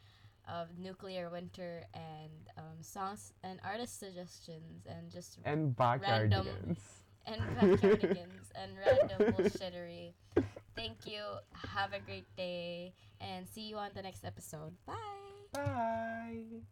of 0.49 0.77
nuclear 0.79 1.31
winter 1.31 1.85
and 1.95 2.31
um, 2.59 2.83
songs 2.83 3.33
and 3.45 3.61
artist 3.65 3.99
suggestions 3.99 4.87
and 4.87 5.11
just 5.11 5.39
And 5.45 5.75
Random. 5.79 6.47
backyardigans. 6.47 6.79
and 7.27 7.41
backyardigans 7.61 8.51
and 8.57 8.73
random 8.85 9.33
bullshittery. 9.35 10.13
Thank 10.75 11.07
you. 11.07 11.23
Have 11.69 11.93
a 11.93 12.01
great 12.01 12.27
day 12.37 12.93
and 13.21 13.47
see 13.49 13.63
you 13.63 13.77
on 13.77 13.91
the 13.95 14.03
next 14.03 14.25
episode. 14.25 14.73
Bye. 14.87 14.95
Bye. 15.53 16.63